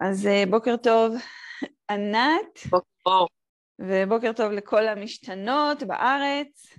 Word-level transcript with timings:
אז 0.00 0.26
אה, 0.26 0.42
בוקר 0.50 0.76
טוב, 0.76 1.14
ענת. 1.90 2.58
בוקר 2.70 2.88
טוב. 3.04 3.28
ובוקר 3.78 4.32
טוב 4.32 4.52
לכל 4.52 4.88
המשתנות 4.88 5.82
בארץ. 5.82 6.76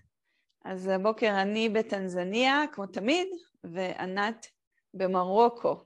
אז 0.66 0.88
הבוקר 0.88 1.42
אני 1.42 1.70
בטנזניה, 1.70 2.64
כמו 2.72 2.88
תמיד, 2.88 3.28
וענת 3.64 4.48
במרוקו. 4.94 5.86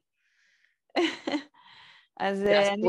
אז 2.19 2.43
אה, 2.43 2.73
אני, 2.73 2.87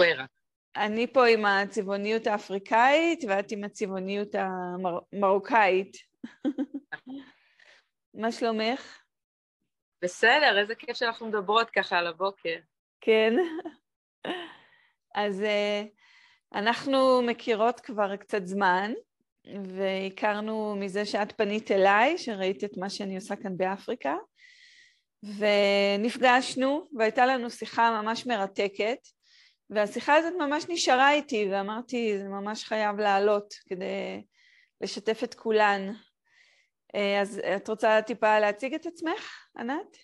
אני 0.76 1.12
פה 1.12 1.26
עם 1.26 1.45
הצבעוניות 1.45 2.26
האפריקאית, 2.26 3.24
ואת 3.29 3.52
עם 3.52 3.64
הצבעוניות 3.64 4.29
המרוקאית. 4.34 5.96
מה 8.20 8.32
שלומך? 8.32 8.98
בסדר, 10.02 10.58
איזה 10.61 10.74
כיף 10.74 10.96
שאנחנו 10.96 11.26
מדברות 11.26 11.70
ככה 11.70 11.98
על 11.98 12.06
הבוקר. 12.06 12.56
כן. 13.00 13.32
אז 15.14 15.41
uh, 15.41 15.88
אנחנו 16.55 17.23
מכירות 17.23 17.80
כבר 17.80 18.16
קצת 18.16 18.47
זמן, 18.47 18.92
והכרנו 19.64 20.77
מזה 20.77 21.06
שאת 21.06 21.33
פנית 21.33 21.70
אליי, 21.70 22.19
שראית 22.19 22.64
את 22.64 22.77
מה 22.77 22.91
שאני 22.91 23.14
עושה 23.14 23.37
כאן 23.37 23.56
באפריקה, 23.56 24.14
ונפגשנו, 25.23 26.88
והייתה 26.98 27.27
לנו 27.27 27.50
שיחה 27.50 28.02
ממש 28.02 28.27
מרתקת, 28.27 28.98
והשיחה 29.70 30.14
הזאת 30.14 30.33
ממש 30.38 30.64
נשארה 30.69 31.12
איתי, 31.12 31.48
ואמרתי, 31.50 32.19
זה 32.19 32.28
ממש 32.28 32.64
חייב 32.64 32.97
לעלות 32.97 33.55
כדי 33.69 34.22
לשתף 34.80 35.25
את 35.25 35.34
כולן. 35.34 35.92
אה, 36.95 37.20
אז 37.20 37.41
את 37.56 37.69
רוצה 37.69 38.02
טיפה 38.02 38.41
להציג 38.41 38.75
את 38.75 38.86
עצמך, 38.86 39.47
ענת? 39.59 39.97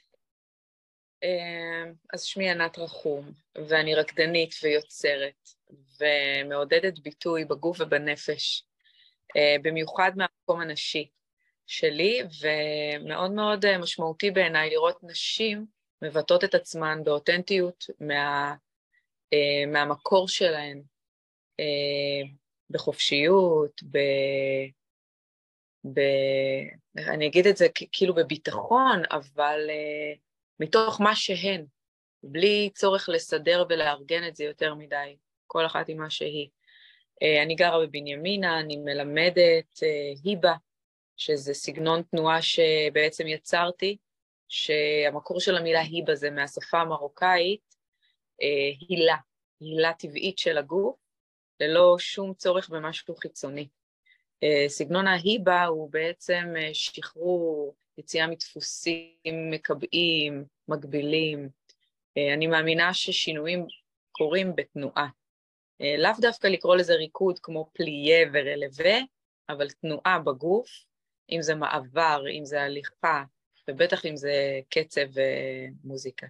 אמ, 1.22 1.92
אז 2.12 2.22
שמי 2.22 2.50
ענת 2.50 2.78
רחום, 2.78 3.32
ואני 3.68 3.94
רקדנית 3.94 4.54
ויוצרת, 4.62 5.48
ומעודדת 6.00 6.98
ביטוי 6.98 7.44
בגוף 7.44 7.80
ובנפש, 7.80 8.64
אה, 9.36 9.56
במיוחד 9.62 10.12
מהמקום 10.16 10.60
הנשי 10.60 11.10
שלי, 11.66 12.22
ומאוד 12.40 13.30
מאוד 13.30 13.64
אה, 13.64 13.78
משמעותי 13.78 14.30
בעיניי 14.30 14.70
לראות 14.70 14.98
נשים 15.02 15.66
מבטאות 16.02 16.44
את 16.44 16.54
עצמן 16.54 17.04
באותנטיות 17.04 17.84
מה, 18.00 18.54
אה, 19.32 19.66
מהמקור 19.66 20.28
שלהן, 20.28 20.82
בחופשיות, 22.70 23.82
ב... 23.90 23.98
ב... 25.84 26.00
אני 26.98 27.26
אגיד 27.26 27.46
את 27.46 27.56
זה 27.56 27.66
כאילו 27.92 28.14
בביטחון, 28.14 29.02
אבל 29.10 29.70
מתוך 30.60 31.00
מה 31.00 31.16
שהן, 31.16 31.64
בלי 32.22 32.70
צורך 32.74 33.08
לסדר 33.08 33.64
ולארגן 33.68 34.28
את 34.28 34.36
זה 34.36 34.44
יותר 34.44 34.74
מדי, 34.74 35.16
כל 35.46 35.66
אחת 35.66 35.88
עם 35.88 35.98
מה 35.98 36.10
שהיא. 36.10 36.48
אה, 37.22 37.42
אני 37.42 37.54
גרה 37.54 37.86
בבנימינה, 37.86 38.60
אני 38.60 38.76
מלמדת 38.76 39.82
אה, 39.82 40.12
היבה, 40.24 40.54
שזה 41.16 41.54
סגנון 41.54 42.02
תנועה 42.02 42.42
שבעצם 42.42 43.26
יצרתי, 43.26 43.96
שהמקור 44.48 45.40
של 45.40 45.56
המילה 45.56 45.80
היבה 45.80 46.14
זה 46.14 46.30
מהשפה 46.30 46.80
המרוקאית, 46.80 47.76
אה, 48.42 48.86
הילה, 48.88 49.16
הילה 49.60 49.92
טבעית 49.92 50.38
של 50.38 50.58
הגוף, 50.58 50.96
ללא 51.60 51.96
שום 51.98 52.34
צורך 52.34 52.68
במשהו 52.68 53.16
חיצוני. 53.16 53.68
סגנון 54.68 55.06
ההיבה 55.06 55.64
הוא 55.64 55.90
בעצם 55.92 56.54
שחרור 56.72 57.74
יציאה 58.00 58.26
מדפוסים 58.26 59.50
מקבעים, 59.50 60.44
מגבילים. 60.68 61.48
אה, 62.16 62.34
אני 62.34 62.46
מאמינה 62.46 62.94
ששינויים 62.94 63.66
קורים 64.12 64.56
בתנועה. 64.56 65.08
אה, 65.80 65.94
לאו 65.98 66.10
דווקא 66.20 66.46
לקרוא 66.46 66.76
לזה 66.76 66.94
ריקוד 66.94 67.38
כמו 67.38 67.70
פליה 67.72 68.28
ורלווה, 68.32 68.98
אבל 69.48 69.70
תנועה 69.70 70.18
בגוף, 70.18 70.68
אם 71.30 71.42
זה 71.42 71.54
מעבר, 71.54 72.24
אם 72.38 72.44
זה 72.44 72.62
הליכה, 72.62 73.24
ובטח 73.68 74.06
אם 74.06 74.16
זה 74.16 74.60
קצב 74.70 75.06
ומוזיקה. 75.14 76.26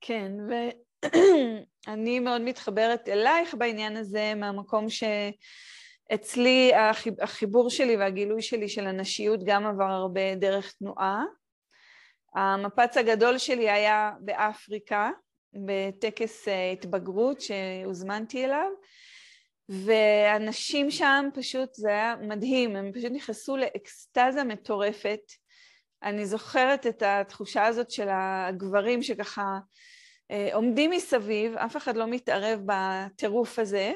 כן, 0.00 0.32
ואני 0.48 2.20
מאוד 2.26 2.40
מתחברת 2.40 3.08
אלייך 3.08 3.54
בעניין 3.54 3.96
הזה, 3.96 4.34
מהמקום 4.36 4.90
ש... 4.90 5.02
אצלי 6.14 6.72
החיבור 7.22 7.70
שלי 7.70 7.96
והגילוי 7.96 8.42
שלי 8.42 8.68
של 8.68 8.86
הנשיות 8.86 9.40
גם 9.44 9.66
עבר 9.66 9.84
הרבה 9.84 10.34
דרך 10.34 10.72
תנועה. 10.72 11.24
המפץ 12.34 12.96
הגדול 12.96 13.38
שלי 13.38 13.70
היה 13.70 14.12
באפריקה, 14.20 15.10
בטקס 15.54 16.48
אה, 16.48 16.70
התבגרות 16.70 17.40
שהוזמנתי 17.40 18.44
אליו, 18.44 18.70
ואנשים 19.68 20.90
שם 20.90 21.28
פשוט, 21.34 21.74
זה 21.74 21.88
היה 21.88 22.16
מדהים, 22.20 22.76
הם 22.76 22.92
פשוט 22.92 23.12
נכנסו 23.12 23.56
לאקסטזה 23.56 24.44
מטורפת. 24.44 25.20
אני 26.02 26.26
זוכרת 26.26 26.86
את 26.86 27.02
התחושה 27.02 27.66
הזאת 27.66 27.90
של 27.90 28.08
הגברים 28.10 29.02
שככה 29.02 29.58
אה, 30.30 30.48
עומדים 30.52 30.90
מסביב, 30.90 31.56
אף 31.56 31.76
אחד 31.76 31.96
לא 31.96 32.06
מתערב 32.06 32.60
בטירוף 32.66 33.58
הזה, 33.58 33.92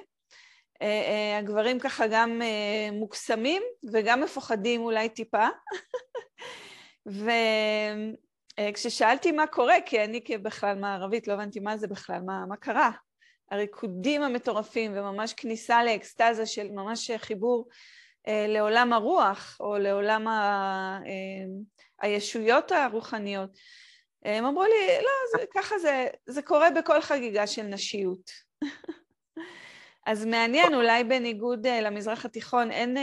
הגברים 1.39 1.79
ככה 1.79 2.05
גם 2.11 2.43
אה, 2.43 2.91
מוקסמים 2.93 3.63
וגם 3.93 4.21
מפוחדים 4.21 4.81
אולי 4.81 5.09
טיפה. 5.09 5.47
וכששאלתי 8.61 9.33
מה 9.33 9.47
קורה, 9.47 9.77
כי 9.87 10.05
אני 10.05 10.25
כבכלל 10.25 10.79
מערבית 10.79 11.29
לא 11.29 11.33
הבנתי 11.33 11.61
מה 11.61 11.77
זה 11.77 11.87
בכלל, 11.87 12.21
מה, 12.27 12.47
מה 12.49 12.57
קרה. 12.57 12.91
הריקודים 13.51 14.23
המטורפים 14.23 14.93
וממש 14.97 15.33
כניסה 15.33 15.85
לאקסטזה 15.85 16.47
של 16.47 16.71
ממש 16.71 17.11
חיבור 17.17 17.69
אה, 18.29 18.47
לעולם 18.49 18.93
הרוח 18.93 19.57
או 19.61 19.79
לעולם 19.79 20.29
ה, 20.29 21.01
אה, 21.07 21.47
הישויות 22.01 22.73
הרוחניות. 22.73 23.51
הם 24.25 24.45
אמרו 24.45 24.65
לי, 24.65 24.99
לא, 25.03 25.11
זה, 25.41 25.47
ככה 25.55 25.79
זה, 25.79 26.07
זה 26.27 26.43
קורה 26.43 26.71
בכל 26.71 27.01
חגיגה 27.01 27.47
של 27.47 27.63
נשיות. 27.63 28.31
אז 30.09 30.25
מעניין, 30.25 30.75
אולי 30.75 31.05
בניגוד 31.05 31.67
uh, 31.67 31.71
למזרח 31.71 32.25
התיכון, 32.25 32.71
אין, 32.71 32.97
uh, 32.97 33.01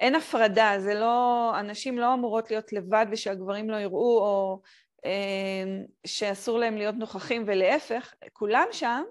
אין 0.00 0.14
הפרדה, 0.14 0.74
זה 0.78 0.94
לא, 0.94 1.52
הנשים 1.54 1.98
לא 1.98 2.14
אמורות 2.14 2.50
להיות 2.50 2.72
לבד 2.72 3.06
ושהגברים 3.10 3.70
לא 3.70 3.76
יראו, 3.76 4.18
או 4.18 4.60
uh, 4.96 5.08
שאסור 6.06 6.58
להם 6.58 6.76
להיות 6.76 6.94
נוכחים, 6.94 7.44
ולהפך, 7.46 8.14
כולם 8.32 8.66
שם, 8.72 9.02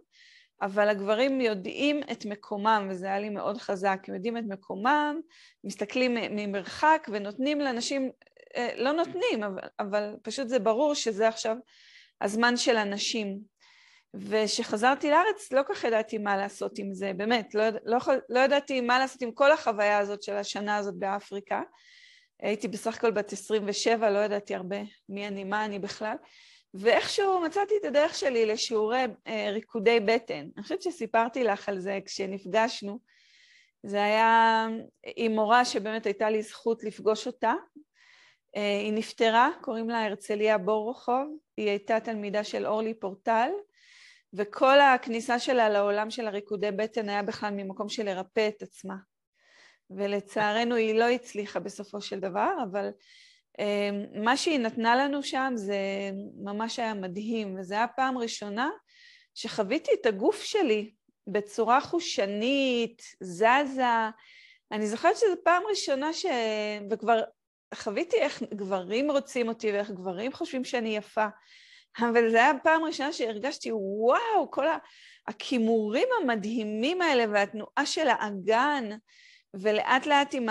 אבל 0.61 0.89
הגברים 0.89 1.41
יודעים 1.41 2.01
את 2.11 2.25
מקומם, 2.25 2.87
וזה 2.89 3.05
היה 3.05 3.19
לי 3.19 3.29
מאוד 3.29 3.57
חזק, 3.57 3.99
הם 4.07 4.15
יודעים 4.15 4.37
את 4.37 4.43
מקומם, 4.47 5.19
מסתכלים 5.63 6.15
ממרחק 6.31 7.07
ונותנים 7.11 7.59
לנשים, 7.59 8.11
לא 8.75 8.91
נותנים, 8.91 9.43
אבל, 9.43 9.67
אבל 9.79 10.15
פשוט 10.21 10.47
זה 10.47 10.59
ברור 10.59 10.93
שזה 10.93 11.27
עכשיו 11.27 11.55
הזמן 12.21 12.57
של 12.57 12.77
הנשים. 12.77 13.54
וכשחזרתי 14.19 15.09
לארץ 15.09 15.51
לא 15.51 15.61
כך 15.69 15.83
ידעתי 15.83 16.17
מה 16.17 16.37
לעשות 16.37 16.79
עם 16.79 16.93
זה, 16.93 17.11
באמת, 17.13 17.55
לא, 17.55 17.63
לא, 17.85 17.97
לא 18.29 18.39
ידעתי 18.39 18.81
מה 18.81 18.99
לעשות 18.99 19.21
עם 19.21 19.31
כל 19.31 19.51
החוויה 19.51 19.97
הזאת 19.97 20.23
של 20.23 20.35
השנה 20.35 20.77
הזאת 20.77 20.95
באפריקה. 20.95 21.61
הייתי 22.39 22.67
בסך 22.67 22.97
הכל 22.97 23.11
בת 23.11 23.33
27, 23.33 24.09
לא 24.09 24.19
ידעתי 24.19 24.55
הרבה 24.55 24.77
מי 25.09 25.27
אני, 25.27 25.43
מה 25.43 25.65
אני 25.65 25.79
בכלל, 25.79 26.15
ואיכשהו 26.73 27.41
מצאתי 27.41 27.73
את 27.81 27.85
הדרך 27.85 28.15
שלי 28.15 28.45
לשיעורי 28.45 29.03
אה, 29.27 29.49
ריקודי 29.51 29.99
בטן. 29.99 30.47
אני 30.55 30.63
חושבת 30.63 30.81
שסיפרתי 30.81 31.43
לך 31.43 31.69
על 31.69 31.79
זה 31.79 31.99
כשנפגשנו. 32.05 32.99
זה 33.83 34.03
היה 34.03 34.67
עם 35.15 35.31
מורה 35.31 35.65
שבאמת 35.65 36.05
הייתה 36.05 36.29
לי 36.29 36.41
זכות 36.41 36.83
לפגוש 36.83 37.27
אותה. 37.27 37.53
אה, 38.55 38.79
היא 38.79 38.93
נפטרה, 38.93 39.49
קוראים 39.61 39.89
לה 39.89 40.05
הרצליה 40.05 40.57
בורוכוב, 40.57 41.37
היא 41.57 41.69
הייתה 41.69 41.99
תלמידה 41.99 42.43
של 42.43 42.65
אורלי 42.65 42.93
פורטל, 42.93 43.49
וכל 44.35 44.79
הכניסה 44.79 45.39
שלה 45.39 45.69
לעולם 45.69 46.09
של 46.09 46.27
הריקודי 46.27 46.71
בטן 46.71 47.09
היה 47.09 47.23
בכלל 47.23 47.49
ממקום 47.53 47.89
של 47.89 48.03
לרפא 48.03 48.47
את 48.47 48.61
עצמה. 48.61 48.95
ולצערנו 49.89 50.75
היא 50.75 50.99
לא 50.99 51.09
הצליחה 51.09 51.59
בסופו 51.59 52.01
של 52.01 52.19
דבר, 52.19 52.53
אבל 52.71 52.89
אמ, 53.59 54.23
מה 54.23 54.37
שהיא 54.37 54.59
נתנה 54.59 54.95
לנו 54.95 55.23
שם 55.23 55.53
זה 55.55 55.77
ממש 56.43 56.79
היה 56.79 56.93
מדהים, 56.93 57.59
וזו 57.59 57.75
הייתה 57.75 57.93
פעם 57.95 58.17
ראשונה 58.17 58.69
שחוויתי 59.33 59.91
את 60.01 60.05
הגוף 60.05 60.43
שלי 60.43 60.93
בצורה 61.27 61.81
חושנית, 61.81 63.01
זזה. 63.19 64.09
אני 64.71 64.87
זוכרת 64.87 65.17
שזו 65.17 65.35
פעם 65.43 65.63
ראשונה 65.69 66.13
ש... 66.13 66.25
וכבר 66.91 67.23
חוויתי 67.75 68.17
איך 68.17 68.43
גברים 68.43 69.11
רוצים 69.11 69.47
אותי 69.47 69.71
ואיך 69.71 69.91
גברים 69.91 70.33
חושבים 70.33 70.63
שאני 70.63 70.97
יפה. 70.97 71.25
אבל 71.99 72.29
זו 72.29 72.37
הייתה 72.37 72.59
פעם 72.63 72.83
ראשונה 72.83 73.13
שהרגשתי, 73.13 73.71
וואו, 73.71 74.51
כל 74.51 74.65
הכימורים 75.27 76.07
המדהימים 76.21 77.01
האלה 77.01 77.25
והתנועה 77.31 77.85
של 77.85 78.07
האגן, 78.07 78.89
ולאט 79.53 80.05
לאט 80.05 80.33
עם 80.33 80.47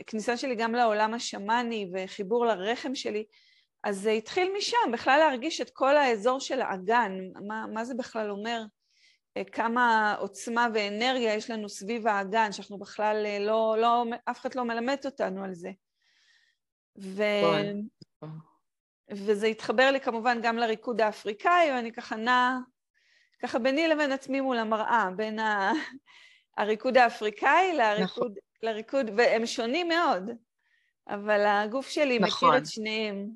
הכניסה 0.00 0.32
אה, 0.32 0.36
שלי 0.36 0.54
גם 0.54 0.74
לעולם 0.74 1.14
השמאני 1.14 1.90
וחיבור 1.94 2.46
לרחם 2.46 2.94
שלי, 2.94 3.24
אז 3.84 4.00
זה 4.00 4.10
התחיל 4.10 4.52
משם, 4.58 4.92
בכלל 4.92 5.18
להרגיש 5.18 5.60
את 5.60 5.70
כל 5.70 5.96
האזור 5.96 6.40
של 6.40 6.60
האגן, 6.60 7.12
מה, 7.46 7.66
מה 7.66 7.84
זה 7.84 7.94
בכלל 7.94 8.30
אומר, 8.30 8.62
אה, 9.36 9.44
כמה 9.44 10.14
עוצמה 10.18 10.68
ואנרגיה 10.74 11.34
יש 11.34 11.50
לנו 11.50 11.68
סביב 11.68 12.06
האגן, 12.06 12.52
שאנחנו 12.52 12.78
בכלל 12.78 13.22
אה, 13.26 13.38
לא, 13.38 13.76
לא, 13.80 14.04
אף 14.24 14.40
אחד 14.40 14.54
לא 14.54 14.64
מלמד 14.64 14.96
אותנו 15.04 15.44
על 15.44 15.54
זה. 15.54 15.70
ו... 16.98 17.22
נכון. 18.22 18.55
וזה 19.10 19.46
התחבר 19.46 19.90
לי 19.90 20.00
כמובן 20.00 20.38
גם 20.42 20.56
לריקוד 20.56 21.00
האפריקאי, 21.00 21.70
ואני 21.72 21.92
ככה 21.92 22.16
נעה, 22.16 22.58
ככה 23.42 23.58
ביני 23.58 23.88
לבין 23.88 24.12
עצמי 24.12 24.40
מול 24.40 24.58
המראה, 24.58 25.08
בין 25.16 25.38
ה... 25.38 25.72
הריקוד 26.58 26.96
האפריקאי 26.96 27.76
לריקוד, 27.76 28.02
נכון. 28.02 28.32
לריקוד, 28.62 29.06
והם 29.16 29.46
שונים 29.46 29.88
מאוד, 29.88 30.22
אבל 31.08 31.46
הגוף 31.46 31.88
שלי 31.88 32.18
נכון. 32.18 32.48
מכיר 32.48 32.62
את 32.62 32.66
שניהם. 32.66 33.28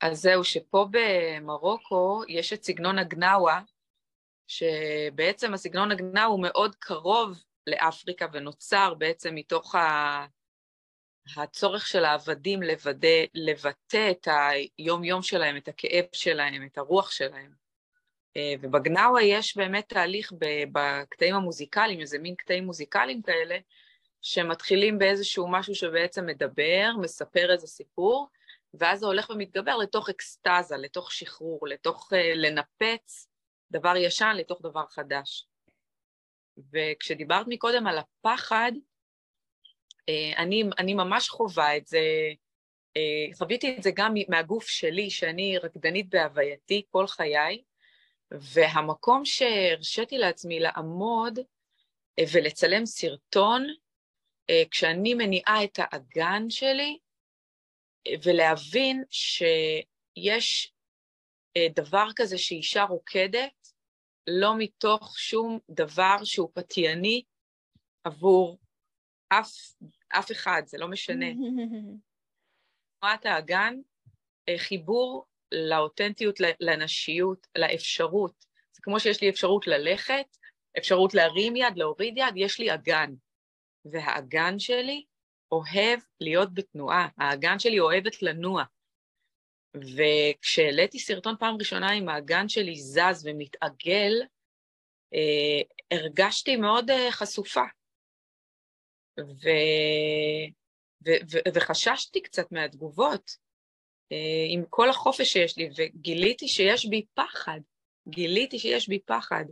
אז 0.00 0.20
זהו, 0.20 0.44
שפה 0.44 0.86
במרוקו 0.90 2.22
יש 2.28 2.52
את 2.52 2.64
סגנון 2.64 2.98
הגנאווה, 2.98 3.60
שבעצם 4.46 5.54
הסגנון 5.54 5.90
הגנאווה 5.90 6.24
הוא 6.24 6.42
מאוד 6.42 6.74
קרוב 6.74 7.42
לאפריקה 7.66 8.26
ונוצר 8.32 8.94
בעצם 8.94 9.34
מתוך 9.34 9.74
ה... 9.74 10.26
הצורך 11.36 11.86
של 11.86 12.04
העבדים 12.04 12.62
לוודא, 12.62 13.18
לבטא 13.34 14.10
את 14.10 14.28
היום-יום 14.78 15.22
שלהם, 15.22 15.56
את 15.56 15.68
הכאב 15.68 16.04
שלהם, 16.12 16.66
את 16.66 16.78
הרוח 16.78 17.10
שלהם. 17.10 17.50
אה, 18.36 18.54
ובגנאווה 18.60 19.22
יש 19.22 19.56
באמת 19.56 19.88
תהליך 19.88 20.32
בקטעים 20.72 21.34
המוזיקליים, 21.34 22.00
איזה 22.00 22.18
מין 22.18 22.34
קטעים 22.34 22.64
מוזיקליים 22.64 23.22
כאלה, 23.22 23.58
שמתחילים 24.22 24.98
באיזשהו 24.98 25.48
משהו 25.48 25.74
שבעצם 25.74 26.26
מדבר, 26.26 26.90
מספר 27.00 27.52
איזה 27.52 27.66
סיפור, 27.66 28.28
ואז 28.74 29.00
זה 29.00 29.06
הולך 29.06 29.30
ומתגבר 29.30 29.76
לתוך 29.76 30.08
אקסטזה, 30.08 30.76
לתוך 30.76 31.12
שחרור, 31.12 31.66
לתוך 31.68 32.12
uh, 32.12 32.16
לנפץ 32.36 33.28
דבר 33.70 33.96
ישן 33.96 34.32
לתוך 34.36 34.62
דבר 34.62 34.86
חדש. 34.86 35.46
וכשדיברת 36.72 37.46
מקודם 37.48 37.86
על 37.86 37.98
הפחד, 37.98 38.72
אני, 40.36 40.62
אני 40.78 40.94
ממש 40.94 41.28
חווה 41.28 41.76
את 41.76 41.86
זה, 41.86 42.00
uh, 42.98 43.36
חוויתי 43.38 43.76
את 43.76 43.82
זה 43.82 43.90
גם 43.94 44.14
מהגוף 44.28 44.68
שלי, 44.68 45.10
שאני 45.10 45.58
רקדנית 45.58 46.08
בהווייתי 46.08 46.82
כל 46.90 47.06
חיי, 47.06 47.62
והמקום 48.30 49.24
שהרשיתי 49.24 50.18
לעצמי 50.18 50.60
לעמוד 50.60 51.38
ולצלם 52.32 52.86
סרטון, 52.86 53.66
כשאני 54.70 55.14
מניעה 55.14 55.64
את 55.64 55.78
האגן 55.78 56.50
שלי, 56.50 56.98
ולהבין 58.22 59.04
שיש 59.10 60.72
אה, 61.56 61.66
דבר 61.74 62.06
כזה 62.16 62.38
שאישה 62.38 62.84
רוקדת, 62.84 63.68
לא 64.26 64.58
מתוך 64.58 65.18
שום 65.18 65.58
דבר 65.70 66.16
שהוא 66.24 66.50
פתייני 66.54 67.22
עבור 68.04 68.58
אף, 69.28 69.52
אף 70.08 70.32
אחד, 70.32 70.62
זה 70.66 70.78
לא 70.78 70.88
משנה. 70.88 71.26
תנועת 73.00 73.26
האגן, 73.26 73.74
אה, 74.48 74.58
חיבור 74.58 75.26
לאותנטיות, 75.52 76.40
לנשיות, 76.60 77.46
לאפשרות. 77.58 78.46
זה 78.72 78.82
כמו 78.82 79.00
שיש 79.00 79.20
לי 79.20 79.30
אפשרות 79.30 79.66
ללכת, 79.66 80.36
אפשרות 80.78 81.14
להרים 81.14 81.56
יד, 81.56 81.76
להוריד 81.76 82.14
יד, 82.18 82.34
יש 82.36 82.60
לי 82.60 82.74
אגן. 82.74 83.14
והאגן 83.84 84.58
שלי 84.58 85.04
אוהב 85.52 86.00
להיות 86.20 86.54
בתנועה, 86.54 87.08
האגן 87.18 87.58
שלי 87.58 87.80
אוהבת 87.80 88.22
לנוע. 88.22 88.64
וכשהעליתי 89.76 90.98
סרטון 90.98 91.34
פעם 91.38 91.56
ראשונה 91.58 91.90
עם 91.90 92.08
האגן 92.08 92.48
שלי 92.48 92.76
זז 92.76 93.26
ומתעגל, 93.26 94.12
אה, 95.14 95.96
הרגשתי 95.98 96.56
מאוד 96.56 96.90
אה, 96.90 97.12
חשופה. 97.12 97.64
ו... 99.20 99.48
ו... 101.06 101.10
ו... 101.32 101.38
וחששתי 101.54 102.22
קצת 102.22 102.52
מהתגובות, 102.52 103.30
אה, 104.12 104.46
עם 104.48 104.64
כל 104.70 104.90
החופש 104.90 105.32
שיש 105.32 105.56
לי, 105.56 105.70
וגיליתי 105.76 106.48
שיש 106.48 106.86
בי 106.86 107.04
פחד, 107.14 107.60
גיליתי 108.08 108.58
שיש 108.58 108.88
בי 108.88 108.98
פחד. 108.98 109.44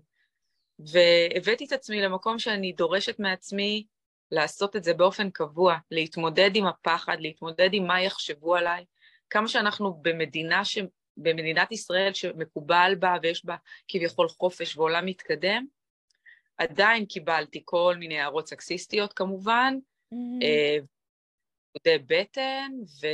והבאתי 0.78 1.64
את 1.64 1.72
עצמי 1.72 2.00
למקום 2.00 2.38
שאני 2.38 2.72
דורשת 2.72 3.18
מעצמי 3.18 3.86
לעשות 4.30 4.76
את 4.76 4.84
זה 4.84 4.94
באופן 4.94 5.30
קבוע, 5.30 5.76
להתמודד 5.90 6.50
עם 6.54 6.66
הפחד, 6.66 7.16
להתמודד 7.20 7.68
עם 7.72 7.86
מה 7.86 8.02
יחשבו 8.02 8.54
עליי, 8.54 8.84
כמה 9.30 9.48
שאנחנו 9.48 9.94
במדינה 10.02 10.64
ש... 10.64 10.78
במדינת 11.16 11.72
ישראל 11.72 12.14
שמקובל 12.14 12.94
בה 12.98 13.14
ויש 13.22 13.44
בה 13.44 13.56
כביכול 13.88 14.28
חופש 14.28 14.76
ועולם 14.76 15.06
מתקדם, 15.06 15.66
עדיין 16.58 17.06
קיבלתי 17.06 17.62
כל 17.64 17.96
מיני 17.98 18.20
הערות 18.20 18.48
סקסיסטיות 18.48 19.12
כמובן, 19.12 19.74
mm-hmm. 20.14 20.86
ריקודי 21.74 22.04
בטן, 22.06 22.72
ו... 23.02 23.06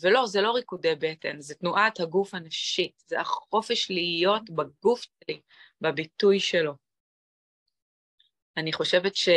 ולא, 0.00 0.26
זה 0.26 0.40
לא 0.40 0.52
ריקודי 0.52 0.94
בטן, 1.00 1.40
זה 1.40 1.54
תנועת 1.54 2.00
הגוף 2.00 2.34
הנשית, 2.34 3.02
זה 3.06 3.20
החופש 3.20 3.90
להיות 3.90 4.50
בגוף 4.50 5.00
שלי, 5.00 5.40
בביטוי 5.80 6.40
שלו. 6.40 6.72
אני 8.56 8.72
חושבת 8.72 9.16
ש... 9.16 9.28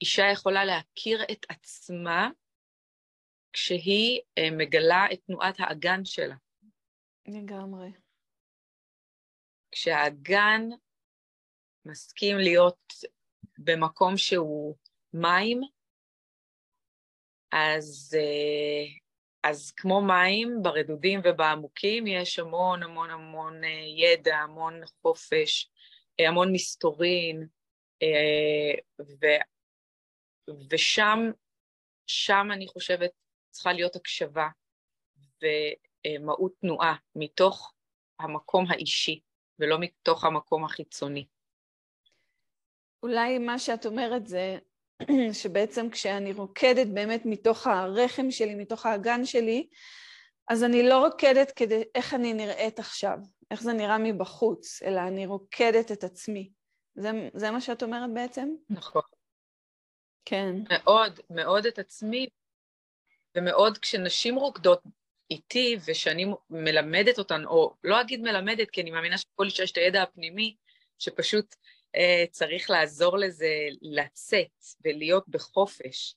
אישה 0.00 0.22
יכולה 0.32 0.64
להכיר 0.64 1.22
את 1.32 1.46
עצמה 1.48 2.30
כשהיא 3.52 4.20
אה, 4.38 4.50
מגלה 4.50 5.06
את 5.12 5.20
תנועת 5.26 5.54
האגן 5.58 6.04
שלה. 6.04 6.34
לגמרי. 7.28 7.88
כשהאגן 9.72 10.62
מסכים 11.84 12.38
להיות 12.38 12.92
במקום 13.58 14.16
שהוא 14.16 14.76
מים, 15.12 15.60
אז, 17.52 18.16
אה, 18.18 18.84
אז 19.50 19.72
כמו 19.76 20.02
מים, 20.02 20.62
ברדודים 20.62 21.20
ובעמוקים 21.24 22.06
יש 22.06 22.38
המון 22.38 22.82
המון 22.82 23.10
המון 23.10 23.64
אה, 23.64 23.68
ידע, 23.96 24.36
המון 24.36 24.80
חופש, 25.02 25.70
המון 26.18 26.52
מסתורין, 26.52 27.46
ושם, 30.70 31.18
שם 32.06 32.46
אני 32.52 32.66
חושבת 32.66 33.10
צריכה 33.50 33.72
להיות 33.72 33.96
הקשבה 33.96 34.48
ומהות 35.42 36.52
תנועה 36.60 36.94
מתוך 37.14 37.72
המקום 38.20 38.64
האישי 38.70 39.20
ולא 39.58 39.76
מתוך 39.80 40.24
המקום 40.24 40.64
החיצוני. 40.64 41.26
אולי 43.04 43.38
מה 43.38 43.58
שאת 43.58 43.86
אומרת 43.86 44.26
זה 44.26 44.58
שבעצם 45.42 45.90
כשאני 45.90 46.32
רוקדת 46.32 46.86
באמת 46.86 47.22
מתוך 47.24 47.66
הרחם 47.66 48.30
שלי, 48.30 48.54
מתוך 48.54 48.86
האגן 48.86 49.24
שלי, 49.24 49.68
אז 50.48 50.64
אני 50.64 50.88
לא 50.88 51.06
רוקדת 51.06 51.50
כדי 51.50 51.82
איך 51.94 52.14
אני 52.14 52.32
נראית 52.32 52.78
עכשיו, 52.78 53.18
איך 53.50 53.62
זה 53.62 53.72
נראה 53.72 53.98
מבחוץ, 53.98 54.82
אלא 54.82 55.00
אני 55.00 55.26
רוקדת 55.26 55.92
את 55.92 56.04
עצמי. 56.04 56.50
זה, 56.94 57.10
זה 57.34 57.50
מה 57.50 57.60
שאת 57.60 57.82
אומרת 57.82 58.10
בעצם? 58.14 58.48
נכון. 58.70 59.02
כן. 60.24 60.54
מאוד, 60.68 61.20
מאוד 61.30 61.66
את 61.66 61.78
עצמי, 61.78 62.26
ומאוד 63.36 63.78
כשנשים 63.78 64.34
רוקדות 64.36 64.82
איתי, 65.30 65.76
ושאני 65.86 66.26
מלמדת 66.50 67.18
אותן, 67.18 67.44
או 67.44 67.74
לא 67.84 68.00
אגיד 68.00 68.20
מלמדת, 68.20 68.70
כי 68.70 68.80
אני 68.80 68.90
מאמינה 68.90 69.18
שכל 69.18 69.44
אישה 69.44 69.62
יש 69.62 69.72
את 69.72 69.76
הידע 69.76 70.02
הפנימי, 70.02 70.56
שפשוט 70.98 71.54
צריך 72.30 72.70
לעזור 72.70 73.18
לזה 73.18 73.48
לצאת 73.82 74.64
ולהיות 74.84 75.28
בחופש. 75.28 76.16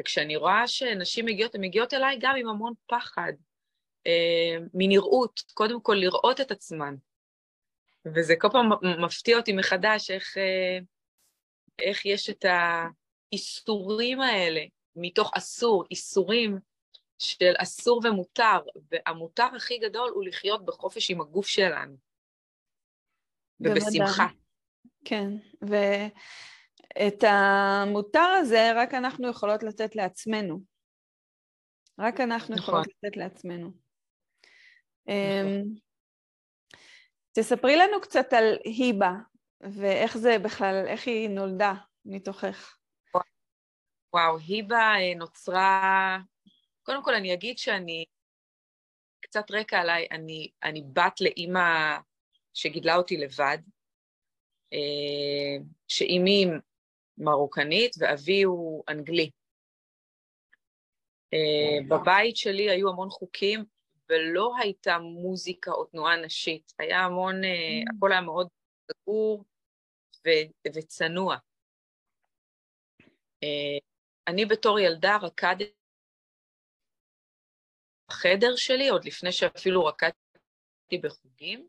וכשאני 0.00 0.36
רואה 0.36 0.66
שנשים 0.66 1.26
מגיעות, 1.26 1.54
הן 1.54 1.60
מגיעות 1.60 1.94
אליי 1.94 2.16
גם 2.20 2.36
עם 2.36 2.48
המון 2.48 2.72
פחד, 2.86 3.32
אה, 4.06 4.56
מנראות, 4.74 5.40
קודם 5.54 5.80
כל 5.80 5.94
לראות 5.94 6.40
את 6.40 6.50
עצמן. 6.50 6.94
וזה 8.14 8.34
כל 8.38 8.48
פעם 8.52 8.68
מפתיע 9.04 9.36
אותי 9.36 9.52
מחדש 9.52 10.10
איך, 10.10 10.38
אה, 10.38 10.78
איך 11.78 12.06
יש 12.06 12.30
את. 12.30 12.44
האיסורים 13.32 14.20
האלה, 14.20 14.60
מתוך 14.96 15.30
אסור, 15.34 15.84
איסורים 15.90 16.58
של 17.18 17.52
אסור 17.58 18.00
ומותר, 18.04 18.58
והמותר 18.90 19.48
הכי 19.56 19.78
גדול 19.78 20.10
הוא 20.14 20.24
לחיות 20.24 20.64
בחופש 20.64 21.10
עם 21.10 21.20
הגוף 21.20 21.46
שלנו. 21.46 21.96
ובשמחה. 23.60 24.26
כן, 25.04 25.28
ואת 25.62 27.24
המותר 27.24 28.28
הזה 28.40 28.72
רק 28.74 28.94
אנחנו 28.94 29.28
יכולות 29.30 29.62
לתת 29.62 29.96
לעצמנו. 29.96 30.60
רק 31.98 32.20
אנחנו 32.20 32.54
נכון. 32.54 32.64
יכולות 32.64 32.86
לתת 32.86 33.16
לעצמנו. 33.16 33.66
נכון. 33.66 33.78
אמ, 35.08 35.62
תספרי 37.32 37.76
לנו 37.76 38.00
קצת 38.00 38.32
על 38.32 38.58
היבה, 38.64 39.12
ואיך 39.60 40.18
זה 40.18 40.38
בכלל, 40.38 40.84
איך 40.86 41.06
היא 41.06 41.28
נולדה 41.28 41.74
מתוכך. 42.04 42.78
וואו, 44.12 44.38
היבה 44.38 44.94
אה, 44.94 45.14
נוצרה, 45.16 46.18
קודם 46.82 47.04
כל 47.04 47.14
אני 47.14 47.34
אגיד 47.34 47.58
שאני, 47.58 48.04
קצת 49.20 49.50
רקע 49.50 49.78
עליי, 49.78 50.06
אני, 50.10 50.50
אני 50.62 50.82
בת 50.92 51.20
לאימא 51.20 51.96
שגידלה 52.54 52.96
אותי 52.96 53.16
לבד, 53.16 53.58
שאימי 55.88 56.46
מרוקנית 57.18 57.94
ואבי 57.98 58.42
הוא 58.42 58.84
אנגלי. 58.88 59.30
אה, 61.34 61.78
בבית 61.88 62.36
שלי 62.36 62.70
היו 62.70 62.88
המון 62.88 63.10
חוקים 63.10 63.64
ולא 64.08 64.52
הייתה 64.62 64.98
מוזיקה 64.98 65.70
או 65.70 65.84
תנועה 65.84 66.16
נשית, 66.16 66.72
היה 66.78 67.00
המון, 67.00 67.44
אה, 67.44 67.50
mm. 67.50 67.96
הכל 67.96 68.12
היה 68.12 68.20
מאוד 68.20 68.48
סגור 68.92 69.44
וצנוע. 70.76 71.36
אני 74.28 74.46
בתור 74.46 74.80
ילדה 74.80 75.16
רקדתי 75.22 75.72
בחדר 78.10 78.56
שלי, 78.56 78.88
עוד 78.88 79.04
לפני 79.04 79.32
שאפילו 79.32 79.84
רקדתי 79.84 80.98
בחוגים, 81.02 81.68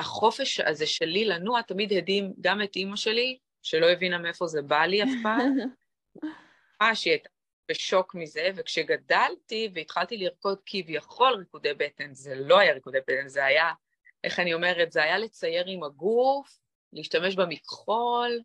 והחופש 0.00 0.60
הזה 0.60 0.86
שלי 0.86 1.24
לנוע 1.24 1.62
תמיד 1.62 1.92
הדהים 1.92 2.32
גם 2.40 2.62
את 2.62 2.76
אימא 2.76 2.96
שלי, 2.96 3.38
שלא 3.62 3.90
הבינה 3.90 4.18
מאיפה 4.18 4.46
זה 4.46 4.62
בא 4.62 4.84
לי 4.84 5.02
אף 5.02 5.08
פעם, 5.22 5.56
ממש 6.82 7.04
היא 7.04 7.12
הייתה 7.12 7.28
בשוק 7.70 8.14
מזה, 8.14 8.50
וכשגדלתי 8.56 9.70
והתחלתי 9.74 10.16
לרקוד 10.16 10.58
כביכול 10.66 11.34
ריקודי 11.34 11.74
בטן, 11.74 12.14
זה 12.14 12.34
לא 12.34 12.58
היה 12.58 12.72
ריקודי 12.72 12.98
בטן, 12.98 13.28
זה 13.28 13.44
היה, 13.44 13.72
איך 14.24 14.40
אני 14.40 14.54
אומרת, 14.54 14.92
זה 14.92 15.02
היה 15.02 15.18
לצייר 15.18 15.64
עם 15.66 15.82
הגוף, 15.82 16.60
להשתמש 16.92 17.34
במכחול, 17.34 18.40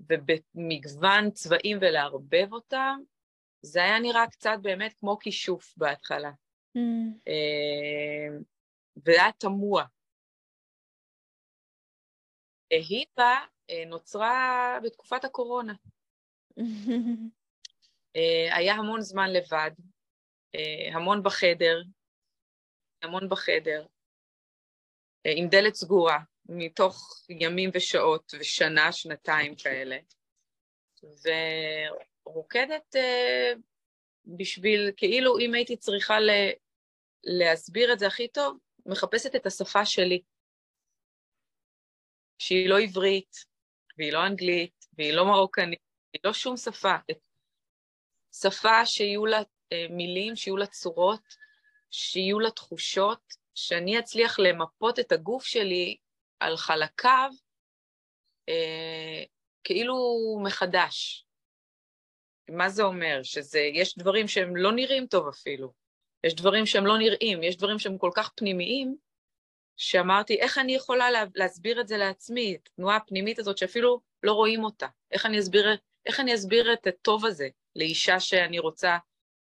ובמגוון 0.00 1.30
צבעים 1.30 1.78
ולערבב 1.80 2.52
אותם, 2.52 2.98
זה 3.62 3.82
היה 3.82 3.98
נראה 3.98 4.26
קצת 4.26 4.56
באמת 4.62 4.94
כמו 4.98 5.18
כישוף 5.18 5.74
בהתחלה. 5.76 6.30
Mm. 6.78 7.30
וזה 8.96 9.22
היה 9.22 9.32
תמוה. 9.38 9.84
היבה 12.74 13.36
אה, 13.70 13.84
נוצרה 13.86 14.78
בתקופת 14.82 15.24
הקורונה. 15.24 15.74
אה, 18.16 18.56
היה 18.56 18.74
המון 18.74 19.00
זמן 19.00 19.30
לבד, 19.32 19.70
המון 20.94 21.22
בחדר, 21.22 21.82
המון 23.02 23.28
בחדר, 23.28 23.86
עם 25.24 25.48
דלת 25.48 25.74
סגורה, 25.74 26.18
מתוך 26.48 27.24
ימים 27.28 27.70
ושעות 27.74 28.34
ושנה, 28.40 28.92
שנתיים 28.92 29.54
כאלה. 29.56 29.96
ורוקדת 32.26 32.96
בשביל, 34.26 34.90
כאילו 34.96 35.38
אם 35.38 35.54
הייתי 35.54 35.76
צריכה 35.76 36.20
ל, 36.20 36.30
להסביר 37.24 37.92
את 37.92 37.98
זה 37.98 38.06
הכי 38.06 38.28
טוב, 38.28 38.58
מחפשת 38.86 39.36
את 39.36 39.46
השפה 39.46 39.86
שלי, 39.86 40.22
שהיא 42.38 42.68
לא 42.68 42.80
עברית, 42.80 43.36
והיא 43.98 44.12
לא 44.12 44.26
אנגלית, 44.26 44.86
והיא 44.98 45.12
לא 45.12 45.26
מרוקנית, 45.26 45.78
היא 46.12 46.20
לא 46.24 46.32
שום 46.32 46.56
שפה. 46.56 46.94
שפה 48.32 48.86
שיהיו 48.86 49.26
לה 49.26 49.40
uh, 49.40 49.92
מילים, 49.92 50.36
שיהיו 50.36 50.56
לה 50.56 50.66
צורות, 50.66 51.36
שיהיו 51.90 52.40
לה 52.40 52.50
תחושות, 52.50 53.34
שאני 53.54 53.98
אצליח 53.98 54.38
למפות 54.38 54.98
את 54.98 55.12
הגוף 55.12 55.44
שלי 55.44 55.96
על 56.40 56.56
חלקיו 56.56 57.30
אה, 58.48 59.24
כאילו 59.64 59.96
מחדש. 60.42 61.26
מה 62.50 62.68
זה 62.68 62.82
אומר? 62.82 63.22
שזה, 63.22 63.60
יש 63.60 63.98
דברים 63.98 64.28
שהם 64.28 64.56
לא 64.56 64.72
נראים 64.72 65.06
טוב 65.06 65.28
אפילו. 65.28 65.72
יש 66.24 66.34
דברים 66.34 66.66
שהם 66.66 66.86
לא 66.86 66.98
נראים, 66.98 67.42
יש 67.42 67.56
דברים 67.56 67.78
שהם 67.78 67.98
כל 67.98 68.10
כך 68.14 68.30
פנימיים, 68.36 68.96
שאמרתי, 69.76 70.40
איך 70.40 70.58
אני 70.58 70.74
יכולה 70.74 71.10
לה, 71.10 71.24
להסביר 71.34 71.80
את 71.80 71.88
זה 71.88 71.96
לעצמי, 71.96 72.54
את 72.54 72.68
התנועה 72.72 72.96
הפנימית 72.96 73.38
הזאת 73.38 73.58
שאפילו 73.58 74.00
לא 74.22 74.32
רואים 74.32 74.64
אותה? 74.64 74.86
איך 75.10 75.26
אני 75.26 75.38
אסביר, 75.38 75.76
איך 76.06 76.20
אני 76.20 76.34
אסביר 76.34 76.72
את 76.72 76.86
הטוב 76.86 77.26
הזה 77.26 77.48
לאישה 77.76 78.20
שאני 78.20 78.58
רוצה 78.58 78.98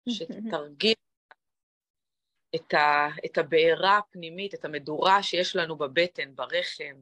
שתרגיל 0.10 0.94
את, 2.56 2.74
ה, 2.74 3.08
את 3.26 3.38
הבעירה 3.38 3.98
הפנימית, 3.98 4.54
את 4.54 4.66
המדורה 4.66 5.24
שיש 5.24 5.56
לנו 5.56 5.78
בבטן, 5.78 6.36
ברחם, 6.36 7.02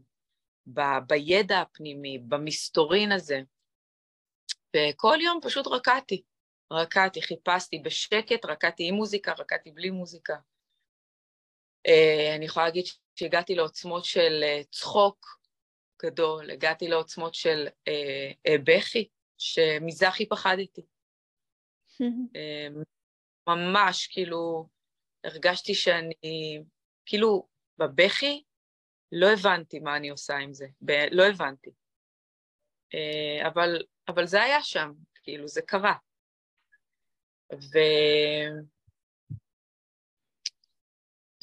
ב, 0.74 0.82
בידע 1.08 1.62
הפנימי, 1.62 2.20
במסתורין 2.28 3.12
הזה. 3.12 3.42
וכל 4.76 5.18
יום 5.22 5.40
פשוט 5.44 5.68
רקדתי. 5.68 6.24
רקדתי, 6.74 7.22
חיפשתי 7.22 7.80
בשקט, 7.80 8.46
רקדתי 8.46 8.88
עם 8.88 8.96
מוזיקה, 8.96 9.34
רקדתי 9.40 9.72
בלי 9.72 9.90
מוזיקה. 9.90 10.36
Uh, 11.90 12.36
אני 12.36 12.46
יכולה 12.46 12.66
להגיד 12.66 12.86
שהגעתי 13.16 13.56
לעוצמות 13.56 14.06
של 14.06 14.44
uh, 14.44 14.68
צחוק 14.72 15.40
גדול, 16.04 16.52
הגעתי 16.52 16.88
לעוצמות 16.88 17.34
של 17.34 17.68
uh, 17.68 18.52
בכי, 18.64 19.08
שמזה 19.38 20.08
הכי 20.08 20.30
פחדתי. 20.30 20.82
ממש, 23.48 24.08
כאילו, 24.08 24.68
הרגשתי 25.24 25.74
שאני, 25.76 26.64
כאילו, 27.06 27.48
בבכי, 27.78 28.44
לא 29.12 29.28
הבנתי 29.34 29.80
מה 29.80 29.98
אני 29.98 30.10
עושה 30.10 30.36
עם 30.38 30.54
זה, 30.54 30.68
ב- 30.82 31.08
לא 31.12 31.24
הבנתי. 31.24 31.70
אה, 32.94 33.48
אבל, 33.48 33.84
אבל 34.08 34.26
זה 34.26 34.44
היה 34.44 34.64
שם, 34.64 34.92
כאילו, 35.24 35.48
זה 35.48 35.62
קרה. 35.62 35.94
ו... 37.54 37.78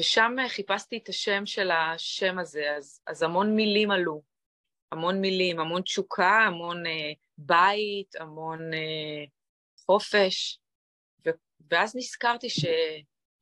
ושם 0.00 0.32
חיפשתי 0.48 0.96
את 0.96 1.08
השם 1.08 1.46
של 1.46 1.70
השם 1.70 2.38
הזה, 2.38 2.76
אז, 2.76 3.00
אז 3.06 3.22
המון 3.22 3.56
מילים 3.56 3.90
עלו, 3.90 4.22
המון 4.92 5.20
מילים, 5.20 5.60
המון 5.60 5.82
תשוקה, 5.82 6.44
המון 6.46 6.86
אה, 6.86 7.12
בית, 7.38 8.16
המון 8.16 8.74
אה, 8.74 9.24
חופש, 9.86 10.58
ו, 11.26 11.30
ואז 11.70 11.96
נזכרתי 11.96 12.50
ש... 12.50 12.64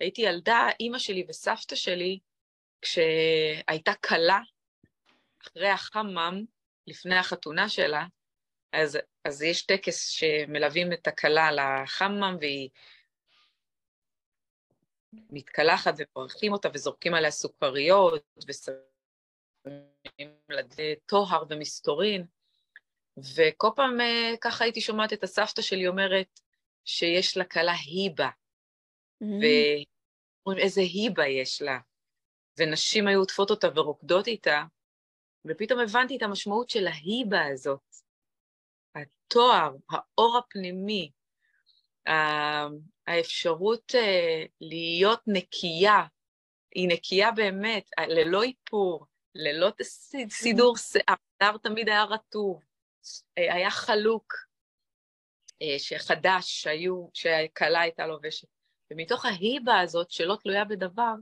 הייתי 0.03 0.23
ילדה, 0.23 0.69
אימא 0.81 0.99
שלי 0.99 1.25
וסבתא 1.29 1.77
שלי, 1.77 2.19
כשהייתה 2.83 3.93
כלה, 3.95 4.41
אחרי 5.43 5.69
החמם, 5.69 6.45
לפני 6.87 7.17
החתונה 7.17 7.69
שלה, 7.69 8.07
אז, 8.73 8.99
אז 9.25 9.43
יש 9.43 9.67
טקס 9.67 10.09
שמלווים 10.09 10.93
את 10.93 11.07
הכלה 11.07 11.51
לחמם, 11.53 12.37
והיא 12.41 12.69
מתקלחת 15.13 15.95
ומברכים 15.99 16.53
אותה 16.53 16.69
וזורקים 16.75 17.15
עליה 17.15 17.31
סוכריות 17.31 18.25
ושמים 18.49 20.31
לה 20.49 20.63
טוהר 21.07 21.45
ומסתורין. 21.49 22.27
וכל 23.37 23.69
פעם 23.77 24.01
אה, 24.01 24.35
ככה 24.41 24.65
הייתי 24.65 24.81
שומעת 24.81 25.13
את 25.13 25.23
הסבתא 25.23 25.63
שלי 25.63 25.89
אומרת 25.89 26.41
שיש 26.85 27.37
לכלה 27.37 27.73
היבה, 27.87 28.29
mm-hmm. 28.29 29.27
ואומרים 29.27 30.65
איזה 30.65 30.81
היבה 30.81 31.27
יש 31.27 31.63
לה, 31.63 31.79
ונשים 32.59 33.09
היו 33.09 33.19
עוטפות 33.19 33.51
אותה 33.51 33.69
ורוקדות 33.75 34.27
איתה, 34.27 34.65
ופתאום 35.45 35.81
הבנתי 35.81 36.17
את 36.17 36.23
המשמעות 36.23 36.71
של 36.71 36.87
ההיבה 36.87 37.47
הזאת, 37.47 37.81
התואר, 38.95 39.75
האור 39.91 40.39
הפנימי, 40.39 41.11
האפשרות 43.07 43.95
אה, 43.95 44.45
להיות 44.61 45.21
נקייה, 45.27 46.03
היא 46.75 46.89
נקייה 46.89 47.33
באמת, 47.33 47.91
ללא 48.09 48.43
איפור, 48.43 49.07
ללא 49.35 49.73
סידור 50.29 50.77
שיער, 50.77 51.15
שיער 51.43 51.57
תמיד 51.57 51.89
היה 51.89 52.05
רטוב, 52.05 52.63
אה, 53.39 53.55
היה 53.55 53.71
חלוק, 53.71 54.35
אה, 55.63 55.79
שחדש, 55.79 56.63
שהיו, 56.63 57.07
שהכלה 57.15 57.81
הייתה 57.81 58.07
לובשת. 58.07 58.49
ומתוך 58.91 59.25
ההיבה 59.25 59.81
הזאת, 59.81 60.11
שלא 60.11 60.37
תלויה 60.43 60.65
בדבר, 60.65 61.15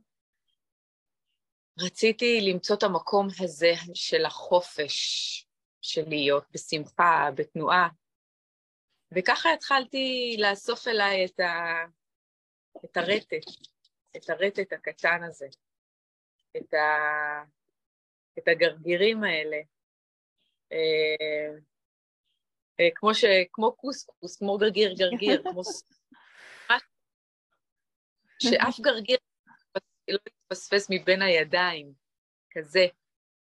רציתי 1.79 2.41
למצוא 2.41 2.77
את 2.77 2.83
המקום 2.83 3.29
הזה 3.41 3.73
של 3.95 4.25
החופש, 4.25 4.97
של 5.81 6.09
להיות 6.09 6.45
בשמחה, 6.51 7.29
בתנועה. 7.35 7.89
וככה 9.15 9.53
התחלתי 9.53 10.37
לאסוף 10.39 10.89
אליי 10.89 11.25
את, 11.25 11.41
ה... 11.41 11.85
את 12.85 12.97
הרטט, 12.97 13.47
את 14.17 14.31
הרטט 14.31 14.73
הקטן 14.73 15.23
הזה, 15.23 15.47
את, 16.57 16.75
ה... 16.75 16.79
את 18.39 18.49
הגרגירים 18.49 19.25
האלה. 19.25 19.57
אה, 20.73 21.59
אה, 22.81 22.89
כמו, 22.95 23.15
ש... 23.15 23.25
כמו 23.53 23.73
קוסקוס, 23.77 24.39
כמו 24.39 24.59
גרגיר 24.59 24.95
גרגיר, 24.95 25.43
כמו 25.53 25.63
שאף 28.43 28.81
גרגיר 28.87 29.19
לא 30.09 30.19
יתפספס 30.27 30.87
מבין 30.91 31.23
הידיים, 31.23 31.93
כזה. 32.51 32.87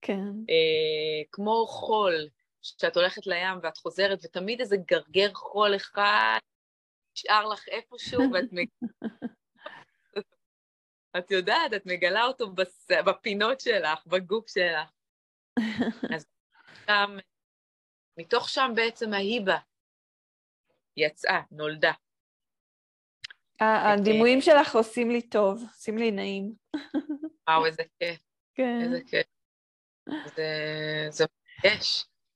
כן. 0.02 0.28
אה, 0.50 1.24
כמו 1.32 1.66
חול, 1.66 2.28
שאת 2.78 2.96
הולכת 2.96 3.26
לים 3.26 3.58
ואת 3.62 3.76
חוזרת, 3.76 4.18
ותמיד 4.24 4.60
איזה 4.60 4.76
גרגר 4.76 5.34
חול 5.34 5.76
אחד 5.76 6.38
נשאר 7.16 7.46
לך 7.46 7.68
איפשהו, 7.68 8.22
ואת 8.32 8.52
מגלה... 8.52 8.88
את 11.18 11.30
יודעת, 11.30 11.74
את 11.76 11.86
מגלה 11.86 12.24
אותו 12.24 12.50
בס... 12.50 12.86
בפינות 13.06 13.60
שלך, 13.60 14.06
בגוף 14.06 14.50
שלך. 14.50 14.90
אז 16.14 16.26
שם, 16.86 17.16
מתוך 18.18 18.48
שם 18.48 18.72
בעצם 18.74 19.12
ההיבה 19.12 19.58
יצאה, 20.96 21.40
נולדה. 21.50 21.92
הדימויים 23.60 24.40
שלך 24.40 24.74
עושים 24.74 25.10
לי 25.10 25.22
טוב, 25.22 25.62
עושים 25.62 25.98
לי 25.98 26.10
נעים. 26.10 26.54
וואו, 27.48 27.66
איזה 27.66 27.82
כיף. 27.98 28.20
כן. 28.54 28.80
איזה 28.82 29.00
כיף. 29.06 29.26
זה, 30.36 30.46
זה 31.10 31.24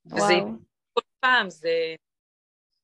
וזה 0.07 0.35
כל 0.93 1.01
פעם, 1.21 1.51
זה, 1.51 1.95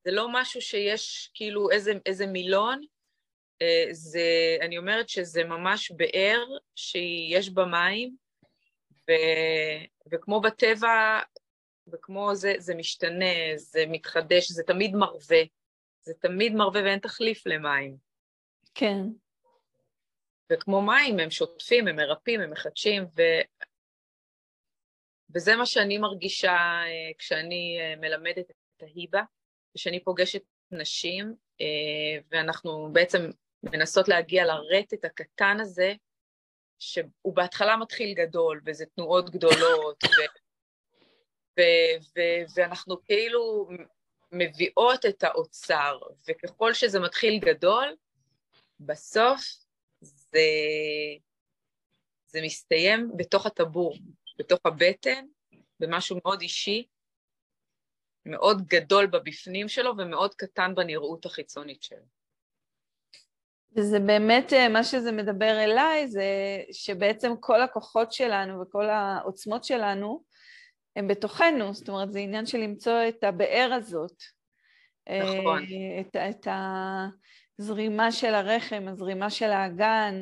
זה 0.04 0.10
לא 0.12 0.28
משהו 0.32 0.60
שיש 0.60 1.30
כאילו 1.34 1.70
איזה, 1.70 1.92
איזה 2.06 2.26
מילון, 2.26 2.84
אה, 3.62 3.86
זה, 3.90 4.56
אני 4.60 4.78
אומרת 4.78 5.08
שזה 5.08 5.44
ממש 5.44 5.90
באר 5.90 6.44
שיש 6.76 7.50
בה 7.50 7.64
מים, 7.64 8.16
ו, 9.08 9.12
וכמו 10.12 10.40
בטבע, 10.40 11.20
וכמו 11.92 12.34
זה, 12.34 12.54
זה 12.58 12.74
משתנה, 12.74 13.34
זה 13.56 13.84
מתחדש, 13.88 14.52
זה 14.52 14.62
תמיד 14.62 14.94
מרווה. 14.94 15.42
זה 16.02 16.14
תמיד 16.14 16.54
מרווה 16.54 16.82
ואין 16.82 16.98
תחליף 16.98 17.46
למים. 17.46 17.96
כן. 18.74 19.02
וכמו 20.52 20.82
מים, 20.82 21.18
הם 21.18 21.30
שוטפים, 21.30 21.88
הם 21.88 21.96
מרפאים, 21.96 22.40
הם 22.40 22.50
מחדשים, 22.50 23.02
ו... 23.16 23.22
וזה 25.34 25.56
מה 25.56 25.66
שאני 25.66 25.98
מרגישה 25.98 26.52
אה, 26.52 27.10
כשאני 27.18 27.78
אה, 27.80 27.96
מלמדת 27.96 28.50
את 28.50 28.82
ההיבה, 28.82 29.22
כשאני 29.76 30.04
פוגשת 30.04 30.42
נשים, 30.70 31.34
אה, 31.60 32.18
ואנחנו 32.30 32.88
בעצם 32.92 33.30
מנסות 33.62 34.08
להגיע 34.08 34.44
לרטט 34.44 35.04
הקטן 35.04 35.56
הזה, 35.60 35.92
שהוא 36.78 37.34
בהתחלה 37.34 37.76
מתחיל 37.76 38.14
גדול, 38.14 38.60
וזה 38.66 38.84
תנועות 38.86 39.30
גדולות, 39.30 40.04
ו... 40.04 40.08
ו- 41.58 41.96
ו- 42.16 42.44
ואנחנו 42.54 43.02
כאילו 43.02 43.68
מביאות 44.32 45.06
את 45.06 45.24
האוצר, 45.24 45.98
וככל 46.28 46.74
שזה 46.74 47.00
מתחיל 47.00 47.38
גדול, 47.38 47.96
בסוף 48.80 49.40
זה, 50.00 50.48
זה 52.26 52.40
מסתיים 52.42 53.10
בתוך 53.16 53.46
הטבור, 53.46 53.96
בתוך 54.38 54.60
הבטן, 54.64 55.26
במשהו 55.80 56.18
מאוד 56.24 56.40
אישי, 56.40 56.86
מאוד 58.26 58.66
גדול 58.66 59.06
בבפנים 59.06 59.68
שלו 59.68 59.96
ומאוד 59.98 60.34
קטן 60.34 60.74
בנראות 60.74 61.26
החיצונית 61.26 61.82
שלו. 61.82 62.16
וזה 63.76 64.00
באמת, 64.00 64.52
אה, 64.52 64.68
מה 64.68 64.84
שזה 64.84 65.12
מדבר 65.12 65.64
אליי, 65.64 66.08
זה 66.08 66.24
שבעצם 66.72 67.32
כל 67.40 67.62
הכוחות 67.62 68.12
שלנו 68.12 68.60
וכל 68.60 68.88
העוצמות 68.88 69.64
שלנו 69.64 70.24
הם 70.96 71.08
בתוכנו, 71.08 71.74
זאת 71.74 71.88
אומרת, 71.88 72.12
זה 72.12 72.18
עניין 72.18 72.46
של 72.46 72.58
למצוא 72.58 72.98
את 73.08 73.24
הבאר 73.24 73.70
הזאת. 73.72 74.22
נכון. 75.08 75.62
אה, 75.62 76.00
את, 76.00 76.16
את 76.16 76.48
הזרימה 77.58 78.12
של 78.12 78.34
הרחם, 78.34 78.84
הזרימה 78.88 79.30
של 79.30 79.50
האגן, 79.50 80.20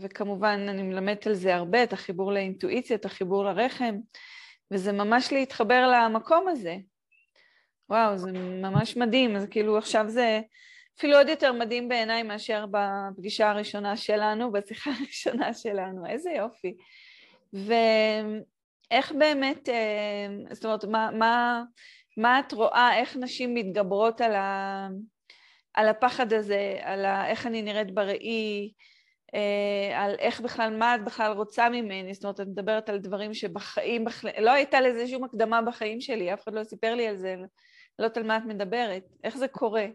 וכמובן 0.00 0.66
אני 0.68 0.82
מלמדת 0.82 1.26
על 1.26 1.34
זה 1.34 1.54
הרבה, 1.54 1.82
את 1.82 1.92
החיבור 1.92 2.32
לאינטואיציה, 2.32 2.96
את 2.96 3.04
החיבור 3.04 3.44
לרחם, 3.44 3.94
וזה 4.70 4.92
ממש 4.92 5.32
להתחבר 5.32 5.92
למקום 5.92 6.48
הזה. 6.48 6.76
וואו, 7.90 8.18
זה 8.18 8.32
ממש 8.62 8.96
מדהים, 8.96 9.36
אז 9.36 9.46
כאילו 9.50 9.78
עכשיו 9.78 10.04
זה 10.08 10.40
אפילו 10.98 11.16
עוד 11.16 11.28
יותר 11.28 11.52
מדהים 11.52 11.88
בעיניי 11.88 12.22
מאשר 12.22 12.64
בפגישה 12.70 13.50
הראשונה 13.50 13.96
שלנו, 13.96 14.52
בשיחה 14.52 14.90
הראשונה 15.00 15.54
שלנו, 15.54 16.06
איזה 16.06 16.30
יופי. 16.30 16.76
ואיך 17.52 19.12
באמת, 19.12 19.68
אה, 19.68 20.54
זאת 20.54 20.64
אומרת, 20.64 20.84
מה, 20.84 21.10
מה, 21.12 21.62
מה 22.16 22.40
את 22.40 22.52
רואה, 22.52 22.96
איך 22.96 23.16
נשים 23.16 23.54
מתגברות 23.54 24.20
על, 24.20 24.34
ה, 24.34 24.88
על 25.74 25.88
הפחד 25.88 26.32
הזה, 26.32 26.78
על 26.82 27.04
ה, 27.04 27.28
איך 27.28 27.46
אני 27.46 27.62
נראית 27.62 27.94
בראי, 27.94 28.72
על 29.94 30.16
איך 30.18 30.40
בכלל, 30.40 30.76
מה 30.76 30.94
את 30.94 31.04
בכלל 31.04 31.32
רוצה 31.32 31.68
ממני, 31.68 32.14
זאת 32.14 32.24
אומרת, 32.24 32.40
את 32.40 32.46
מדברת 32.46 32.88
על 32.88 32.98
דברים 32.98 33.34
שבחיים, 33.34 34.04
בכלל, 34.04 34.30
לא 34.38 34.50
הייתה 34.50 34.80
לזה 34.80 35.08
שום 35.08 35.24
הקדמה 35.24 35.62
בחיים 35.62 36.00
שלי, 36.00 36.34
אף 36.34 36.44
אחד 36.44 36.54
לא 36.54 36.64
סיפר 36.64 36.94
לי 36.94 37.08
על 37.08 37.16
זה, 37.16 37.36
לא 37.98 38.04
יודעת 38.04 38.16
על 38.16 38.22
מה 38.22 38.36
את 38.36 38.42
מדברת, 38.46 39.04
איך 39.24 39.36
זה 39.36 39.48
קורה? 39.48 39.86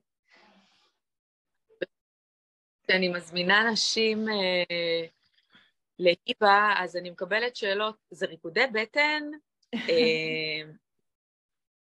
כשאני 2.83 3.07
מזמינה 3.09 3.71
נשים 3.71 4.29
אה, 4.29 5.05
להיבה, 5.99 6.73
אז 6.77 6.95
אני 6.95 7.09
מקבלת 7.09 7.55
שאלות, 7.55 7.95
זה 8.11 8.25
ריקודי 8.25 8.67
בטן? 8.73 9.23
אה, 9.89 10.71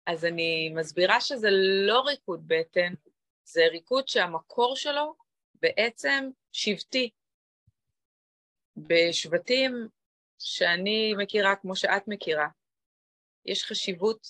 אז 0.05 0.25
אני 0.25 0.69
מסבירה 0.75 1.21
שזה 1.21 1.47
לא 1.86 2.01
ריקוד 2.01 2.43
בטן, 2.47 2.93
זה 3.43 3.62
ריקוד 3.71 4.08
שהמקור 4.08 4.75
שלו 4.75 5.15
בעצם 5.62 6.29
שבטי. 6.51 7.10
בשבטים 8.78 9.88
שאני 10.40 11.14
מכירה, 11.18 11.56
כמו 11.56 11.76
שאת 11.76 12.08
מכירה, 12.08 12.48
יש 13.46 13.64
חשיבות 13.64 14.28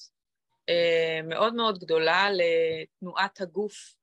אה, 0.70 1.20
מאוד 1.24 1.56
מאוד 1.56 1.80
גדולה 1.80 2.28
לתנועת 2.32 3.42
הגוף, 3.42 3.96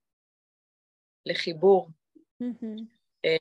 לחיבור. 1.26 1.88
Mm-hmm. 2.42 2.82
אה, 3.24 3.36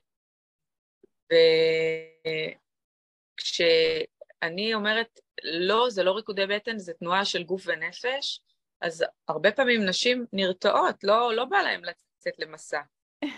וכשאני 3.38 4.74
אומרת 4.74 5.20
לא, 5.44 5.90
זה 5.90 6.04
לא 6.04 6.12
ריקודי 6.12 6.46
בטן, 6.46 6.78
זה 6.80 6.94
תנועה 6.94 7.26
של 7.26 7.44
גוף 7.44 7.64
ונפש, 7.66 8.42
אז 8.82 9.06
הרבה 9.28 9.52
פעמים 9.52 9.86
נשים 9.86 10.26
נרתעות, 10.34 11.04
לא, 11.04 11.36
לא 11.36 11.46
בא 11.46 11.58
להן 11.58 11.82
לצאת 11.86 12.40
למסע. 12.40 12.82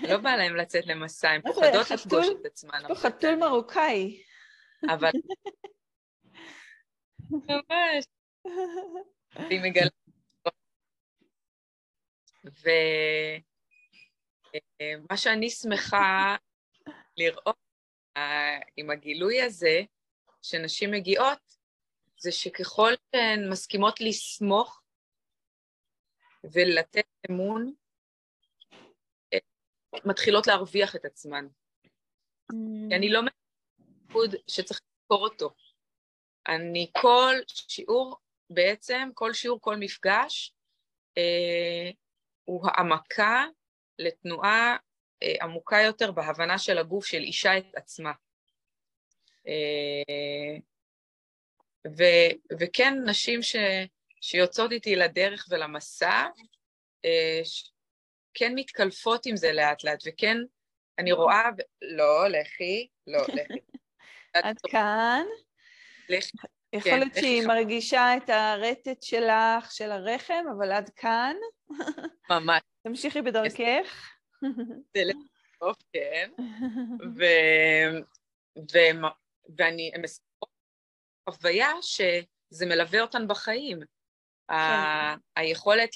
לא 0.10 0.18
בא 0.18 0.36
להן 0.36 0.56
לצאת 0.56 0.86
למסע, 0.86 1.30
הן 1.30 1.42
פוחדות 1.42 1.92
לפגוש 1.92 2.28
את 2.42 2.46
עצמן. 2.46 2.80
יש 2.82 2.88
פה 2.88 2.96
חתול 2.96 3.36
מרוקאי. 3.36 4.24
אבל... 4.90 5.12
ממש. 7.30 8.06
והיא 9.36 9.62
מגלה... 9.62 9.90
ומה 14.84 15.18
שאני 15.18 15.50
שמחה 15.50 16.36
לראות 17.18 17.58
אה, 18.18 18.60
עם 18.78 18.90
הגילוי 18.90 19.42
הזה, 19.42 19.82
שנשים 20.42 20.92
מגיעות, 20.92 21.40
זה 22.20 22.32
שככל 22.32 22.92
שהן 23.16 23.50
מסכימות 23.50 24.02
לסמוך 24.02 24.82
ולתת 26.44 27.08
אמון, 27.30 27.74
מתחילות 30.06 30.48
להרוויח 30.48 30.96
את 30.96 31.06
עצמן. 31.06 31.48
Mm. 32.52 32.56
כי 32.90 32.96
אני 32.96 33.10
לא 33.10 33.22
מבין 33.22 34.42
שצריך 34.48 34.80
לזכור 34.82 35.28
אותו. 35.28 35.50
אני 36.48 36.92
כל 36.98 37.36
שיעור, 37.48 38.18
בעצם 38.50 39.10
כל 39.14 39.34
שיעור, 39.34 39.62
כל 39.62 39.78
מפגש, 39.80 40.54
אה, 41.18 41.92
הוא 42.44 42.68
העמקה 42.68 43.46
לתנועה 44.00 44.78
אה, 45.24 45.36
עמוקה 45.42 45.78
יותר 45.86 46.12
בהבנה 46.12 46.58
של 46.58 46.78
הגוף 46.78 47.06
של 47.06 47.18
אישה 47.18 47.58
את 47.58 47.76
עצמה. 47.76 48.12
אה, 49.48 50.58
ו, 51.98 52.04
וכן, 52.60 52.94
נשים 53.06 53.42
ש, 53.42 53.56
שיוצאות 54.22 54.72
איתי 54.72 54.96
לדרך 54.96 55.48
ולמסע, 55.50 56.26
אה, 57.06 57.42
כן 58.34 58.52
מתקלפות 58.56 59.26
עם 59.26 59.38
זה 59.38 59.52
לאט 59.52 59.84
לאט, 59.84 60.04
וכן, 60.06 60.38
אני 61.00 61.12
רואה, 61.12 61.50
לא, 61.82 62.28
לכי, 62.28 62.88
לא, 63.08 63.22
לכי. 63.38 63.60
עד 64.34 64.58
כאן. 64.70 65.26
לכי. 66.10 66.38
יכול 66.74 66.92
כן, 66.92 67.00
להיות 67.00 67.14
שהיא 67.16 67.48
מרגישה 67.48 68.18
את 68.18 68.30
הרטט 68.30 69.04
שלך, 69.04 69.72
של 69.72 69.92
הרחם, 69.92 70.44
אבל 70.58 70.72
עד 70.72 70.90
כאן. 70.90 71.36
ממש. 72.30 72.62
תמשיכי 72.88 73.22
בדרכך. 73.22 74.12
טוב, 75.60 75.76
כן. 75.94 76.32
ואני 79.58 79.92
מספרת 80.02 80.50
חוויה 81.30 81.72
שזה 81.82 82.66
מלווה 82.66 83.02
אותן 83.02 83.28
בחיים. 83.28 83.80
כן. 84.48 84.56
היכולת 85.36 85.90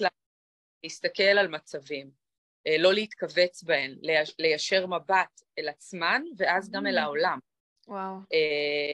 להסתכל 0.84 1.24
על 1.24 1.48
מצבים, 1.48 2.12
לא 2.80 2.94
להתכווץ 2.94 3.64
בהן, 3.64 3.98
ליישר 4.40 4.88
מבט 4.88 5.42
אל 5.60 5.70
עצמן 5.70 6.22
ואז 6.38 6.72
גם 6.72 6.88
אל 6.88 6.98
mm. 6.98 7.02
העולם. 7.02 7.40
וואו. 7.88 8.16
אה, 8.34 8.92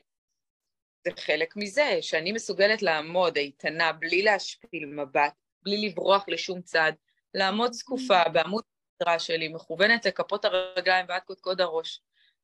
זה 1.05 1.11
חלק 1.19 1.55
מזה, 1.55 1.97
שאני 2.01 2.31
מסוגלת 2.31 2.81
לעמוד 2.81 3.37
איתנה 3.37 3.93
בלי 3.93 4.21
להשפיל 4.21 4.85
מבט, 4.85 5.33
בלי 5.63 5.87
לברוח 5.89 6.25
לשום 6.27 6.61
צד, 6.61 6.93
לעמוד 7.33 7.69
mm. 7.69 7.73
זקופה 7.73 8.29
בעמוד 8.29 8.63
המטרה 9.01 9.19
שלי 9.19 9.47
מכוונת 9.47 10.05
לכפות 10.05 10.45
הרגליים 10.45 11.05
ועד 11.09 11.21
קודקוד 11.21 11.61
הראש, 11.61 12.01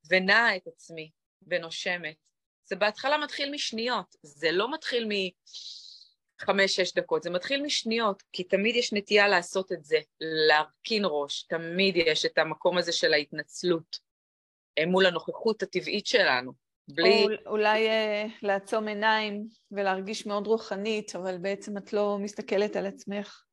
ונעה 0.09 0.55
את 0.55 0.67
עצמי 0.67 1.11
ונושמת. 1.47 2.29
זה 2.65 2.75
בהתחלה 2.75 3.17
מתחיל 3.17 3.51
משניות, 3.51 4.15
זה 4.21 4.51
לא 4.51 4.73
מתחיל 4.73 5.05
מחמש-שש 6.41 6.93
דקות, 6.93 7.23
זה 7.23 7.29
מתחיל 7.29 7.61
משניות, 7.61 8.23
כי 8.33 8.43
תמיד 8.43 8.75
יש 8.75 8.93
נטייה 8.93 9.27
לעשות 9.27 9.71
את 9.71 9.85
זה, 9.85 9.97
להרכין 10.19 11.03
ראש, 11.05 11.43
תמיד 11.43 11.95
יש 11.97 12.25
את 12.25 12.37
המקום 12.37 12.77
הזה 12.77 12.91
של 12.91 13.13
ההתנצלות 13.13 13.99
מול 14.87 15.05
הנוכחות 15.05 15.63
הטבעית 15.63 16.07
שלנו. 16.07 16.51
בלי... 16.87 17.25
או 17.45 17.51
אולי 17.51 17.87
uh, 17.87 18.31
לעצום 18.41 18.87
עיניים 18.87 19.47
ולהרגיש 19.71 20.25
מאוד 20.25 20.47
רוחנית, 20.47 21.15
אבל 21.15 21.37
בעצם 21.37 21.77
את 21.77 21.93
לא 21.93 22.17
מסתכלת 22.19 22.75
על 22.75 22.85
עצמך. 22.85 23.43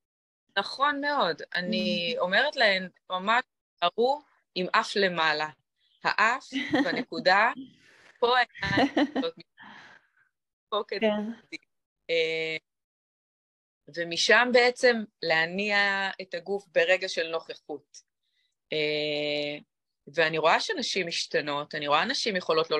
נכון 0.58 1.00
מאוד. 1.00 1.42
אני 1.54 2.14
mm. 2.16 2.20
אומרת 2.20 2.56
להן, 2.56 2.88
ממש, 3.10 3.42
תראו 3.80 4.20
עם 4.54 4.66
אף 4.72 4.96
למעלה. 4.96 5.48
האף 6.04 6.44
בנקודה, 6.84 7.52
פה 8.20 8.34
העיניים, 8.38 8.94
פה 10.70 10.82
כדי... 10.88 11.06
ומשם 13.94 14.48
בעצם 14.52 14.96
להניע 15.22 16.10
את 16.22 16.34
הגוף 16.34 16.66
ברגע 16.66 17.08
של 17.08 17.28
נוכחות. 17.28 18.02
אה, 18.72 19.58
ואני 20.14 20.38
רואה 20.38 20.60
שנשים 20.60 21.06
משתנות, 21.06 21.74
אני 21.74 21.88
רואה 21.88 22.04
נשים 22.04 22.36
יכולות 22.36 22.70
לא, 22.70 22.78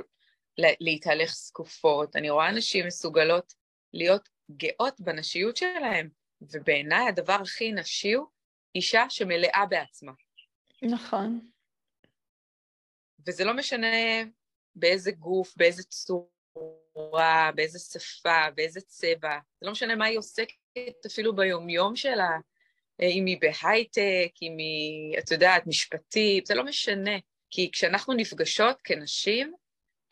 להתהלך 0.80 1.34
זקופות, 1.34 2.16
אני 2.16 2.30
רואה 2.30 2.52
נשים 2.52 2.86
מסוגלות 2.86 3.54
להיות 3.92 4.28
גאות 4.50 5.00
בנשיות 5.00 5.56
שלהן, 5.56 6.08
ובעיניי 6.40 7.08
הדבר 7.08 7.38
הכי 7.42 7.72
נשי 7.72 8.12
הוא 8.12 8.26
אישה 8.74 9.04
שמלאה 9.08 9.66
בעצמה. 9.70 10.12
נכון. 10.82 11.50
וזה 13.26 13.44
לא 13.44 13.54
משנה 13.54 13.86
באיזה 14.74 15.10
גוף, 15.10 15.54
באיזה 15.56 15.82
צורה, 15.82 17.50
באיזה 17.54 17.78
שפה, 17.78 18.50
באיזה 18.54 18.80
צבע, 18.80 19.38
זה 19.60 19.66
לא 19.66 19.72
משנה 19.72 19.96
מה 19.96 20.04
היא 20.04 20.18
עוסקת 20.18 20.65
אפילו 21.06 21.36
ביומיום 21.36 21.96
שלה, 21.96 22.30
אם 23.00 23.26
היא 23.26 23.38
בהייטק, 23.40 24.32
אם 24.42 24.56
היא, 24.58 25.18
את 25.18 25.30
יודעת, 25.30 25.66
משפטית, 25.66 26.46
זה 26.46 26.54
לא 26.54 26.64
משנה. 26.64 27.16
כי 27.50 27.70
כשאנחנו 27.72 28.14
נפגשות 28.14 28.80
כנשים, 28.84 29.54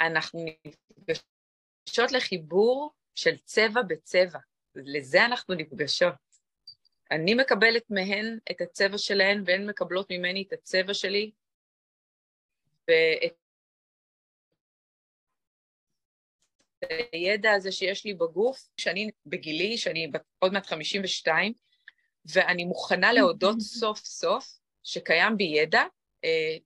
אנחנו 0.01 0.45
נפגשות 0.97 2.13
לחיבור 2.13 2.93
של 3.15 3.37
צבע 3.37 3.83
בצבע. 3.83 4.39
לזה 4.75 5.25
אנחנו 5.25 5.55
נפגשות. 5.55 6.15
אני 7.11 7.35
מקבלת 7.35 7.91
מהן 7.91 8.39
את 8.51 8.61
הצבע 8.61 8.99
שלהן, 8.99 9.43
והן 9.47 9.69
מקבלות 9.69 10.07
ממני 10.11 10.45
את 10.49 10.53
הצבע 10.53 10.95
שלי, 10.95 11.31
ואת 12.89 13.35
הידע 17.13 17.53
הזה 17.53 17.73
שיש 17.73 18.05
לי 18.05 18.15
בגוף, 18.15 18.69
שאני 18.77 19.11
בגילי, 19.27 19.79
שאני 19.79 20.11
עוד 20.39 20.53
מעט 20.53 20.67
52, 20.67 21.53
ואני 22.27 22.65
מוכנה 22.65 23.13
להודות 23.13 23.61
סוף 23.81 23.99
סוף 23.99 24.59
שקיים 24.83 25.37
בי 25.37 25.45
ידע, 25.45 25.83
אה, 26.25 26.57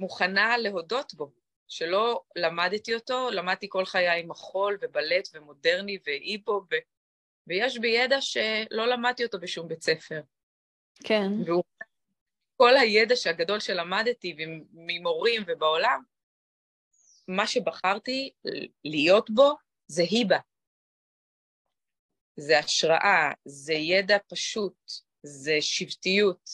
מוכנה 0.00 0.58
להודות 0.58 1.14
בו, 1.14 1.32
שלא 1.68 2.22
למדתי 2.36 2.94
אותו, 2.94 3.30
למדתי 3.30 3.66
כל 3.68 3.84
חיי 3.84 4.22
מחול 4.22 4.78
ובלט 4.82 5.28
ומודרני 5.34 5.98
ואיפו, 6.06 6.62
ו... 6.70 6.74
ויש 7.46 7.78
בי 7.78 7.88
ידע 7.88 8.20
שלא 8.20 8.86
למדתי 8.86 9.24
אותו 9.24 9.40
בשום 9.40 9.68
בית 9.68 9.82
ספר. 9.82 10.20
כן. 11.04 11.28
והוא 11.46 11.64
כל 12.56 12.76
הידע 12.76 13.14
הגדול 13.30 13.60
שלמדתי 13.60 14.36
ממורים 14.72 15.42
ובעולם, 15.46 16.02
מה 17.28 17.46
שבחרתי 17.46 18.30
להיות 18.84 19.30
בו 19.30 19.56
זה 19.88 20.02
היבה. 20.02 20.38
זה 22.36 22.58
השראה, 22.58 23.32
זה 23.44 23.72
ידע 23.72 24.16
פשוט, 24.28 24.92
זה 25.22 25.56
שבטיות, 25.60 26.50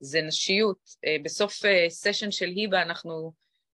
זה 0.00 0.22
נשיות. 0.22 0.90
אה, 1.06 1.16
בסוף 1.24 1.52
סשן 1.88 2.26
אה, 2.26 2.32
של 2.32 2.46
היבה 2.46 2.82
אנחנו 2.82 3.32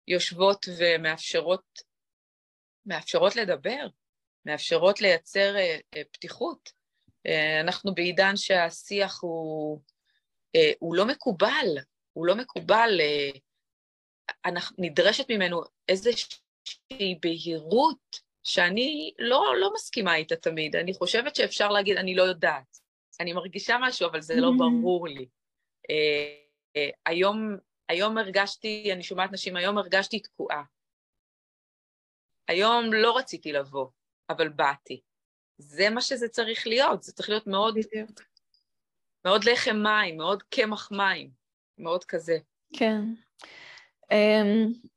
יושבות 0.09 0.67
ומאפשרות 0.79 1.79
מאפשרות 2.87 3.37
לדבר, 3.37 3.87
מאפשרות 4.45 5.01
לייצר 5.01 5.57
אה, 5.57 6.05
פתיחות. 6.13 6.77
אנחנו 7.61 7.95
בעידן 7.95 8.37
שהשיח 8.37 9.23
הוא, 9.23 9.81
הוא 10.79 10.97
לא 10.97 11.07
מקובל, 11.07 11.67
הוא 12.13 12.27
לא 12.27 12.35
מקובל, 12.35 13.01
אנחנו, 14.45 14.77
נדרשת 14.79 15.31
ממנו 15.31 15.63
איזושהי 15.89 17.19
בהירות 17.23 18.21
שאני 18.47 19.15
לא, 19.19 19.55
לא 19.61 19.71
מסכימה 19.75 20.17
איתה 20.17 20.37
תמיד. 20.37 20.77
אני 20.77 20.95
חושבת 20.95 21.37
שאפשר 21.37 21.69
להגיד, 21.69 21.97
אני 21.97 22.15
לא 22.15 22.23
יודעת. 22.23 22.79
אני 23.21 23.33
מרגישה 23.33 23.77
משהו, 23.81 24.09
אבל 24.09 24.21
זה 24.21 24.35
לא 24.37 24.49
mm-hmm. 24.49 24.59
ברור 24.59 25.09
לי. 25.09 25.29
אה, 25.91 26.37
אה, 26.77 26.91
היום, 27.07 27.57
היום 27.89 28.19
הרגשתי, 28.19 28.93
אני 28.93 29.03
שומעת 29.03 29.33
נשים, 29.33 29.57
היום 29.57 29.79
הרגשתי 29.79 30.21
תקועה. 30.21 30.63
היום 32.49 32.93
לא 32.93 33.17
רציתי 33.17 33.53
לבוא, 33.53 33.87
אבל 34.31 34.49
באתי. 34.49 35.01
זה 35.59 35.91
מה 35.91 36.01
שזה 36.01 36.29
צריך 36.29 36.67
להיות, 36.67 37.03
זה 37.03 37.13
צריך 37.13 37.29
להיות 37.29 37.47
מאוד, 37.47 37.75
מאוד 39.25 39.45
לחם 39.45 39.77
מים, 39.77 40.17
מאוד 40.17 40.43
קמח 40.43 40.93
מים, 40.93 41.31
מאוד 41.79 42.05
כזה. 42.05 42.39
כן. 42.73 43.01
Um, 44.05 44.89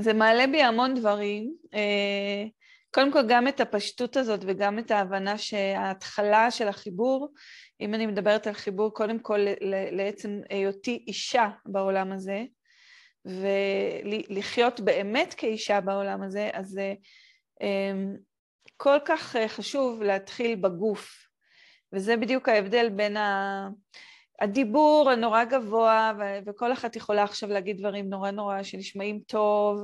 זה 0.00 0.12
מעלה 0.12 0.46
בי 0.46 0.62
המון 0.62 0.94
דברים. 0.94 1.56
Uh, 1.64 2.61
קודם 2.94 3.12
כל 3.12 3.22
גם 3.28 3.48
את 3.48 3.60
הפשטות 3.60 4.16
הזאת 4.16 4.40
וגם 4.46 4.78
את 4.78 4.90
ההבנה 4.90 5.38
שההתחלה 5.38 6.50
של 6.50 6.68
החיבור 6.68 7.32
אם 7.80 7.94
אני 7.94 8.06
מדברת 8.06 8.46
על 8.46 8.52
חיבור 8.52 8.94
קודם 8.94 9.18
כל 9.18 9.38
לעצם 9.92 10.40
היותי 10.50 11.04
אישה 11.06 11.48
בעולם 11.66 12.12
הזה, 12.12 12.44
ולחיות 13.24 14.80
באמת 14.80 15.34
כאישה 15.34 15.80
בעולם 15.80 16.22
הזה, 16.22 16.50
אז 16.52 16.66
זה 16.66 16.94
אמ, 17.60 18.16
כל 18.76 18.98
כך 19.04 19.36
חשוב 19.48 20.02
להתחיל 20.02 20.54
בגוף, 20.54 21.26
וזה 21.92 22.16
בדיוק 22.16 22.48
ההבדל 22.48 22.88
בין 22.88 23.16
הדיבור 24.40 25.10
הנורא 25.10 25.44
גבוה, 25.44 26.12
וכל 26.46 26.72
אחת 26.72 26.96
יכולה 26.96 27.22
עכשיו 27.22 27.48
להגיד 27.48 27.78
דברים 27.78 28.08
נורא 28.08 28.30
נורא 28.30 28.62
שנשמעים 28.62 29.20
טוב, 29.26 29.78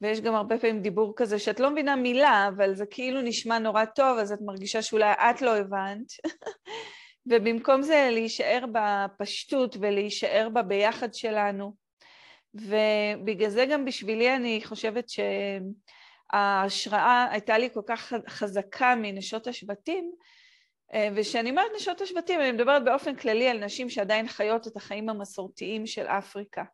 ויש 0.00 0.20
גם 0.20 0.34
הרבה 0.34 0.58
פעמים 0.58 0.82
דיבור 0.82 1.12
כזה 1.16 1.38
שאת 1.38 1.60
לא 1.60 1.70
מבינה 1.70 1.96
מילה, 1.96 2.48
אבל 2.48 2.74
זה 2.74 2.86
כאילו 2.86 3.20
נשמע 3.20 3.58
נורא 3.58 3.84
טוב, 3.84 4.18
אז 4.18 4.32
את 4.32 4.38
מרגישה 4.40 4.82
שאולי 4.82 5.12
את 5.12 5.42
לא 5.42 5.56
הבנת. 5.56 6.12
ובמקום 7.30 7.82
זה 7.82 8.08
להישאר 8.12 8.64
בפשטות 8.72 9.76
ולהישאר 9.80 10.48
בה 10.52 10.62
ביחד 10.62 11.14
שלנו. 11.14 11.74
ובגלל 12.54 13.48
זה 13.48 13.66
גם 13.66 13.84
בשבילי 13.84 14.36
אני 14.36 14.60
חושבת 14.64 15.04
שההשראה 16.32 17.26
הייתה 17.30 17.58
לי 17.58 17.68
כל 17.74 17.82
כך 17.86 18.12
חזקה 18.28 18.94
מנשות 19.02 19.46
השבטים, 19.46 20.12
וכשאני 21.16 21.50
אומרת 21.50 21.70
נשות 21.76 22.00
השבטים, 22.00 22.40
אני 22.40 22.52
מדברת 22.52 22.84
באופן 22.84 23.16
כללי 23.16 23.48
על 23.48 23.64
נשים 23.64 23.90
שעדיין 23.90 24.28
חיות 24.28 24.66
את 24.66 24.76
החיים 24.76 25.08
המסורתיים 25.08 25.86
של 25.86 26.06
אפריקה. 26.06 26.64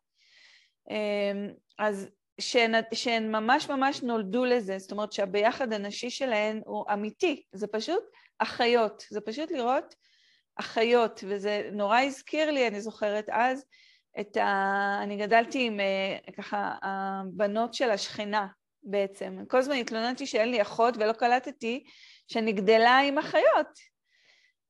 אז 1.79 2.09
שהן, 2.39 2.73
שהן 2.93 3.31
ממש 3.31 3.69
ממש 3.69 4.03
נולדו 4.03 4.45
לזה, 4.45 4.77
זאת 4.77 4.91
אומרת 4.91 5.11
שהביחד 5.11 5.73
הנשי 5.73 6.09
שלהן 6.09 6.61
הוא 6.65 6.85
אמיתי, 6.93 7.43
זה 7.51 7.67
פשוט 7.67 8.03
אחיות, 8.39 9.03
זה 9.09 9.21
פשוט 9.21 9.51
לראות 9.51 9.95
אחיות, 10.55 11.23
וזה 11.27 11.69
נורא 11.71 11.99
הזכיר 11.99 12.51
לי, 12.51 12.67
אני 12.67 12.81
זוכרת 12.81 13.25
אז, 13.31 13.65
את 14.19 14.37
ה... 14.37 14.99
אני 15.03 15.17
גדלתי 15.17 15.65
עם 15.65 15.79
אה, 15.79 16.17
ככה 16.37 16.75
הבנות 16.81 17.73
של 17.73 17.89
השכנה 17.89 18.47
בעצם. 18.83 19.37
כל 19.47 19.57
הזמן 19.57 19.75
התלוננתי 19.75 20.25
שאין 20.25 20.51
לי 20.51 20.61
אחות 20.61 20.97
ולא 20.97 21.13
קלטתי 21.13 21.83
שאני 22.27 22.53
גדלה 22.53 22.99
עם 22.99 23.17
אחיות. 23.17 23.95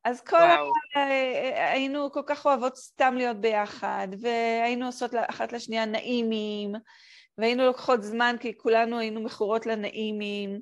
אז 0.04 0.22
כל 0.22 0.36
ה... 0.36 0.58
אה, 0.96 1.72
היינו 1.72 2.12
כל 2.12 2.22
כך 2.26 2.46
אוהבות 2.46 2.78
סתם 2.78 3.14
להיות 3.18 3.38
ביחד, 3.38 4.08
והיינו 4.22 4.86
עושות 4.86 5.12
אחת 5.30 5.52
לשנייה 5.52 5.86
נעימים, 5.86 6.74
והיינו 7.38 7.66
לוקחות 7.66 8.04
זמן 8.04 8.36
כי 8.40 8.58
כולנו 8.58 9.00
היינו 9.00 9.22
מכורות 9.22 9.66
לנעימים, 9.66 10.62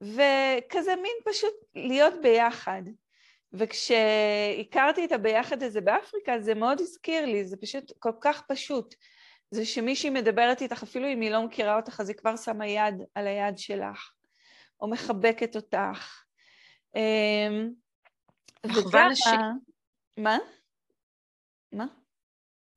וכזה 0.00 0.96
מין 0.96 1.16
פשוט 1.24 1.54
להיות 1.74 2.14
ביחד. 2.22 2.82
וכשהכרתי 3.52 5.04
את 5.04 5.12
הביחד 5.12 5.62
הזה 5.62 5.80
באפריקה, 5.80 6.40
זה 6.40 6.54
מאוד 6.54 6.80
הזכיר 6.80 7.26
לי, 7.26 7.44
זה 7.44 7.56
פשוט 7.56 7.92
כל 7.98 8.12
כך 8.20 8.42
פשוט. 8.48 8.94
זה 9.50 9.64
שמישהי 9.64 10.10
מדברת 10.10 10.62
איתך, 10.62 10.82
אפילו 10.82 11.08
אם 11.08 11.20
היא 11.20 11.30
לא 11.30 11.42
מכירה 11.42 11.76
אותך, 11.76 12.00
אז 12.00 12.08
היא 12.08 12.16
כבר 12.16 12.36
שמה 12.36 12.66
יד 12.66 12.94
על 13.14 13.26
היד 13.26 13.58
שלך, 13.58 14.12
או 14.80 14.90
מחבקת 14.90 15.56
אותך. 15.56 16.22
אחווה 18.66 19.08
נשית. 19.08 19.40
מה? 20.16 20.38
מה? 21.72 21.86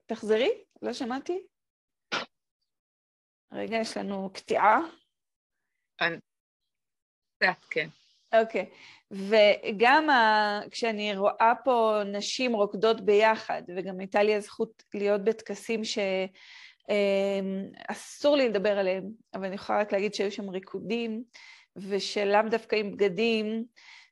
תחזרי, 0.05 0.49
לא 0.81 0.93
שמעתי. 0.93 1.47
רגע, 3.53 3.77
יש 3.77 3.97
לנו 3.97 4.29
קטיעה. 4.33 4.79
קצת, 7.39 7.65
כן. 7.69 7.87
אוקיי, 8.33 8.69
וגם 9.11 10.09
ה... 10.09 10.59
כשאני 10.71 11.17
רואה 11.17 11.53
פה 11.63 12.01
נשים 12.05 12.53
רוקדות 12.53 13.01
ביחד, 13.01 13.61
וגם 13.75 13.99
הייתה 13.99 14.23
לי 14.23 14.35
הזכות 14.35 14.83
להיות 14.93 15.23
בטקסים 15.23 15.81
שאסור 15.83 16.13
אמ, 18.33 18.39
לי 18.39 18.49
לדבר 18.49 18.79
עליהם, 18.79 19.03
אבל 19.33 19.45
אני 19.45 19.55
יכולה 19.55 19.79
רק 19.79 19.93
להגיד 19.93 20.13
שהיו 20.13 20.31
שם 20.31 20.49
ריקודים, 20.49 21.23
ושלאו 21.75 22.49
דווקא 22.49 22.75
עם 22.75 22.91
בגדים, 22.91 23.65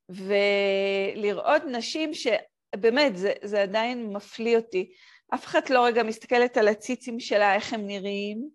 ולראות 0.09 1.63
נשים 1.71 2.11
שבאמת, 2.13 3.17
זה, 3.17 3.33
זה 3.43 3.61
עדיין 3.61 4.13
מפליא 4.13 4.57
אותי. 4.57 4.91
אף 5.33 5.45
אחד 5.45 5.69
לא 5.69 5.85
רגע 5.85 6.03
מסתכלת 6.03 6.57
על 6.57 6.67
הציצים 6.67 7.19
שלה, 7.19 7.55
איך 7.55 7.73
הם 7.73 7.87
נראים, 7.87 8.49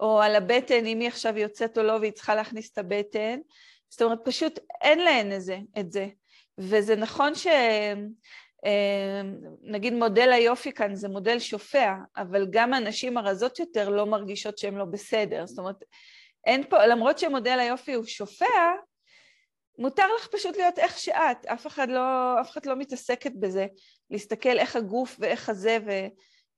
או 0.00 0.22
על 0.22 0.34
הבטן, 0.36 0.86
אם 0.86 1.00
היא 1.00 1.08
עכשיו 1.08 1.38
יוצאת 1.38 1.78
או 1.78 1.82
לא 1.82 1.92
והיא 1.92 2.12
צריכה 2.12 2.34
להכניס 2.34 2.72
את 2.72 2.78
הבטן. 2.78 3.38
זאת 3.88 4.02
אומרת, 4.02 4.18
פשוט 4.24 4.58
אין 4.82 4.98
להן 4.98 5.32
איזה, 5.32 5.58
את 5.78 5.92
זה. 5.92 6.08
וזה 6.58 6.96
נכון 6.96 7.34
ש... 7.34 7.46
אה, 8.66 9.22
נגיד 9.62 9.92
מודל 9.92 10.32
היופי 10.32 10.72
כאן 10.72 10.94
זה 10.94 11.08
מודל 11.08 11.38
שופע, 11.38 11.94
אבל 12.16 12.46
גם 12.50 12.74
הנשים 12.74 13.16
הרזות 13.16 13.58
יותר 13.58 13.88
לא 13.88 14.06
מרגישות 14.06 14.58
שהן 14.58 14.74
לא 14.74 14.84
בסדר. 14.84 15.46
זאת 15.46 15.58
אומרת, 15.58 15.84
אין 16.46 16.68
פה, 16.68 16.86
למרות 16.86 17.18
שמודל 17.18 17.58
היופי 17.58 17.92
הוא 17.92 18.04
שופע, 18.04 18.74
מותר 19.78 20.06
לך 20.18 20.26
פשוט 20.26 20.56
להיות 20.56 20.78
איך 20.78 20.98
שאת, 20.98 21.46
אף 21.46 21.66
אחד 21.66 21.88
לא, 21.88 22.40
אף 22.40 22.50
אחד 22.50 22.66
לא 22.66 22.76
מתעסקת 22.76 23.32
בזה, 23.40 23.66
להסתכל 24.10 24.58
איך 24.58 24.76
הגוף 24.76 25.16
ואיך 25.18 25.48
הזה, 25.48 25.78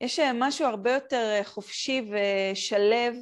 ויש 0.01 0.19
משהו 0.19 0.65
הרבה 0.65 0.93
יותר 0.93 1.41
חופשי 1.43 2.01
ושלב 2.11 3.15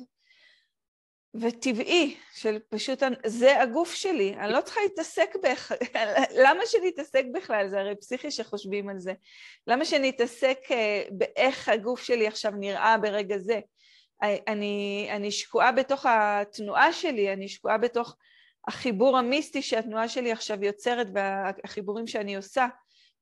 וטבעי, 1.35 2.15
של 2.33 2.59
פשוט, 2.69 3.03
זה 3.25 3.61
הגוף 3.61 3.93
שלי, 3.93 4.35
אני 4.39 4.53
לא 4.53 4.61
צריכה 4.61 4.79
להתעסק 4.83 5.29
באיך, 5.41 5.73
למה 6.45 6.65
שאני 6.65 6.89
אתעסק 6.89 7.23
בכלל? 7.33 7.69
זה 7.69 7.79
הרי 7.79 7.95
פסיכי 7.95 8.31
שחושבים 8.31 8.89
על 8.89 8.99
זה. 8.99 9.13
למה 9.67 9.85
שאני 9.85 10.09
אתעסק 10.09 10.57
אה, 10.71 11.03
באיך 11.11 11.69
הגוף 11.69 12.03
שלי 12.03 12.27
עכשיו 12.27 12.51
נראה 12.51 12.97
ברגע 12.97 13.37
זה? 13.37 13.59
אני, 14.21 15.07
אני 15.11 15.31
שקועה 15.31 15.71
בתוך 15.71 16.05
התנועה 16.09 16.93
שלי, 16.93 17.33
אני 17.33 17.47
שקועה 17.47 17.77
בתוך 17.77 18.15
החיבור 18.67 19.17
המיסטי 19.17 19.61
שהתנועה 19.61 20.09
שלי 20.09 20.31
עכשיו 20.31 20.63
יוצרת 20.63 21.07
והחיבורים 21.13 22.07
שאני 22.07 22.35
עושה 22.35 22.67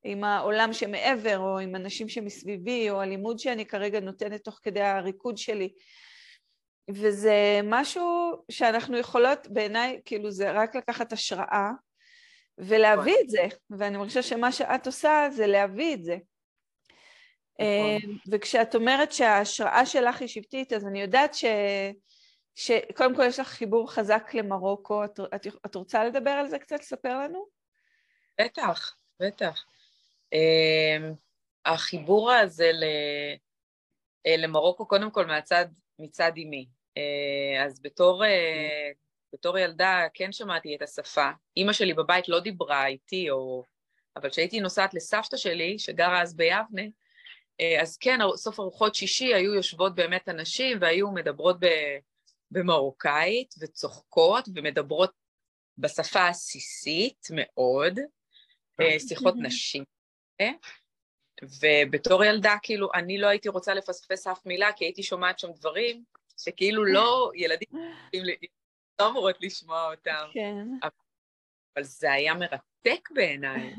עם 0.08 0.24
העולם 0.24 0.74
שמעבר 0.74 1.40
או 1.40 1.60
עם 1.60 1.76
אנשים 1.76 2.10
שמסביבי 2.10 2.90
או 2.90 3.02
הלימוד 3.02 3.40
שאני 3.40 3.66
כרגע 3.66 4.00
נותנת 4.00 4.44
תוך 4.44 4.60
כדי 4.64 4.82
הריקוד 4.82 5.38
שלי. 5.38 5.74
וזה 6.92 7.60
משהו 7.64 8.32
שאנחנו 8.52 8.98
יכולות, 8.98 9.48
בעיניי, 9.48 10.02
כאילו 10.06 10.32
זה 10.32 10.52
רק 10.52 10.76
לקחת 10.76 11.14
השראה 11.14 11.72
ולהביא 12.58 13.16
את 13.22 13.30
זה, 13.30 13.48
ואני 13.70 13.98
מרגישה 13.98 14.22
שמה 14.22 14.52
שאת 14.52 14.86
עושה 14.86 15.28
זה 15.32 15.48
להביא 15.48 15.94
את 15.94 16.04
זה. 16.04 16.18
נכון. 17.60 18.18
וכשאת 18.32 18.76
אומרת 18.76 19.12
שההשראה 19.12 19.86
שלך 19.86 20.22
היא 20.22 20.28
שבטית, 20.28 20.74
אז 20.74 20.86
אני 20.86 21.02
יודעת 21.02 21.34
ש... 21.34 21.46
שקודם 22.56 23.16
כל 23.16 23.24
יש 23.24 23.40
לך 23.40 23.48
חיבור 23.48 23.92
חזק 23.92 24.34
למרוקו, 24.34 25.06
את, 25.06 25.20
את, 25.36 25.48
את 25.66 25.76
רוצה 25.76 26.04
לדבר 26.04 26.30
על 26.30 26.48
זה 26.48 26.60
קצת? 26.60 26.80
לספר 26.80 27.20
לנו? 27.20 27.46
בטח, 28.42 28.96
בטח. 29.20 29.66
Uh, 30.34 31.16
החיבור 31.66 32.32
הזה 32.32 32.72
uh, 32.72 34.38
למרוקו, 34.38 34.88
קודם 34.88 35.12
כל 35.12 35.26
מהצד, 35.26 35.66
מצד 36.00 36.32
אימי. 36.36 36.68
Uh, 37.00 37.66
אז 37.66 37.82
בתור, 37.82 38.24
uh, 38.24 38.96
בתור 39.34 39.58
ילדה 39.58 40.08
כן 40.14 40.32
שמעתי 40.32 40.76
את 40.76 40.82
השפה. 40.82 41.30
אימא 41.58 41.74
שלי 41.74 41.94
בבית 41.94 42.30
לא 42.30 42.40
דיברה 42.40 42.88
איתי, 42.88 43.30
או... 43.30 43.64
אבל 44.16 44.30
כשהייתי 44.30 44.60
נוסעת 44.60 44.94
לסבתא 44.94 45.38
שלי, 45.38 45.80
שגרה 45.80 46.22
אז 46.22 46.36
ביבנה, 46.36 46.82
אז 47.82 47.98
כן, 47.98 48.20
סוף 48.36 48.60
ארוחות 48.60 48.96
שישי 48.96 49.34
היו 49.34 49.54
יושבות 49.54 49.96
באמת 49.96 50.28
הנשים 50.28 50.78
והיו 50.82 51.12
מדברות. 51.12 51.58
במרוקאית 52.52 53.56
וצוחקות 53.60 54.46
ומדברות 54.56 55.12
בשפה 55.78 56.28
עסיסית 56.28 57.28
מאוד, 57.32 58.00
אה, 58.82 59.00
שיחות 59.00 59.34
נשים. 59.38 59.84
ובתור 61.44 62.24
ילדה, 62.24 62.56
כאילו, 62.64 62.90
אני 62.94 63.18
לא 63.18 63.28
הייתי 63.28 63.50
רוצה 63.50 63.74
לפספס 63.74 64.28
אף 64.28 64.46
מילה, 64.46 64.74
כי 64.76 64.86
הייתי 64.86 65.04
שומעת 65.04 65.40
שם 65.40 65.52
דברים 65.52 66.04
שכאילו 66.38 66.86
לא, 66.86 67.32
ילדים 67.36 67.70
לא 69.00 69.08
אמורות 69.08 69.38
לשמוע 69.42 69.92
אותם. 69.92 70.28
כן. 70.34 70.68
אבל 71.76 71.84
זה 71.84 72.12
היה 72.12 72.34
מרתק 72.34 73.10
בעיניי, 73.14 73.74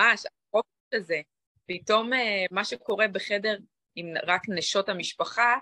ממש, 0.00 0.24
החוק 0.26 0.66
הזה. 0.94 1.20
פתאום 1.66 2.12
אה, 2.12 2.44
מה 2.50 2.64
שקורה 2.64 3.08
בחדר 3.08 3.56
עם 3.94 4.06
רק 4.26 4.42
נשות 4.48 4.88
המשפחה, 4.88 5.56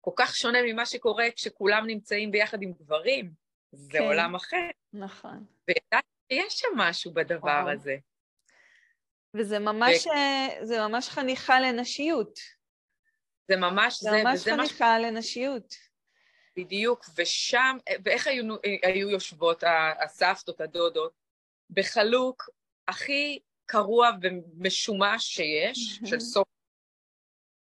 כל 0.00 0.10
כך 0.16 0.36
שונה 0.36 0.58
ממה 0.66 0.86
שקורה 0.86 1.24
כשכולם 1.36 1.86
נמצאים 1.86 2.30
ביחד 2.30 2.62
עם 2.62 2.72
גברים. 2.72 3.32
זה 3.72 3.92
כן, 3.92 4.04
עולם 4.04 4.34
אחר. 4.34 4.68
נכון. 4.92 5.44
וידעתי 5.68 6.08
שיש 6.32 6.54
שם 6.58 6.68
משהו 6.76 7.14
בדבר 7.14 7.48
וואו. 7.48 7.70
הזה. 7.70 7.96
וזה 9.34 9.58
ממש, 9.58 10.06
ו... 10.06 10.10
אה, 10.10 10.48
זה 10.62 10.78
ממש 10.78 11.08
חניכה 11.08 11.60
לנשיות. 11.60 12.38
זה 13.48 13.56
ממש 13.56 14.00
זה. 14.00 14.10
זה 14.10 14.22
ממש 14.24 14.44
חניכה 14.44 14.98
מש... 14.98 15.04
לנשיות. 15.04 15.74
בדיוק, 16.56 17.04
ושם, 17.16 17.76
ואיך 18.04 18.26
היו, 18.26 18.56
היו 18.82 19.10
יושבות 19.10 19.64
הסבתות, 20.04 20.60
הדודות? 20.60 21.12
בחלוק 21.70 22.50
הכי 22.88 23.38
קרוע 23.66 24.10
ומשומש 24.22 25.24
שיש, 25.24 26.00
של 26.04 26.20
סוף 26.20 26.48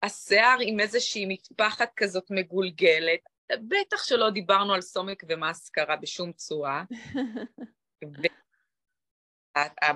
השיער 0.03 0.59
עם 0.61 0.81
איזושהי 0.81 1.27
מטפחת 1.29 1.91
כזאת 1.97 2.31
מגולגלת, 2.31 3.21
בטח 3.69 4.05
שלא 4.05 4.31
דיברנו 4.31 4.75
על 4.75 4.81
סומק 4.81 5.23
ומאסקרה 5.29 5.97
בשום 5.97 6.33
צורה. 6.33 6.85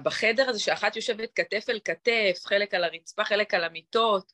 בחדר 0.03 0.49
הזה 0.49 0.59
שאחת 0.59 0.97
יושבת 0.97 1.33
כתף 1.35 1.65
אל 1.69 1.81
כתף, 1.85 2.41
חלק 2.45 2.75
על 2.75 2.85
הרצפה, 2.85 3.25
חלק 3.25 3.55
על 3.55 3.65
המיטות, 3.65 4.33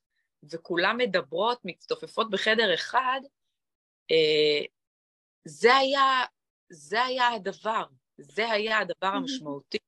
וכולם 0.51 0.97
מדברות, 0.97 1.61
מצטופפות 1.65 2.31
בחדר 2.31 2.75
אחד, 2.75 3.21
אה, 4.11 4.65
זה 5.45 5.75
היה, 5.75 6.25
זה 6.71 7.03
היה 7.03 7.29
הדבר, 7.29 7.85
זה 8.19 8.51
היה 8.51 8.79
הדבר 8.79 9.07
המשמעותי, 9.07 9.79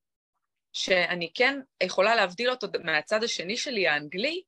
שאני 0.73 1.31
כן 1.35 1.61
יכולה 1.83 2.15
להבדיל 2.15 2.51
אותו 2.51 2.67
מהצד 2.85 3.25
השני 3.25 3.57
שלי, 3.57 3.89
האנגלי, 3.89 4.43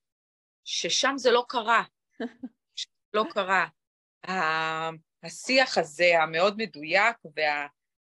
ששם 0.64 1.14
זה 1.16 1.30
לא 1.30 1.44
קרה. 1.48 1.82
לא 3.14 3.24
קרה. 3.30 3.66
השיח 5.22 5.78
הזה, 5.78 6.22
המאוד 6.22 6.56
מדויק 6.56 7.16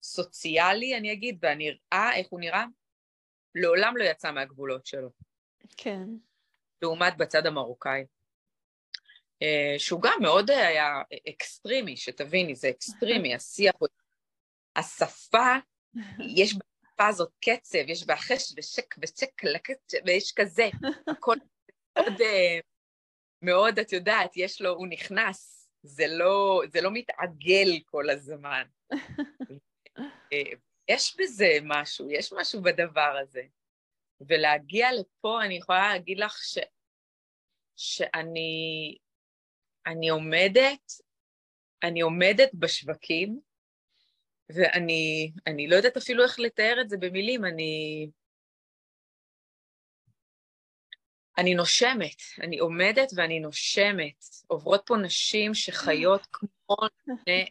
והסוציאלי, 0.05 0.97
אני 0.97 1.13
אגיד, 1.13 1.39
והנראה, 1.41 2.15
איך 2.15 2.27
הוא 2.29 2.39
נראה, 2.39 2.65
לעולם 3.55 3.97
לא 3.97 4.03
יצא 4.03 4.31
מהגבולות 4.31 4.85
שלו. 4.85 5.09
כן. 5.77 6.03
לעומת 6.81 7.17
בצד 7.17 7.45
המרוקאי. 7.45 8.05
אה, 9.41 9.75
שהוא 9.77 10.01
גם 10.01 10.17
מאוד 10.21 10.51
היה 10.51 11.01
אקסטרימי, 11.29 11.97
שתביני, 11.97 12.55
זה 12.55 12.69
אקסטרימי, 12.69 13.35
השיח, 13.35 13.73
השפה, 14.75 15.55
יש 16.35 16.53
בשפה 16.53 17.07
הזאת 17.07 17.31
קצב, 17.45 17.79
יש 17.87 18.05
בה 18.05 18.15
חש 18.15 18.53
ושק 18.57 18.95
ושק 19.01 19.41
ויש 20.05 20.33
כזה, 20.35 20.69
הכל 21.07 21.35
מאוד, 21.97 22.21
אה, 22.21 22.59
מאוד, 23.41 23.79
את 23.79 23.93
יודעת, 23.93 24.37
יש 24.37 24.61
לו, 24.61 24.69
הוא 24.69 24.87
נכנס, 24.87 25.69
זה 25.83 26.07
לא, 26.07 26.61
זה 26.71 26.81
לא 26.81 26.91
מתעגל 26.93 27.79
כל 27.85 28.09
הזמן. 28.09 28.63
יש 30.87 31.17
בזה 31.19 31.57
משהו, 31.63 32.11
יש 32.11 32.33
משהו 32.33 32.61
בדבר 32.61 33.17
הזה. 33.21 33.43
ולהגיע 34.21 34.87
לפה, 34.93 35.39
אני 35.45 35.57
יכולה 35.57 35.93
להגיד 35.93 36.19
לך 36.19 36.37
ש, 36.43 36.57
שאני 37.75 38.97
אני 39.87 40.09
עומדת, 40.09 40.91
אני 41.83 42.01
עומדת 42.01 42.49
בשווקים, 42.53 43.39
ואני 44.49 45.67
לא 45.67 45.75
יודעת 45.75 45.97
אפילו 45.97 46.23
איך 46.23 46.39
לתאר 46.39 46.77
את 46.81 46.89
זה 46.89 46.97
במילים, 46.97 47.45
אני... 47.45 48.09
אני 51.37 51.53
נושמת, 51.53 52.21
אני 52.41 52.59
עומדת 52.59 53.09
ואני 53.15 53.39
נושמת. 53.39 54.23
עוברות 54.47 54.83
פה 54.85 54.95
נשים 54.97 55.53
שחיות 55.53 56.27
כמו 56.31 56.77
לפני 57.07 57.45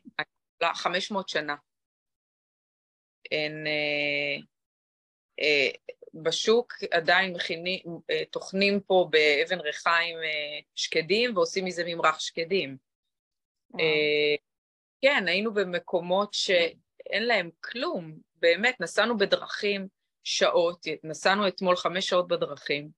500 0.75 1.29
שנה. 1.29 1.55
הן... 3.33 3.67
אה, 3.67 4.37
אה, 5.41 5.71
בשוק 6.23 6.73
עדיין 6.91 7.33
מכינים, 7.33 7.83
אה, 8.11 8.23
טוחנים 8.31 8.81
פה 8.81 9.09
באבן 9.11 9.61
ריחיים 9.61 10.17
שקדים 10.75 11.37
ועושים 11.37 11.65
מזה 11.65 11.83
ממרח 11.87 12.21
שקדים. 12.21 12.77
כן, 15.03 15.29
היינו 15.29 15.55
במקומות 15.55 16.35
שאין 16.35 17.27
להם 17.27 17.51
כלום, 17.61 18.19
באמת, 18.35 18.81
נסענו 18.81 19.19
בדרכים 19.19 19.89
שעות, 20.25 20.87
נסענו 21.05 21.49
אתמול 21.49 21.77
חמש 21.77 22.07
שעות 22.07 22.29
בדרכים, 22.29 22.89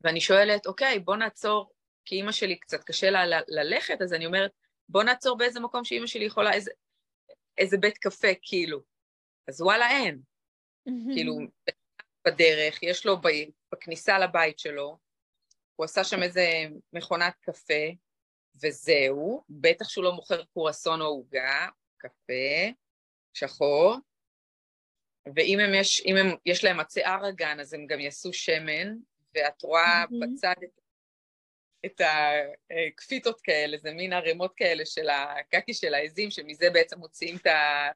ואני 0.00 0.20
שואלת, 0.20 0.66
אוקיי, 0.66 0.98
בוא 0.98 1.16
נעצור, 1.16 1.72
כי 2.04 2.14
אימא 2.14 2.32
שלי 2.32 2.58
קצת 2.58 2.84
קשה 2.84 3.10
לה 3.10 3.40
ללכת, 3.48 4.02
אז 4.02 4.12
אני 4.12 4.26
אומרת, 4.26 4.50
בוא 4.88 5.02
נעצור 5.02 5.36
באיזה 5.36 5.60
מקום 5.60 5.84
שאימא 5.84 6.06
שלי 6.06 6.24
יכולה, 6.24 6.52
איזה, 6.52 6.70
איזה 7.58 7.78
בית 7.78 7.98
קפה, 7.98 8.28
כאילו. 8.42 8.80
אז 9.48 9.62
וואלה, 9.62 9.90
אין. 9.90 10.20
Mm-hmm. 10.88 11.14
כאילו, 11.14 11.38
בדרך, 12.26 12.82
יש 12.82 13.06
לו 13.06 13.20
ב, 13.20 13.28
בכניסה 13.72 14.18
לבית 14.18 14.58
שלו, 14.58 14.98
הוא 15.76 15.84
עשה 15.84 16.04
שם 16.04 16.22
איזה 16.22 16.46
מכונת 16.92 17.34
קפה, 17.40 17.84
וזהו, 18.62 19.44
בטח 19.48 19.88
שהוא 19.88 20.04
לא 20.04 20.12
מוכר 20.12 20.44
קורסון 20.44 21.00
או 21.00 21.06
עוגה, 21.06 21.68
קפה, 21.98 22.72
שחור, 23.34 23.96
ואם 25.36 25.58
הם 25.60 25.74
יש, 25.74 26.02
אם 26.06 26.16
הם, 26.16 26.26
יש 26.46 26.64
להם 26.64 26.80
עצי 26.80 27.04
ארגן, 27.04 27.60
אז 27.60 27.74
הם 27.74 27.86
גם 27.86 28.00
יעשו 28.00 28.32
שמן, 28.32 28.96
ואת 29.34 29.62
רואה 29.62 30.04
mm-hmm. 30.04 30.26
בצד 30.34 30.54
את, 30.64 30.81
את 31.86 32.00
הקפיטות 32.00 33.40
כאלה, 33.40 33.76
זה 33.76 33.92
מין 33.92 34.12
ערימות 34.12 34.52
כאלה 34.56 34.86
של 34.86 35.08
הקקי 35.08 35.74
של 35.74 35.94
העזים, 35.94 36.30
שמזה 36.30 36.70
בעצם 36.72 36.98
מוציאים 36.98 37.36
את, 37.36 37.46
ה, 37.46 37.90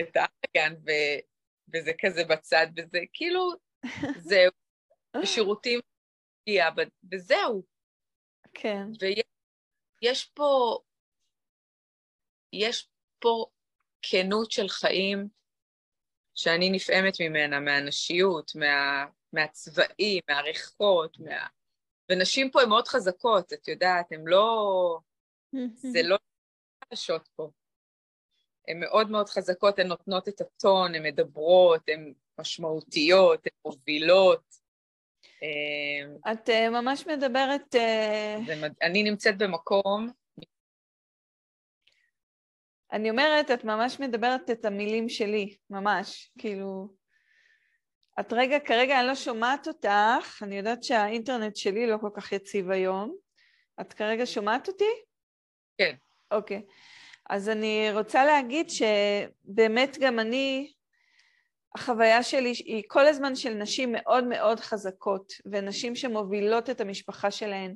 את 0.00 0.16
הארגן, 0.16 0.74
ו, 0.86 0.90
וזה 1.74 1.92
כזה 2.00 2.24
בצד, 2.24 2.66
וזה 2.76 2.98
כאילו, 3.12 3.50
זהו, 4.18 4.52
שירותים, 5.24 5.80
וזהו. 7.12 7.62
כן. 8.54 8.84
ויש 10.02 10.24
פה, 10.24 10.78
יש 12.52 12.88
פה 13.18 13.46
כנות 14.02 14.50
של 14.50 14.68
חיים 14.68 15.28
שאני 16.34 16.70
נפעמת 16.70 17.20
ממנה, 17.20 17.60
מהנשיות, 17.60 18.52
מה, 18.54 19.06
מהצבעים, 19.32 20.22
מהריחות, 20.28 21.18
מה... 21.18 21.46
ונשים 22.10 22.50
פה 22.50 22.62
הן 22.62 22.68
מאוד 22.68 22.88
חזקות, 22.88 23.52
את 23.52 23.68
יודעת, 23.68 24.12
הן 24.12 24.22
לא... 24.26 24.98
זה 25.92 26.02
לא 26.02 26.16
חדשות 26.84 27.28
פה. 27.36 27.50
הן 28.68 28.80
מאוד 28.80 29.10
מאוד 29.10 29.28
חזקות, 29.28 29.78
הן 29.78 29.86
נותנות 29.86 30.28
את 30.28 30.40
הטון, 30.40 30.94
הן 30.94 31.02
מדברות, 31.02 31.82
הן 31.88 32.12
משמעותיות, 32.40 33.46
הן 33.46 33.52
מובילות. 33.64 34.58
אה, 35.42 36.32
את 36.32 36.48
uh, 36.48 36.70
ממש 36.70 37.06
מדברת... 37.06 37.74
Uh... 37.74 38.66
אני 38.82 39.02
נמצאת 39.02 39.38
במקום 39.38 40.10
אני 42.92 43.10
אומרת, 43.10 43.50
את 43.50 43.64
ממש 43.64 44.00
מדברת 44.00 44.50
את 44.50 44.64
המילים 44.64 45.08
שלי, 45.08 45.56
ממש, 45.70 46.32
כאילו... 46.38 46.98
את 48.20 48.32
רגע, 48.32 48.58
כרגע 48.58 49.00
אני 49.00 49.06
לא 49.06 49.14
שומעת 49.14 49.68
אותך, 49.68 50.42
אני 50.42 50.58
יודעת 50.58 50.84
שהאינטרנט 50.84 51.56
שלי 51.56 51.86
לא 51.86 51.96
כל 52.00 52.10
כך 52.14 52.32
יציב 52.32 52.70
היום. 52.70 53.16
את 53.80 53.92
כרגע 53.92 54.26
שומעת 54.26 54.68
אותי? 54.68 54.84
כן. 55.78 55.94
אוקיי. 56.30 56.62
אז 57.30 57.48
אני 57.48 57.88
רוצה 57.92 58.24
להגיד 58.24 58.70
שבאמת 58.70 59.98
גם 60.00 60.18
אני, 60.18 60.72
החוויה 61.74 62.22
שלי 62.22 62.50
היא 62.50 62.82
כל 62.88 63.06
הזמן 63.06 63.36
של 63.36 63.54
נשים 63.54 63.92
מאוד 63.92 64.24
מאוד 64.24 64.60
חזקות, 64.60 65.32
ונשים 65.52 65.96
שמובילות 65.96 66.70
את 66.70 66.80
המשפחה 66.80 67.30
שלהן. 67.30 67.74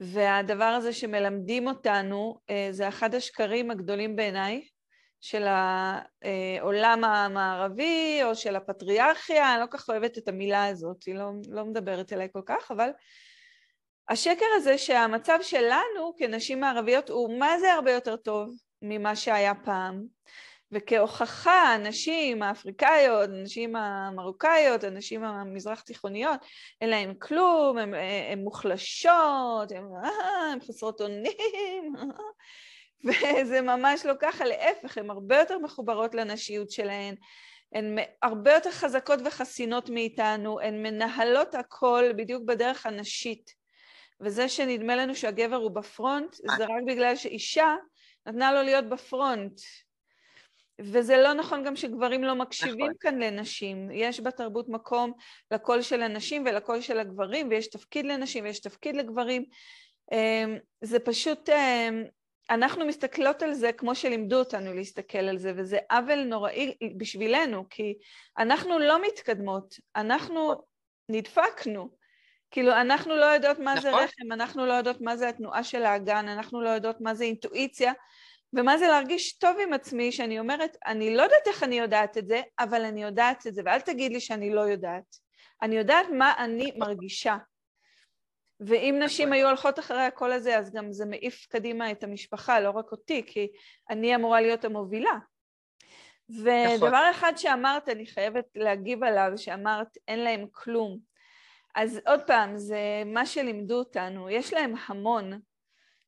והדבר 0.00 0.64
הזה 0.64 0.92
שמלמדים 0.92 1.68
אותנו 1.68 2.38
אה, 2.50 2.68
זה 2.70 2.88
אחד 2.88 3.14
השקרים 3.14 3.70
הגדולים 3.70 4.16
בעיניי 4.16 4.68
של 5.20 5.44
העולם 5.46 7.04
המערבי 7.04 8.20
או 8.22 8.34
של 8.34 8.56
הפטריארכיה, 8.56 9.54
אני 9.54 9.60
לא 9.60 9.66
כל 9.66 9.78
כך 9.78 9.88
אוהבת 9.88 10.18
את 10.18 10.28
המילה 10.28 10.66
הזאת, 10.66 11.04
היא 11.04 11.14
לא, 11.14 11.30
לא 11.48 11.64
מדברת 11.64 12.12
אליי 12.12 12.28
כל 12.32 12.42
כך, 12.46 12.70
אבל 12.70 12.90
השקר 14.08 14.46
הזה 14.56 14.78
שהמצב 14.78 15.38
שלנו 15.42 16.14
כנשים 16.18 16.60
מערביות 16.60 17.10
הוא 17.10 17.38
מה 17.38 17.58
זה 17.58 17.72
הרבה 17.72 17.92
יותר 17.92 18.16
טוב 18.16 18.50
ממה 18.82 19.16
שהיה 19.16 19.54
פעם, 19.54 20.02
וכהוכחה, 20.72 21.74
הנשים 21.74 22.42
האפריקאיות, 22.42 23.28
הנשים 23.28 23.76
המרוקאיות, 23.76 24.84
הנשים 24.84 25.24
המזרח 25.24 25.80
תיכוניות, 25.80 26.40
אין 26.80 26.90
להן 26.90 27.14
כלום, 27.18 27.78
הן 28.30 28.38
מוחלשות, 28.38 29.72
הן 29.72 30.60
חסרות 30.68 31.00
אונים, 31.00 31.94
וזה 33.04 33.60
ממש 33.60 34.06
לא 34.06 34.12
ככה, 34.20 34.44
להפך, 34.44 34.98
הן 34.98 35.10
הרבה 35.10 35.38
יותר 35.38 35.58
מחוברות 35.58 36.14
לנשיות 36.14 36.70
שלהן, 36.70 37.14
הן 37.72 37.98
הרבה 38.22 38.54
יותר 38.54 38.70
חזקות 38.70 39.20
וחסינות 39.24 39.90
מאיתנו, 39.90 40.60
הן 40.60 40.82
מנהלות 40.82 41.54
הכל 41.54 42.04
בדיוק 42.16 42.42
בדרך 42.46 42.86
הנשית. 42.86 43.54
וזה 44.20 44.48
שנדמה 44.48 44.96
לנו 44.96 45.14
שהגבר 45.14 45.56
הוא 45.56 45.70
בפרונט, 45.70 46.34
זה 46.34 46.64
רק 46.64 46.82
בגלל 46.86 47.16
שאישה 47.16 47.76
נתנה 48.26 48.52
לו 48.52 48.62
להיות 48.62 48.88
בפרונט. 48.88 49.60
וזה 50.80 51.16
לא 51.16 51.32
נכון 51.32 51.64
גם 51.64 51.76
שגברים 51.76 52.24
לא 52.24 52.34
מקשיבים 52.34 52.76
נכון. 52.78 52.94
כאן 53.00 53.18
לנשים. 53.18 53.90
יש 53.90 54.20
בתרבות 54.20 54.68
מקום 54.68 55.12
לקול 55.50 55.82
של 55.82 56.02
הנשים 56.02 56.44
ולקול 56.46 56.80
של 56.80 56.98
הגברים, 56.98 57.48
ויש 57.48 57.68
תפקיד 57.68 58.06
לנשים 58.06 58.44
ויש 58.44 58.60
תפקיד 58.60 58.96
לגברים. 58.96 59.44
אמ, 60.12 60.58
זה 60.80 60.98
פשוט, 60.98 61.48
אמ, 61.48 62.04
אנחנו 62.50 62.86
מסתכלות 62.86 63.42
על 63.42 63.54
זה 63.54 63.72
כמו 63.72 63.94
שלימדו 63.94 64.38
אותנו 64.38 64.74
להסתכל 64.74 65.18
על 65.18 65.38
זה, 65.38 65.52
וזה 65.56 65.78
עוול 65.90 66.24
נוראי 66.24 66.76
בשבילנו, 66.96 67.64
כי 67.70 67.94
אנחנו 68.38 68.78
לא 68.78 69.02
מתקדמות, 69.02 69.74
אנחנו 69.96 70.54
נדפקנו. 71.08 71.98
כאילו, 72.50 72.72
אנחנו 72.72 73.16
לא 73.16 73.24
יודעות 73.24 73.58
מה 73.58 73.74
נכון. 73.74 73.90
זה 73.90 73.96
רחם, 73.96 74.32
אנחנו 74.32 74.66
לא 74.66 74.72
יודעות 74.72 75.00
מה 75.00 75.16
זה 75.16 75.28
התנועה 75.28 75.64
של 75.64 75.84
האגן, 75.84 76.28
אנחנו 76.28 76.60
לא 76.60 76.68
יודעות 76.68 77.00
מה 77.00 77.14
זה 77.14 77.24
אינטואיציה, 77.24 77.92
ומה 78.52 78.78
זה 78.78 78.88
להרגיש 78.88 79.38
טוב 79.38 79.56
עם 79.62 79.72
עצמי, 79.72 80.12
שאני 80.12 80.38
אומרת, 80.38 80.76
אני 80.86 81.16
לא 81.16 81.22
יודעת 81.22 81.46
איך 81.46 81.62
אני 81.62 81.78
יודעת 81.78 82.18
את 82.18 82.26
זה, 82.26 82.40
אבל 82.58 82.84
אני 82.84 83.02
יודעת 83.02 83.46
את 83.46 83.54
זה, 83.54 83.62
ואל 83.64 83.80
תגיד 83.80 84.12
לי 84.12 84.20
שאני 84.20 84.50
לא 84.50 84.60
יודעת. 84.60 85.16
אני 85.62 85.76
יודעת 85.76 86.06
מה 86.12 86.34
אני 86.38 86.72
מרגישה. 86.76 87.36
ואם 88.60 88.98
נשים 89.02 89.32
היו 89.32 89.48
הולכות 89.48 89.78
אחרי 89.78 90.02
הקול 90.02 90.32
הזה, 90.32 90.58
אז 90.58 90.72
גם 90.72 90.92
זה 90.92 91.06
מעיף 91.06 91.46
קדימה 91.50 91.90
את 91.90 92.04
המשפחה, 92.04 92.60
לא 92.60 92.70
רק 92.70 92.92
אותי, 92.92 93.22
כי 93.26 93.48
אני 93.90 94.14
אמורה 94.14 94.40
להיות 94.40 94.64
המובילה. 94.64 95.18
ודבר 96.30 97.10
אחד 97.10 97.32
שאמרת, 97.36 97.88
אני 97.88 98.06
חייבת 98.06 98.44
להגיב 98.54 99.04
עליו, 99.04 99.32
שאמרת, 99.36 99.98
אין 100.08 100.18
להם 100.18 100.46
כלום. 100.52 100.98
אז 101.74 102.00
עוד 102.06 102.20
פעם, 102.26 102.56
זה 102.56 103.02
מה 103.06 103.26
שלימדו 103.26 103.78
אותנו, 103.78 104.30
יש 104.30 104.52
להם 104.52 104.74
המון, 104.86 105.40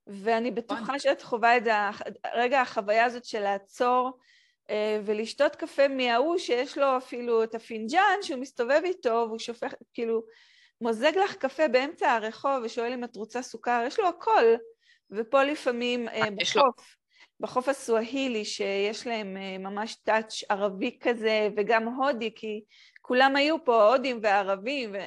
ואני 0.06 0.50
בטוחה 0.50 0.82
נכון. 0.82 0.98
שאת 0.98 1.22
חווה 1.22 1.56
את 1.56 1.64
זה, 1.64 1.72
רגע 2.34 2.60
החוויה 2.60 3.04
הזאת 3.04 3.24
של 3.24 3.40
לעצור 3.40 4.18
אה, 4.70 5.00
ולשתות 5.04 5.56
קפה 5.56 5.88
מההוא 5.88 6.38
שיש 6.38 6.78
לו 6.78 6.96
אפילו 6.96 7.42
את 7.42 7.54
הפינג'אן 7.54 8.16
שהוא 8.22 8.40
מסתובב 8.40 8.80
איתו 8.84 9.24
והוא 9.28 9.38
שופך, 9.38 9.74
כאילו, 9.94 10.22
מוזג 10.80 11.12
לך 11.24 11.34
קפה 11.34 11.68
באמצע 11.68 12.12
הרחוב 12.12 12.52
ושואל 12.64 12.92
אם 12.92 13.04
את 13.04 13.16
רוצה 13.16 13.42
סוכר, 13.42 13.84
יש 13.86 13.98
לו 13.98 14.08
הכל. 14.08 14.44
ופה 15.10 15.44
לפעמים 15.44 16.08
אה, 16.08 16.30
בחוף, 16.36 16.96
בחוף 17.40 17.68
הסואהילי, 17.68 18.44
שיש 18.44 19.06
להם 19.06 19.36
אה, 19.36 19.58
ממש 19.58 19.94
טאץ' 19.94 20.42
ערבי 20.48 20.98
כזה 21.00 21.48
וגם 21.56 21.88
הודי, 21.88 22.34
כי 22.34 22.60
כולם 23.00 23.36
היו 23.36 23.64
פה 23.64 23.88
הודים 23.88 24.18
וערבים, 24.22 24.92
ו... 24.94 24.98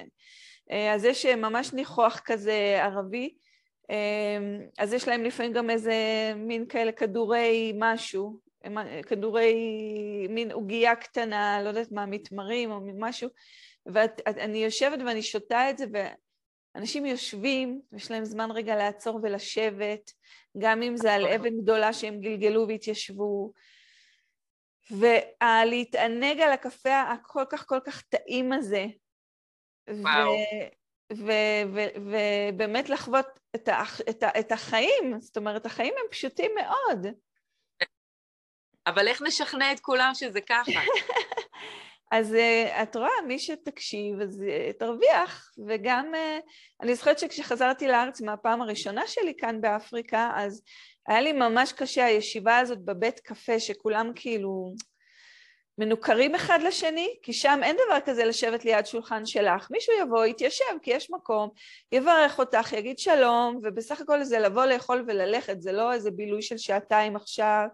אז 0.94 1.06
יש 1.06 1.26
ממש 1.26 1.74
ניחוח 1.74 2.22
כזה 2.26 2.80
ערבי. 2.84 3.34
אז 4.78 4.94
יש 4.94 5.08
להם 5.08 5.24
לפעמים 5.24 5.54
גם 5.54 5.70
איזה 5.70 5.94
מין 6.36 6.66
כאלה 6.68 6.92
כדורי 6.92 7.74
משהו, 7.76 8.40
כדורי 9.08 9.56
מין 10.30 10.52
עוגייה 10.52 10.96
קטנה, 10.96 11.64
לא 11.64 11.68
יודעת 11.68 11.92
מה, 11.92 12.06
מתמרים 12.06 12.72
או 12.72 12.80
משהו, 13.00 13.30
ואני 13.86 14.64
יושבת 14.64 15.00
ואני 15.06 15.24
שותה 15.24 15.70
את 15.70 15.78
זה, 15.78 15.86
ואנשים 16.76 17.06
יושבים, 17.06 17.82
יש 17.92 18.12
להם 18.12 18.26
זמן 18.26 18.52
רגע 18.52 18.76
לעצור 18.76 19.20
ולשבת, 19.24 20.12
גם 20.58 20.82
אם 20.82 20.98
זה 20.98 21.14
על 21.14 21.28
אבן 21.28 21.62
גדולה 21.62 21.94
שהם 21.94 22.20
גלגלו 22.20 22.68
והתיישבו, 22.68 23.54
ולהתענג 24.92 26.40
על 26.42 26.52
הקפה 26.52 27.02
הכל 27.02 27.44
כך 27.50 27.66
כל 27.68 27.80
כך 27.86 28.02
טעים 28.02 28.54
הזה, 28.54 28.86
וואו. 29.90 30.36
ובאמת 31.12 32.90
לחוות 32.90 33.26
את, 33.56 33.68
ה, 33.68 33.84
את, 34.10 34.24
ה, 34.24 34.40
את 34.40 34.52
החיים, 34.52 35.16
זאת 35.20 35.38
אומרת, 35.38 35.66
החיים 35.66 35.94
הם 35.98 36.06
פשוטים 36.12 36.52
מאוד. 36.56 37.08
אבל 38.88 39.08
איך 39.08 39.22
נשכנע 39.22 39.72
את 39.72 39.80
כולם 39.80 40.12
שזה 40.14 40.42
ככה? 40.42 40.72
אז 42.12 42.34
uh, 42.34 42.84
את 42.84 42.96
רואה, 42.96 43.22
מי 43.28 43.40
שתקשיב, 43.40 44.22
אז 44.22 44.42
uh, 44.42 44.80
תרוויח, 44.80 45.52
וגם 45.68 46.12
uh, 46.14 46.42
אני 46.82 46.96
זוכרת 46.96 47.20
שכשחזרתי 47.20 47.88
לארץ 47.88 48.22
מהפעם 48.22 48.62
הראשונה 48.62 49.08
שלי 49.08 49.34
כאן 49.38 49.62
באפריקה, 49.62 50.32
אז 50.36 50.62
היה 51.08 51.22
לי 51.22 51.32
ממש 51.32 51.74
קשה 51.74 52.06
הישיבה 52.06 52.58
הזאת 52.58 52.80
בבית 52.80 53.20
קפה, 53.20 53.60
שכולם 53.60 54.12
כאילו 54.16 54.74
מנוכרים 55.78 56.36
אחד 56.36 56.60
לשני, 56.62 57.16
כי 57.24 57.34
שם 57.34 57.60
אין 57.64 57.76
דבר 57.86 58.00
כזה 58.06 58.26
לשבת 58.26 58.66
ליד 58.66 58.86
שולחן 58.86 59.26
שלך. 59.26 59.68
מישהו 59.72 59.94
יבוא, 60.02 60.26
יתיישב, 60.26 60.74
כי 60.82 60.92
יש 60.92 61.12
מקום, 61.12 61.50
יברך 61.92 62.40
אותך, 62.40 62.74
יגיד 62.74 63.00
שלום, 63.00 63.60
ובסך 63.64 64.02
הכל 64.02 64.24
זה 64.24 64.40
לבוא 64.40 64.66
לאכול 64.66 65.06
וללכת, 65.08 65.62
זה 65.62 65.72
לא 65.72 65.94
איזה 65.94 66.12
בילוי 66.12 66.42
של 66.42 66.58
שעתיים 66.58 67.16
עכשיו. 67.16 67.66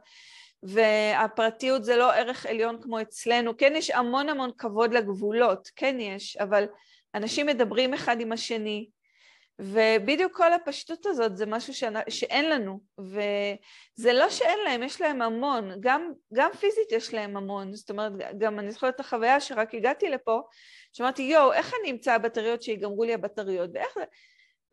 והפרטיות 0.64 1.84
זה 1.84 1.98
לא 1.98 2.14
ערך 2.14 2.46
עליון 2.46 2.82
כמו 2.82 3.02
אצלנו. 3.02 3.58
כן, 3.58 3.74
יש 3.76 3.90
המון 3.92 4.30
המון 4.30 4.52
כבוד 4.58 4.94
לגבולות, 4.94 5.70
כן 5.76 6.00
יש, 6.00 6.38
אבל 6.38 6.66
אנשים 7.16 7.46
מדברים 7.46 7.94
אחד 7.94 8.22
עם 8.22 8.32
השני, 8.32 8.90
ובדיוק 9.62 10.38
כל 10.38 10.54
הפשטות 10.54 11.06
הזאת 11.06 11.38
זה 11.38 11.46
משהו 11.46 11.74
ש... 11.74 11.84
שאין 12.10 12.50
לנו, 12.50 12.80
וזה 13.00 14.14
לא 14.14 14.30
שאין 14.30 14.60
להם, 14.66 14.84
יש 14.84 15.02
להם 15.02 15.22
המון, 15.22 15.72
גם, 15.80 16.12
גם 16.34 16.50
פיזית 16.60 16.92
יש 16.92 17.14
להם 17.14 17.38
המון, 17.38 17.76
זאת 17.76 17.90
אומרת, 17.90 18.12
גם 18.38 18.60
אני 18.60 18.72
זוכרת 18.72 18.96
את 18.96 19.00
החוויה 19.00 19.40
שרק 19.40 19.76
הגעתי 19.76 20.10
לפה, 20.10 20.42
שאמרתי, 20.94 21.22
יואו, 21.22 21.54
איך 21.54 21.74
אני 21.82 21.92
אמצא 21.92 22.18
בטריות 22.18 22.62
שיגמרו 22.62 23.04
לי 23.04 23.14
הבטריות, 23.14 23.70
ואיך 23.74 23.94
זה... 23.96 24.04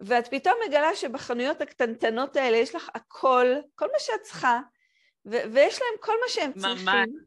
ואת 0.01 0.29
פתאום 0.29 0.55
מגלה 0.69 0.95
שבחנויות 0.95 1.61
הקטנטנות 1.61 2.37
האלה 2.37 2.57
יש 2.57 2.75
לך 2.75 2.91
הכל, 2.95 3.47
כל 3.75 3.87
מה 3.87 3.99
שאת 3.99 4.21
צריכה, 4.23 4.61
ו- 5.27 5.53
ויש 5.53 5.81
להם 5.83 6.01
כל 6.01 6.13
מה 6.23 6.29
שהם 6.29 6.51
ממש. 6.57 6.85
צריכים. 6.85 7.27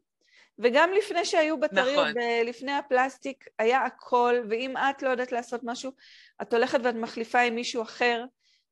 וגם 0.58 0.92
לפני 0.92 1.24
שהיו 1.24 1.60
בטריות, 1.60 2.06
נכון. 2.06 2.22
לפני 2.46 2.72
הפלסטיק, 2.72 3.44
היה 3.58 3.84
הכל, 3.84 4.34
ואם 4.50 4.74
את 4.76 5.02
לא 5.02 5.08
יודעת 5.08 5.32
לעשות 5.32 5.60
משהו, 5.64 5.92
את 6.42 6.54
הולכת 6.54 6.78
ואת 6.82 6.94
מחליפה 6.94 7.40
עם 7.40 7.54
מישהו 7.54 7.82
אחר 7.82 8.24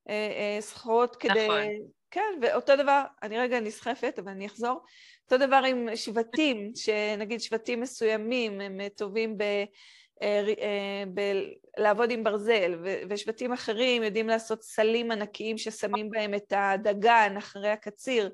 אה, 0.09 0.15
אה, 0.15 0.61
סחורות 0.61 1.17
כדי... 1.17 1.49
נכון. 1.49 1.63
כן, 2.11 2.39
ואותו 2.43 2.77
דבר, 2.77 3.03
אני 3.23 3.39
רגע 3.39 3.61
נסחפת, 3.61 4.19
אבל 4.19 4.33
אני 4.33 4.47
אחזור. 4.47 4.81
אותו 5.25 5.47
דבר 5.47 5.63
עם 5.69 5.97
שבטים, 5.97 6.71
שנגיד 6.85 7.41
שבטים 7.41 7.81
מסוימים 7.81 8.61
הם 8.61 8.81
טובים 8.97 9.39
ב... 9.39 9.43
אה, 10.23 10.45
לעבוד 11.79 12.11
עם 12.11 12.25
ברזל, 12.25 12.79
ושבטים 13.11 13.53
אחרים 13.53 14.03
יודעים 14.03 14.29
לעשות 14.29 14.63
סלים 14.63 15.11
ענקיים 15.11 15.59
ששמים 15.59 16.11
בהם 16.11 16.35
את 16.35 16.53
הדגן 16.57 17.35
אחרי 17.39 17.69
הקציר. 17.69 18.31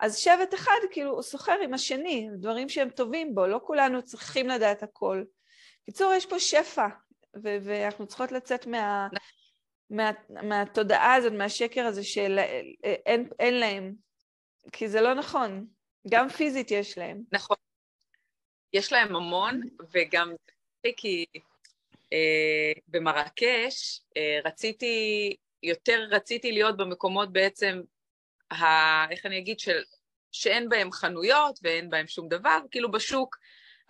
אז 0.00 0.16
שבט 0.16 0.54
אחד 0.54 0.78
כאילו 0.90 1.10
הוא 1.10 1.22
סוחר 1.22 1.56
עם 1.64 1.74
השני, 1.74 2.28
דברים 2.38 2.68
שהם 2.68 2.90
טובים 2.90 3.34
בו, 3.34 3.46
לא 3.46 3.60
כולנו 3.64 4.02
צריכים 4.02 4.48
לדעת 4.48 4.82
הכל. 4.82 5.24
בקיצור, 5.82 6.12
יש 6.12 6.26
פה 6.26 6.38
שפע, 6.38 6.86
ו- 7.36 7.56
ואנחנו 7.62 8.06
צריכות 8.06 8.32
לצאת 8.32 8.66
מה, 8.66 9.08
מה, 9.90 10.10
מהתודעה 10.28 11.14
הזאת, 11.14 11.32
מהשקר 11.32 11.84
הזה 11.84 12.04
שאין 12.04 13.28
אין 13.38 13.54
להם, 13.54 13.94
כי 14.72 14.88
זה 14.88 15.00
לא 15.00 15.14
נכון, 15.14 15.66
גם 16.08 16.28
פיזית 16.28 16.70
יש 16.70 16.98
להם. 16.98 17.22
נכון. 17.32 17.56
יש 18.72 18.92
להם 18.92 19.16
המון, 19.16 19.60
וגם 19.90 20.32
כי 20.96 21.26
אה, 22.12 22.72
במרקש 22.88 24.02
אה, 24.16 24.38
רציתי, 24.44 25.36
יותר 25.62 26.06
רציתי 26.10 26.52
להיות 26.52 26.76
במקומות 26.76 27.32
בעצם 27.32 27.80
ה, 28.50 29.10
איך 29.10 29.26
אני 29.26 29.38
אגיד, 29.38 29.60
של, 29.60 29.82
שאין 30.32 30.68
בהם 30.68 30.92
חנויות 30.92 31.58
ואין 31.62 31.90
בהם 31.90 32.06
שום 32.06 32.28
דבר, 32.28 32.58
כאילו 32.70 32.90
בשוק, 32.90 33.36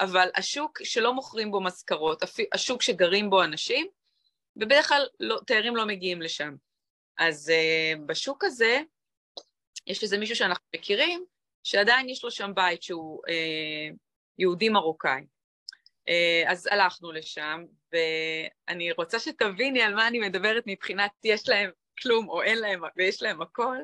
אבל 0.00 0.28
השוק 0.34 0.78
שלא 0.84 1.14
מוכרים 1.14 1.50
בו 1.50 1.61
משכרות, 1.61 2.22
השוק 2.52 2.82
שגרים 2.82 3.30
בו 3.30 3.44
אנשים, 3.44 3.86
ובדרך 4.56 4.88
כלל 4.88 5.06
לא, 5.20 5.40
תיירים 5.46 5.76
לא 5.76 5.86
מגיעים 5.86 6.22
לשם. 6.22 6.54
אז 7.18 7.52
uh, 7.52 8.00
בשוק 8.06 8.44
הזה 8.44 8.80
יש 9.86 10.02
איזה 10.02 10.18
מישהו 10.18 10.36
שאנחנו 10.36 10.64
מכירים, 10.76 11.24
שעדיין 11.62 12.08
יש 12.08 12.24
לו 12.24 12.30
שם 12.30 12.50
בית 12.54 12.82
שהוא 12.82 13.22
uh, 13.26 13.96
יהודי 14.38 14.68
מרוקאי. 14.68 15.20
Uh, 16.08 16.50
אז 16.50 16.68
הלכנו 16.72 17.12
לשם, 17.12 17.64
ואני 17.92 18.92
רוצה 18.92 19.18
שתביני 19.18 19.82
על 19.82 19.94
מה 19.94 20.08
אני 20.08 20.18
מדברת 20.18 20.62
מבחינת 20.66 21.11
יש 21.24 21.48
להם 21.48 21.70
כלום 22.02 22.28
או 22.28 22.42
אין 22.42 22.58
להם 22.58 22.82
ויש 22.96 23.22
להם 23.22 23.42
הכל. 23.42 23.76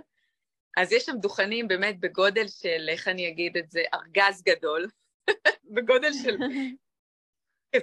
אז 0.77 0.93
יש 0.93 1.05
שם 1.05 1.17
דוכנים 1.21 1.69
באמת 1.69 2.01
בגודל 2.01 2.49
של, 2.49 2.89
איך 2.89 3.09
אני 3.09 3.29
אגיד 3.29 3.57
את 3.57 3.71
זה, 3.71 3.83
ארגז 3.95 4.43
גדול, 4.43 4.89
בגודל 5.75 6.13
של 6.23 6.37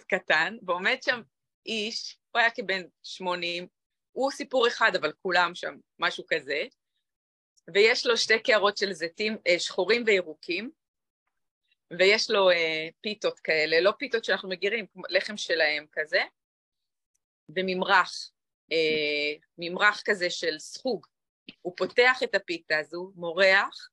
קטן, 0.08 0.58
ועומד 0.68 0.98
שם 1.02 1.22
איש, 1.66 2.18
הוא 2.32 2.40
היה 2.40 2.52
כבן 2.52 2.82
80, 3.04 3.68
הוא 4.12 4.32
סיפור 4.32 4.68
אחד, 4.68 4.92
אבל 4.96 5.12
כולם 5.22 5.56
שם, 5.56 5.76
משהו 6.00 6.24
כזה, 6.28 6.64
ויש 7.74 8.06
לו 8.06 8.18
שתי 8.18 8.40
קערות 8.40 8.78
של 8.78 8.94
זיתים 8.94 9.38
אה, 9.48 9.60
שחורים 9.60 10.04
וירוקים, 10.06 10.72
ויש 12.00 12.30
לו 12.30 12.50
אה, 12.50 12.88
פיתות 13.02 13.40
כאלה, 13.40 13.82
לא 13.82 13.94
פיתות 14.00 14.26
שאנחנו 14.26 14.50
מגירים, 14.50 14.86
לחם 15.10 15.38
שלהם 15.38 15.86
כזה, 15.92 16.22
וממרח, 17.56 18.32
אה, 18.72 19.34
ממרח 19.58 20.02
כזה 20.06 20.30
של 20.30 20.60
סחוג, 20.60 21.08
הוא 21.62 21.74
פותח 21.78 22.18
את 22.24 22.36
הפיתה 22.36 22.78
הזו, 22.78 23.12
מורח, 23.16 23.90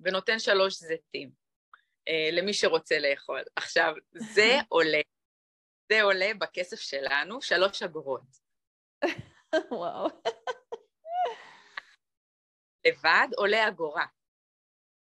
ונותן 0.00 0.38
שלוש 0.38 0.74
זיתים 0.74 1.30
אה, 2.08 2.28
למי 2.32 2.54
שרוצה 2.54 2.98
לאכול. 2.98 3.40
עכשיו, 3.56 3.94
זה 4.12 4.48
עולה, 4.68 5.00
זה 5.92 6.02
עולה 6.02 6.30
בכסף 6.38 6.80
שלנו 6.80 7.42
שלוש 7.42 7.82
אגורות. 7.82 8.22
וואו. 9.70 10.08
לבד 12.86 13.28
עולה 13.36 13.68
אגורה. 13.68 14.06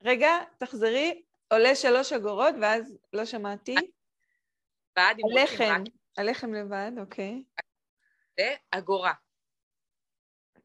רגע, 0.02 0.30
תחזרי, 0.58 1.22
עולה 1.52 1.74
שלוש 1.74 2.12
אגורות, 2.12 2.54
ואז 2.62 2.98
לא 3.12 3.24
שמעתי. 3.24 3.74
לבד 3.74 5.14
הלחם, 5.24 5.82
הלחם 6.18 6.54
לבד, 6.54 6.90
אוקיי. 7.00 7.44
זה 8.36 8.54
אגורה. 8.70 9.14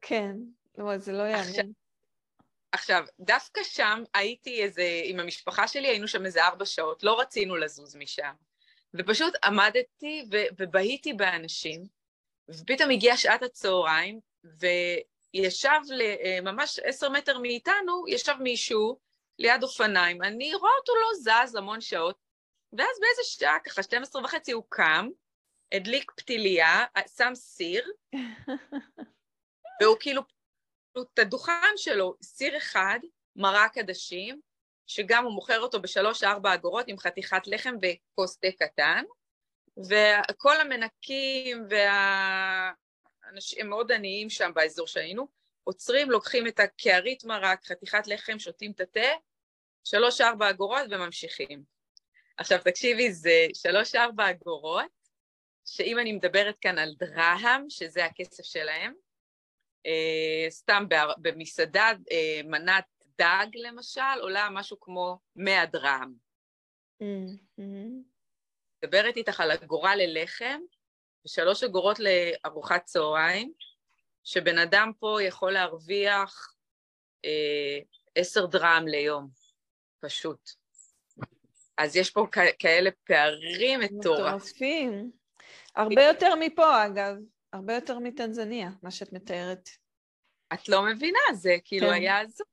כן. 0.00 0.36
לא, 0.78 0.98
זה 0.98 1.12
לא 1.12 1.22
יאמן. 1.22 1.70
עכשיו, 2.72 3.04
דווקא 3.20 3.62
שם 3.64 4.02
הייתי 4.14 4.62
איזה, 4.62 5.00
עם 5.04 5.20
המשפחה 5.20 5.68
שלי 5.68 5.88
היינו 5.88 6.08
שם 6.08 6.26
איזה 6.26 6.44
ארבע 6.44 6.66
שעות, 6.66 7.02
לא 7.02 7.20
רצינו 7.20 7.56
לזוז 7.56 7.96
משם. 7.96 8.32
ופשוט 8.94 9.34
עמדתי 9.44 10.24
ו- 10.32 10.46
ובהיתי 10.58 11.12
באנשים, 11.12 11.82
ופתאום 12.48 12.90
הגיעה 12.90 13.16
שעת 13.16 13.42
הצהריים, 13.42 14.20
וישב 14.44 15.80
ל- 15.90 16.40
ממש 16.42 16.78
עשר 16.78 17.08
מטר 17.08 17.38
מאיתנו, 17.38 18.04
ישב 18.08 18.34
מישהו 18.40 18.98
ליד 19.38 19.62
אופניים. 19.62 20.22
אני 20.22 20.54
רואה 20.54 20.72
אותו 20.80 20.92
לא 20.94 21.08
זז 21.44 21.54
המון 21.54 21.80
שעות, 21.80 22.16
ואז 22.72 23.00
באיזה 23.00 23.22
שעה, 23.24 23.58
ככה 23.64 23.82
12 23.82 24.22
וחצי, 24.24 24.52
הוא 24.52 24.64
קם, 24.68 25.08
הדליק 25.72 26.12
פתיליה, 26.16 26.84
שם 27.16 27.30
סיר, 27.34 27.90
והוא 29.82 29.96
כאילו 30.00 30.22
את 31.14 31.18
הדוכן 31.18 31.76
שלו, 31.76 32.14
סיר 32.22 32.56
אחד, 32.56 32.98
מרק 33.36 33.78
עדשים, 33.78 34.40
שגם 34.86 35.24
הוא 35.24 35.32
מוכר 35.32 35.60
אותו 35.60 35.80
בשלוש-ארבע 35.80 36.54
אגורות 36.54 36.88
עם 36.88 36.98
חתיכת 36.98 37.42
לחם 37.46 37.74
וכוס 37.82 38.36
תה 38.36 38.48
קטן, 38.58 39.04
וכל 39.88 40.60
המנקים 40.60 41.66
והאנשים 41.70 43.68
מאוד 43.68 43.92
עניים 43.92 44.30
שם 44.30 44.50
באזור 44.54 44.86
שהיינו, 44.86 45.28
עוצרים, 45.64 46.10
לוקחים 46.10 46.46
את 46.46 46.60
הקערית 46.60 47.24
מרק, 47.24 47.64
חתיכת 47.64 48.06
לחם, 48.06 48.38
שותים 48.38 48.72
את 48.72 48.80
התה, 48.80 49.08
שלוש-ארבע 49.84 50.50
אגורות 50.50 50.82
וממשיכים. 50.90 51.62
עכשיו 52.36 52.58
תקשיבי, 52.64 53.12
זה 53.12 53.46
שלוש-ארבע 53.54 54.30
אגורות, 54.30 55.00
שאם 55.64 55.98
אני 55.98 56.12
מדברת 56.12 56.56
כאן 56.60 56.78
על 56.78 56.94
דרהם, 56.98 57.70
שזה 57.70 58.04
הכסף 58.04 58.44
שלהם, 58.44 58.94
סתם 60.48 60.84
במסעדה, 61.18 61.90
אה, 62.10 62.40
מנת 62.44 62.84
דג 63.18 63.46
למשל, 63.54 64.20
עולה 64.20 64.48
משהו 64.50 64.80
כמו 64.80 65.18
100 65.36 65.66
דרהם. 65.66 66.12
Mm-hmm. 67.02 67.62
מדברת 68.84 69.16
איתך 69.16 69.40
על 69.40 69.50
אגורה 69.50 69.96
ללחם 69.96 70.60
ושלוש 71.26 71.62
אגורות 71.62 71.96
לארוחת 71.98 72.84
צהריים, 72.84 73.52
שבן 74.24 74.58
אדם 74.58 74.92
פה 74.98 75.18
יכול 75.22 75.52
להרוויח 75.52 76.54
אה, 77.24 77.78
עשר 78.14 78.46
דרהם 78.46 78.88
ליום, 78.88 79.28
פשוט. 80.00 80.50
אז 81.78 81.96
יש 81.96 82.10
פה 82.10 82.26
כ- 82.32 82.56
כאלה 82.58 82.90
פערים. 83.04 83.80
מטורפים. 83.80 85.10
הרבה 85.76 86.02
יותר 86.04 86.34
מפה, 86.40 86.86
אגב. 86.86 87.14
הרבה 87.52 87.74
יותר 87.74 87.98
מטנזניה, 87.98 88.70
מה 88.82 88.90
שאת 88.90 89.12
מתארת. 89.12 89.70
את 90.54 90.68
לא 90.68 90.82
מבינה, 90.82 91.18
זה 91.34 91.56
כאילו 91.64 91.86
כן. 91.86 91.92
היה 91.92 92.18
הזו. 92.18 92.44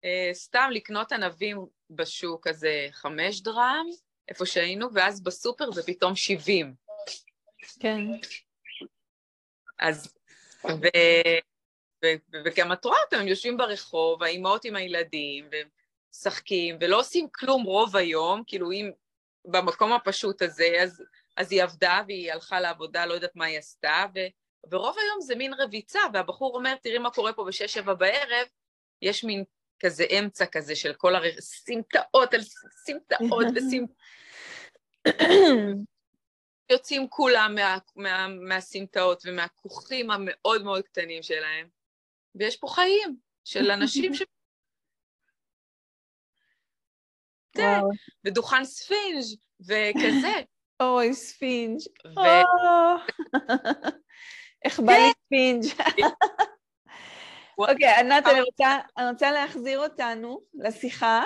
Uh, 0.00 0.34
סתם 0.34 0.70
לקנות 0.72 1.12
ענבים 1.12 1.66
בשוק 1.90 2.46
הזה 2.46 2.88
חמש 2.92 3.40
דרם, 3.40 3.86
איפה 4.28 4.46
שהיינו, 4.46 4.94
ואז 4.94 5.22
בסופר 5.22 5.70
זה 5.70 5.82
פתאום 5.82 6.16
70. 6.16 6.74
כן. 7.80 8.00
אז, 9.78 10.14
ו, 10.64 10.68
ו, 12.04 12.06
ו, 12.32 12.36
וגם 12.44 12.72
את 12.72 12.84
רואה 12.84 12.98
אותם, 13.04 13.16
הם 13.16 13.28
יושבים 13.28 13.56
ברחוב, 13.56 14.22
האימהות 14.22 14.64
עם 14.64 14.76
הילדים, 14.76 15.48
ומשחקים, 15.50 16.76
ולא 16.80 17.00
עושים 17.00 17.28
כלום 17.34 17.62
רוב 17.62 17.96
היום, 17.96 18.42
כאילו 18.46 18.72
אם 18.72 18.90
במקום 19.44 19.92
הפשוט 19.92 20.42
הזה, 20.42 20.68
אז, 20.82 21.02
אז 21.40 21.52
היא 21.52 21.62
עבדה 21.62 22.02
והיא 22.06 22.32
הלכה 22.32 22.60
לעבודה, 22.60 23.06
לא 23.06 23.14
יודעת 23.14 23.36
מה 23.36 23.44
היא 23.44 23.58
עשתה, 23.58 24.04
ו, 24.14 24.18
ורוב 24.70 24.96
היום 24.98 25.20
זה 25.20 25.34
מין 25.34 25.54
רביצה, 25.54 26.00
והבחור 26.12 26.56
אומר, 26.56 26.74
תראי 26.74 26.98
מה 26.98 27.10
קורה 27.10 27.32
פה 27.32 27.44
בשש-שבע 27.44 27.94
בערב, 27.94 28.46
יש 29.02 29.24
מין 29.24 29.44
כזה 29.80 30.04
אמצע 30.18 30.46
כזה 30.46 30.76
של 30.76 30.94
כל 30.94 31.12
הסמטאות 31.16 32.34
על 32.34 32.40
סמטאות 32.84 33.46
וסמטאות. 33.54 33.96
יוצאים 36.70 37.08
כולם 37.08 37.54
מה, 37.54 37.78
מה, 37.96 38.28
מהסמטאות 38.28 39.22
ומהכוכים 39.26 40.10
המאוד 40.10 40.62
מאוד 40.62 40.82
קטנים 40.82 41.22
שלהם, 41.22 41.68
ויש 42.34 42.56
פה 42.56 42.68
חיים 42.68 43.16
של 43.44 43.70
אנשים 43.70 44.14
ש... 44.14 44.22
ודוכן 48.24 48.64
ספינג' 48.64 49.24
וכזה. 49.60 50.49
אוי, 50.80 51.14
ספינג'. 51.14 51.78
איך 54.64 54.80
בא 54.80 54.92
לי 54.92 55.12
ספינג'. 55.26 55.64
אוקיי, 57.58 57.88
ענת, 57.88 58.26
אני 58.26 58.40
רוצה 59.10 59.30
להחזיר 59.32 59.78
אותנו 59.78 60.40
לשיחה. 60.54 61.24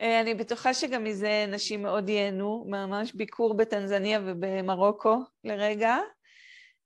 אה, 0.00 0.20
אני 0.20 0.34
בטוחה 0.34 0.74
שגם 0.74 1.04
מזה 1.04 1.44
נשים 1.48 1.82
מאוד 1.82 2.08
ייהנו, 2.08 2.64
ממש 2.68 3.12
ביקור 3.14 3.56
בטנזניה 3.56 4.20
ובמרוקו 4.26 5.16
לרגע, 5.44 5.96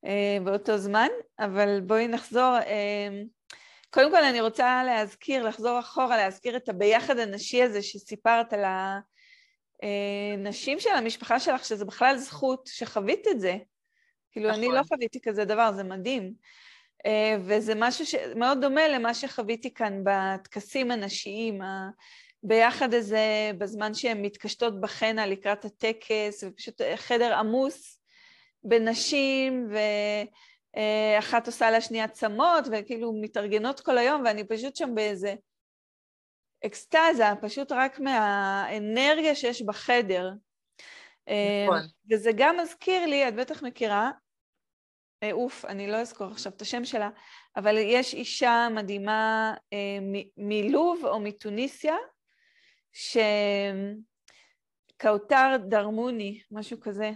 אה, 0.05 0.38
באותו 0.44 0.78
זמן, 0.78 1.09
אבל 1.38 1.80
בואי 1.80 2.09
נחזור. 2.09 2.57
אה, 2.57 3.09
קודם 3.90 4.11
כל 4.11 4.24
אני 4.24 4.40
רוצה 4.40 4.84
להזכיר, 4.84 5.44
לחזור 5.44 5.78
אחורה, 5.78 6.16
להזכיר 6.16 6.57
את 6.57 6.68
הביחד 6.68 7.18
הנשי 7.18 7.62
הזה 7.62 7.82
שסיפרת 7.82 8.53
על 8.53 8.64
הנשים 9.83 10.80
של 10.80 10.91
המשפחה 10.91 11.41
שלך, 11.41 11.64
שזה 11.64 11.85
בכלל 11.85 12.16
זכות 12.16 12.70
שחווית 12.72 13.26
את 13.30 13.41
זה. 13.41 13.57
כאילו, 14.33 14.49
נכון. 14.49 14.62
אני 14.62 14.72
לא 14.72 14.83
חוויתי 14.83 15.20
כזה 15.20 15.45
דבר, 15.45 15.72
זה 15.72 15.85
מדהים. 15.85 16.33
וזה 17.41 17.72
משהו 17.76 18.07
שמאוד 18.07 18.61
דומה 18.61 18.89
למה 18.89 19.14
שחוויתי 19.14 19.74
כאן 19.74 20.03
בטקסים 20.05 20.91
הנשיים, 20.91 21.61
ביחד 22.43 22.95
הזה, 22.95 23.51
בזמן 23.59 23.95
שהן 23.95 24.22
מתקשטות 24.22 24.80
בחנה 24.80 25.26
לקראת 25.26 25.64
הטקס, 25.64 26.45
ופשוט 26.47 26.80
חדר 26.97 27.35
עמוס 27.35 27.99
בנשים, 28.64 29.68
ואחת 30.74 31.47
עושה 31.47 31.70
לשנייה 31.70 32.09
צמות, 32.09 32.64
וכאילו 32.72 33.12
מתארגנות 33.20 33.80
כל 33.80 33.99
היום, 33.99 34.22
ואני 34.24 34.45
פשוט 34.45 34.76
שם 34.76 34.95
באיזה 34.95 35.35
אקסטזה, 36.66 37.24
פשוט 37.40 37.72
רק 37.72 38.00
מהאנרגיה 38.00 39.34
שיש 39.34 39.62
בחדר. 39.62 40.30
נכון. 41.66 41.80
וזה 42.10 42.30
גם 42.36 42.56
מזכיר 42.56 43.06
לי, 43.06 43.28
את 43.28 43.34
בטח 43.34 43.62
מכירה, 43.62 44.10
אה, 45.22 45.32
אוף, 45.32 45.64
אני 45.64 45.86
לא 45.86 45.96
אזכור 45.96 46.26
עכשיו 46.26 46.52
את 46.56 46.62
השם 46.62 46.84
שלה, 46.84 47.10
אבל 47.56 47.76
יש 47.78 48.14
אישה 48.14 48.68
מדהימה 48.74 49.54
אה, 49.72 49.98
מלוב 50.36 51.04
או 51.04 51.20
מתוניסיה, 51.20 51.96
שקאוטר 54.98 55.56
דרמוני, 55.68 56.42
משהו 56.50 56.80
כזה. 56.80 57.10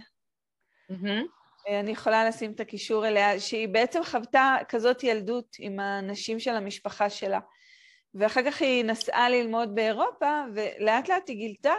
Mm-hmm. 0.91 1.21
אני 1.69 1.91
יכולה 1.91 2.25
לשים 2.25 2.51
את 2.51 2.59
הקישור 2.59 3.07
אליה, 3.07 3.39
שהיא 3.39 3.67
בעצם 3.67 4.03
חוותה 4.03 4.55
כזאת 4.69 5.03
ילדות 5.03 5.55
עם 5.59 5.79
הנשים 5.79 6.39
של 6.39 6.55
המשפחה 6.55 7.09
שלה. 7.09 7.39
ואחר 8.15 8.51
כך 8.51 8.61
היא 8.61 8.85
נסעה 8.85 9.29
ללמוד 9.29 9.75
באירופה, 9.75 10.43
ולאט 10.53 11.09
לאט 11.09 11.29
היא 11.29 11.37
גילתה 11.37 11.73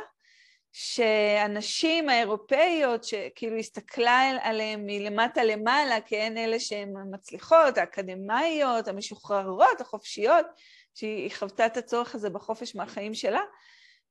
שהנשים 0.72 2.08
האירופאיות, 2.08 3.04
שכאילו 3.04 3.56
הסתכלה 3.56 4.30
עליהן 4.42 4.86
מלמטה 4.86 5.44
למעלה, 5.44 6.00
כי 6.00 6.16
הן 6.16 6.38
אלה 6.38 6.60
שהן 6.60 6.96
המצליחות, 6.96 7.78
האקדמאיות, 7.78 8.88
המשוחררות, 8.88 9.80
החופשיות, 9.80 10.46
שהיא 10.94 11.30
חוותה 11.34 11.66
את 11.66 11.76
הצורך 11.76 12.14
הזה 12.14 12.30
בחופש 12.30 12.74
מהחיים 12.74 13.14
שלה, 13.14 13.40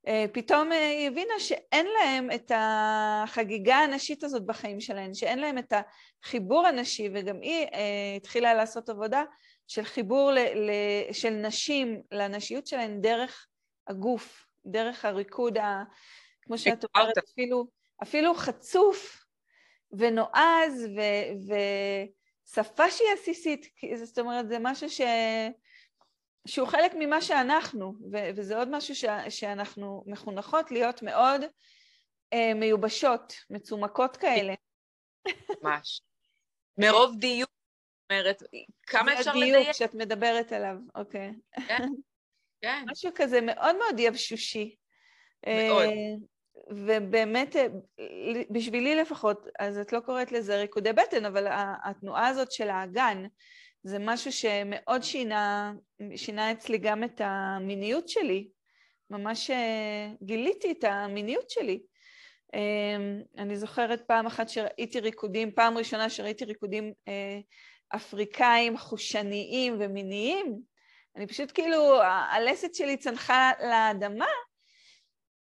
אה, 0.07 0.26
פתאום 0.32 0.72
אה, 0.72 0.89
היא 0.89 1.07
הבינה 1.07 1.34
שאין 1.39 1.88
להם 1.99 2.32
את 2.36 2.51
החגיגה 2.55 3.76
הנשית 3.76 4.24
הזאת 4.24 4.45
בחיים 4.45 4.80
שלהם, 4.80 5.13
שאין 5.13 5.39
להם 5.39 5.57
את 5.57 5.74
החיבור 6.24 6.68
הנשי, 6.68 7.09
וגם 7.13 7.41
היא 7.41 7.65
אה, 7.74 8.13
התחילה 8.18 8.53
לעשות 8.53 8.89
עבודה 8.89 9.24
של 9.68 9.84
חיבור 9.84 10.32
ל, 10.32 10.39
ל, 10.39 10.72
של 11.13 11.30
נשים 11.30 12.01
לנשיות 12.11 12.68
שלהן 12.68 13.01
דרך 13.01 13.47
הגוף, 13.88 14.47
דרך 14.65 15.05
הריקוד, 15.05 15.57
ה, 15.57 15.84
כמו 16.41 16.57
שאת 16.57 16.86
אומרת, 16.95 17.18
אפילו, 17.18 17.68
אפילו 18.03 18.34
חצוף 18.34 19.26
ונועז 19.91 20.88
ו, 20.97 21.01
ושפה 22.47 22.91
שהיא 22.91 23.09
עסיסית, 23.13 23.65
זאת 24.03 24.20
אומרת, 24.20 24.49
זה 24.49 24.57
משהו 24.59 24.89
ש... 24.89 25.01
שהוא 26.47 26.68
חלק 26.68 26.91
ממה 26.99 27.22
שאנחנו, 27.22 27.93
ו- 28.11 28.30
וזה 28.36 28.57
עוד 28.57 28.70
משהו 28.72 28.95
ש- 28.95 29.05
שאנחנו 29.30 30.03
מחונכות 30.07 30.72
להיות 30.72 31.01
מאוד 31.01 31.41
אה, 32.34 32.53
מיובשות, 32.53 33.34
מצומקות 33.49 34.18
כאלה. 34.18 34.53
ממש. 35.63 36.01
מרוב 36.78 37.15
דיוק, 37.20 37.49
אומרת, 38.12 38.43
כמה 38.88 39.14
אפשר 39.14 39.34
לדייק? 39.34 39.53
זה 39.53 39.60
הדיוק 39.60 39.74
שאת 39.74 39.95
מדברת 39.95 40.51
עליו, 40.51 40.76
אוקיי. 40.95 41.32
כן, 41.68 41.88
כן. 42.62 42.84
משהו 42.91 43.12
כזה 43.16 43.41
מאוד 43.41 43.76
מאוד 43.76 43.99
יבשושי. 43.99 44.76
מאוד. 45.47 45.84
אה, 45.84 45.91
ובאמת, 46.70 47.55
אה, 47.55 47.68
בשבילי 48.49 48.95
לפחות, 48.95 49.47
אז 49.60 49.78
את 49.78 49.93
לא 49.93 49.99
קוראת 49.99 50.32
לזה 50.32 50.58
ריקודי 50.58 50.93
בטן, 50.93 51.26
אבל 51.26 51.47
התנועה 51.84 52.28
הזאת 52.28 52.51
של 52.51 52.70
האגן, 52.70 53.26
זה 53.84 53.99
משהו 53.99 54.32
שמאוד 54.32 55.03
שינה, 55.03 55.74
שינה 56.16 56.51
אצלי 56.51 56.78
גם 56.78 57.03
את 57.03 57.22
המיניות 57.24 58.10
שלי. 58.10 58.47
ממש 59.10 59.49
אה, 59.49 60.10
גיליתי 60.24 60.72
את 60.72 60.84
המיניות 60.84 61.49
שלי. 61.49 61.82
אני 63.38 63.58
זוכרת 63.58 64.08
פעם 64.08 64.26
אחת 64.26 64.49
שראיתי 64.49 64.99
ריקודים, 64.99 65.51
פעם 65.51 65.78
ראשונה 65.78 66.10
שראיתי 66.10 66.45
ריקודים 66.45 66.93
אפריקאים 67.90 68.78
חושניים 68.78 69.78
ומיניים, 69.80 70.62
אני 71.16 71.28
פשוט 71.28 71.52
כאילו, 71.54 72.02
הלסת 72.04 72.76
שלי 72.76 72.98
צנחה 72.98 73.52
לאדמה 73.60 74.28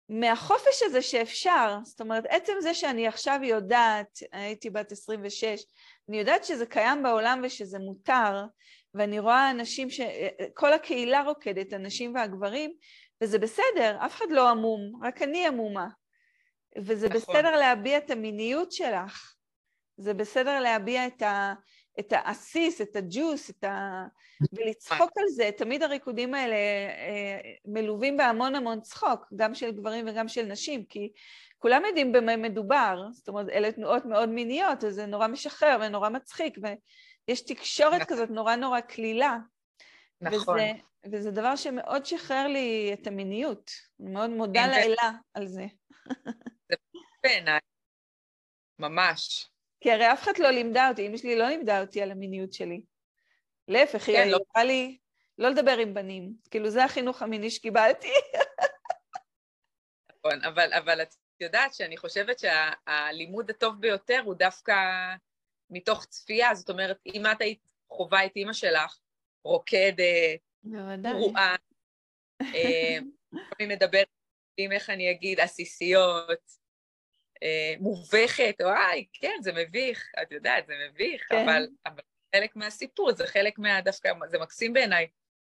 מהחופש 0.08 0.82
הזה 0.82 1.02
שאפשר. 1.02 1.78
זאת 1.84 2.00
אומרת, 2.00 2.24
עצם 2.28 2.52
זה 2.60 2.74
שאני 2.74 3.06
עכשיו 3.06 3.40
יודעת, 3.42 4.18
הייתי 4.32 4.70
בת 4.70 4.92
26, 4.92 5.64
אני 6.08 6.18
יודעת 6.18 6.44
שזה 6.44 6.66
קיים 6.66 7.02
בעולם 7.02 7.40
ושזה 7.44 7.78
מותר, 7.78 8.44
ואני 8.94 9.18
רואה 9.18 9.50
אנשים 9.50 9.90
ש... 9.90 10.00
כל 10.54 10.72
הקהילה 10.72 11.22
רוקדת, 11.22 11.72
הנשים 11.72 12.14
והגברים, 12.14 12.72
וזה 13.20 13.38
בסדר, 13.38 13.96
אף 14.06 14.16
אחד 14.16 14.30
לא 14.30 14.50
עמום, 14.50 15.04
רק 15.04 15.22
אני 15.22 15.46
עמומה. 15.46 15.88
וזה 16.78 17.08
נכון. 17.08 17.20
בסדר 17.20 17.56
להביע 17.56 17.98
את 17.98 18.10
המיניות 18.10 18.72
שלך, 18.72 19.34
זה 19.96 20.14
בסדר 20.14 20.60
להביע 20.60 21.06
את, 21.06 21.22
ה... 21.22 21.54
את 22.00 22.12
העסיס, 22.12 22.80
את 22.80 22.96
הג'וס, 22.96 23.50
את 23.50 23.64
ה... 23.64 24.04
ולצחוק 24.52 25.10
על 25.16 25.28
זה. 25.28 25.50
תמיד 25.56 25.82
הריקודים 25.82 26.34
האלה 26.34 26.54
אה, 26.54 27.40
מלווים 27.64 28.16
בהמון 28.16 28.54
המון 28.54 28.80
צחוק, 28.80 29.26
גם 29.36 29.54
של 29.54 29.70
גברים 29.72 30.08
וגם 30.08 30.28
של 30.28 30.42
נשים, 30.42 30.84
כי 30.84 31.12
כולם 31.58 31.82
יודעים 31.86 32.12
במה 32.12 32.36
מדובר, 32.36 33.02
זאת 33.12 33.28
אומרת, 33.28 33.48
אלה 33.48 33.72
תנועות 33.72 34.04
מאוד 34.04 34.28
מיניות, 34.28 34.84
וזה 34.84 35.06
נורא 35.06 35.26
משחרר 35.26 35.78
ונורא 35.80 36.08
מצחיק, 36.08 36.58
ויש 36.62 37.40
תקשורת 37.40 38.00
נכון. 38.00 38.06
כזאת 38.06 38.30
נורא 38.30 38.56
נורא 38.56 38.80
קלילה. 38.80 39.38
נכון. 40.20 40.54
וזה, 40.54 40.72
וזה 41.12 41.30
דבר 41.30 41.56
שמאוד 41.56 42.06
שחרר 42.06 42.46
לי 42.46 42.90
את 42.92 43.06
המיניות. 43.06 43.70
אני 44.00 44.10
מאוד 44.10 44.30
מודה 44.30 44.66
לאלה 44.66 45.10
על 45.34 45.46
זה. 45.46 45.66
זה 46.68 46.74
בעיניי, 47.22 47.60
ממש. 48.78 49.51
כי 49.82 49.92
הרי 49.92 50.12
אף 50.12 50.22
אחד 50.22 50.38
לא 50.38 50.50
לימדה 50.50 50.88
אותי, 50.88 51.06
אמא 51.06 51.16
שלי 51.16 51.38
לא 51.38 51.48
לימדה 51.48 51.80
אותי 51.80 52.02
על 52.02 52.10
המיניות 52.10 52.52
שלי. 52.52 52.82
להפך, 53.68 54.08
היא 54.08 54.16
כן, 54.16 54.28
לא. 54.28 54.36
אמרה 54.36 54.64
לי 54.64 54.98
לא 55.38 55.48
לדבר 55.48 55.78
עם 55.78 55.94
בנים. 55.94 56.34
כאילו, 56.50 56.70
זה 56.70 56.84
החינוך 56.84 57.22
המיני 57.22 57.50
שקיבלתי. 57.50 58.08
נכון, 60.10 60.44
אבל, 60.44 60.72
אבל 60.72 61.02
את 61.02 61.14
יודעת 61.40 61.74
שאני 61.74 61.96
חושבת 61.96 62.36
שהלימוד 62.38 63.50
הטוב 63.50 63.80
ביותר 63.80 64.20
הוא 64.24 64.34
דווקא 64.34 64.74
מתוך 65.70 66.04
צפייה, 66.04 66.54
זאת 66.54 66.70
אומרת, 66.70 66.98
אם 67.14 67.22
את 67.32 67.40
היית 67.40 67.72
חווה 67.88 68.26
את 68.26 68.36
אימא 68.36 68.52
שלך, 68.52 68.98
רוקדת, 69.44 70.40
פרועה, 71.02 71.56
לפעמים 73.32 73.68
מדברת 73.68 74.06
אם 74.58 74.72
איך 74.72 74.90
אני 74.90 75.10
אגיד, 75.10 75.40
עסיסיות, 75.40 76.30
אה, 76.30 76.61
מובכת, 77.80 78.54
וואי, 78.62 79.06
כן, 79.12 79.36
זה 79.40 79.52
מביך, 79.52 80.12
את 80.22 80.32
יודעת, 80.32 80.66
זה 80.66 80.74
מביך, 80.88 81.26
כן. 81.28 81.42
אבל, 81.42 81.68
אבל 81.86 82.00
חלק 82.36 82.56
מהסיפור, 82.56 83.12
זה 83.12 83.26
חלק 83.26 83.58
מה... 83.58 83.80
דווקא, 83.80 84.12
זה 84.26 84.38
מקסים 84.38 84.72
בעיניי, 84.72 85.06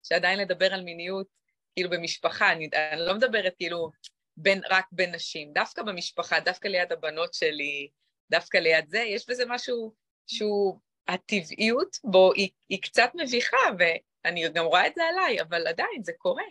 שעדיין 0.02 0.38
לדבר 0.38 0.74
על 0.74 0.82
מיניות, 0.82 1.26
כאילו 1.74 1.90
במשפחה, 1.90 2.52
אני, 2.52 2.68
אני 2.92 3.00
לא 3.00 3.14
מדברת 3.14 3.54
כאילו 3.56 3.90
בין, 4.36 4.60
רק 4.70 4.86
בין 4.92 5.14
נשים, 5.14 5.52
דווקא 5.52 5.82
במשפחה, 5.82 6.40
דווקא 6.40 6.68
ליד 6.68 6.92
הבנות 6.92 7.34
שלי, 7.34 7.88
דווקא 8.30 8.56
ליד 8.58 8.88
זה, 8.88 8.98
יש 8.98 9.28
בזה 9.28 9.44
משהו 9.48 9.94
שהוא, 10.26 10.78
הטבעיות 11.08 11.98
בו 12.04 12.32
היא, 12.32 12.50
היא 12.68 12.82
קצת 12.82 13.10
מביכה, 13.14 13.56
ואני 13.78 14.48
גם 14.48 14.64
רואה 14.64 14.86
את 14.86 14.94
זה 14.94 15.02
עליי, 15.04 15.40
אבל 15.40 15.66
עדיין 15.66 16.02
זה 16.04 16.12
קורה. 16.18 16.44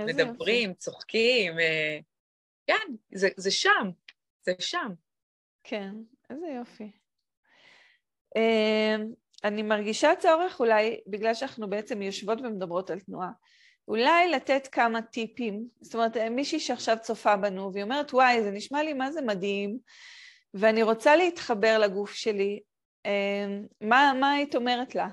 מדברים, 0.00 0.70
יופי. 0.70 0.80
צוחקים, 0.80 1.58
אה, 1.58 1.98
כן, 2.66 2.94
זה, 3.14 3.28
זה 3.36 3.50
שם, 3.50 3.90
זה 4.44 4.52
שם. 4.58 4.92
כן, 5.64 5.90
איזה 6.30 6.46
יופי. 6.46 6.90
אמ, 8.36 9.12
אני 9.44 9.62
מרגישה 9.62 10.10
צורך 10.18 10.60
אולי, 10.60 11.00
בגלל 11.06 11.34
שאנחנו 11.34 11.70
בעצם 11.70 12.02
יושבות 12.02 12.40
ומדברות 12.40 12.90
על 12.90 13.00
תנועה, 13.00 13.30
אולי 13.88 14.30
לתת 14.30 14.68
כמה 14.72 15.02
טיפים, 15.02 15.68
זאת 15.80 15.94
אומרת, 15.94 16.16
מישהי 16.16 16.60
שעכשיו 16.60 16.96
צופה 17.02 17.36
בנו 17.36 17.72
והיא 17.72 17.84
אומרת, 17.84 18.14
וואי, 18.14 18.42
זה 18.42 18.50
נשמע 18.50 18.82
לי 18.82 18.92
מה 18.92 19.12
זה 19.12 19.22
מדהים, 19.22 19.78
ואני 20.54 20.82
רוצה 20.82 21.16
להתחבר 21.16 21.78
לגוף 21.78 22.12
שלי, 22.12 22.60
אמ, 23.04 23.66
מה, 23.80 24.12
מה 24.20 24.32
היית 24.32 24.54
אומרת 24.54 24.94
לה? 24.94 25.08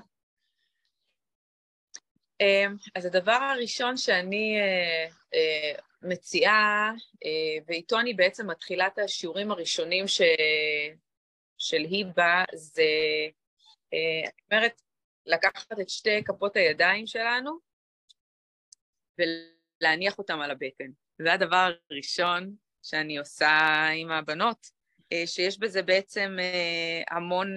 אמ, 2.40 2.76
אז 2.94 3.04
הדבר 3.04 3.32
הראשון 3.32 3.96
שאני 3.96 4.56
אה, 4.60 5.06
אה, 5.34 5.78
מציעה, 6.02 6.92
אה, 7.24 7.64
ואיתו 7.66 8.00
אני 8.00 8.14
בעצם 8.14 8.50
מתחילה 8.50 8.86
את 8.86 8.98
השיעורים 8.98 9.50
הראשונים 9.50 10.08
ש... 10.08 10.20
של 11.58 11.82
היבה, 11.90 12.44
זה, 12.54 12.82
אני 13.92 14.30
אומרת, 14.50 14.82
לקחת 15.26 15.80
את 15.80 15.88
שתי 15.88 16.24
כפות 16.24 16.56
הידיים 16.56 17.06
שלנו 17.06 17.58
ולהניח 19.18 20.18
אותם 20.18 20.40
על 20.40 20.50
הבטן. 20.50 20.90
זה 21.18 21.32
הדבר 21.32 21.70
הראשון 21.90 22.56
שאני 22.82 23.18
עושה 23.18 23.48
עם 23.96 24.10
הבנות, 24.10 24.66
שיש 25.26 25.58
בזה 25.58 25.82
בעצם 25.82 26.36
המון... 27.10 27.54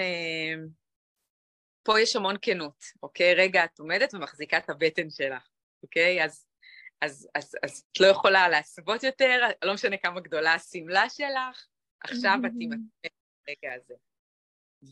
פה 1.84 2.00
יש 2.02 2.16
המון 2.16 2.36
כנות, 2.42 2.84
אוקיי? 3.04 3.34
רגע, 3.34 3.66
את 3.66 3.80
עומדת 3.80 4.14
ומחזיקה 4.14 4.58
את 4.58 4.70
הבטן 4.70 5.10
שלך, 5.10 5.48
אוקיי? 5.84 6.24
אז, 6.24 6.46
אז, 7.06 7.28
אז, 7.36 7.56
אז 7.64 7.86
את 7.92 8.00
לא 8.00 8.08
יכולה 8.08 8.50
להסוות 8.50 9.04
יותר, 9.04 9.48
לא 9.64 9.74
משנה 9.74 9.98
כמה 9.98 10.20
גדולה 10.20 10.54
השמלה 10.54 11.10
שלך, 11.10 11.68
עכשיו 12.04 12.38
את 12.46 12.52
תימצאת 12.60 13.12
ברגע 13.48 13.74
הזה. 13.78 13.94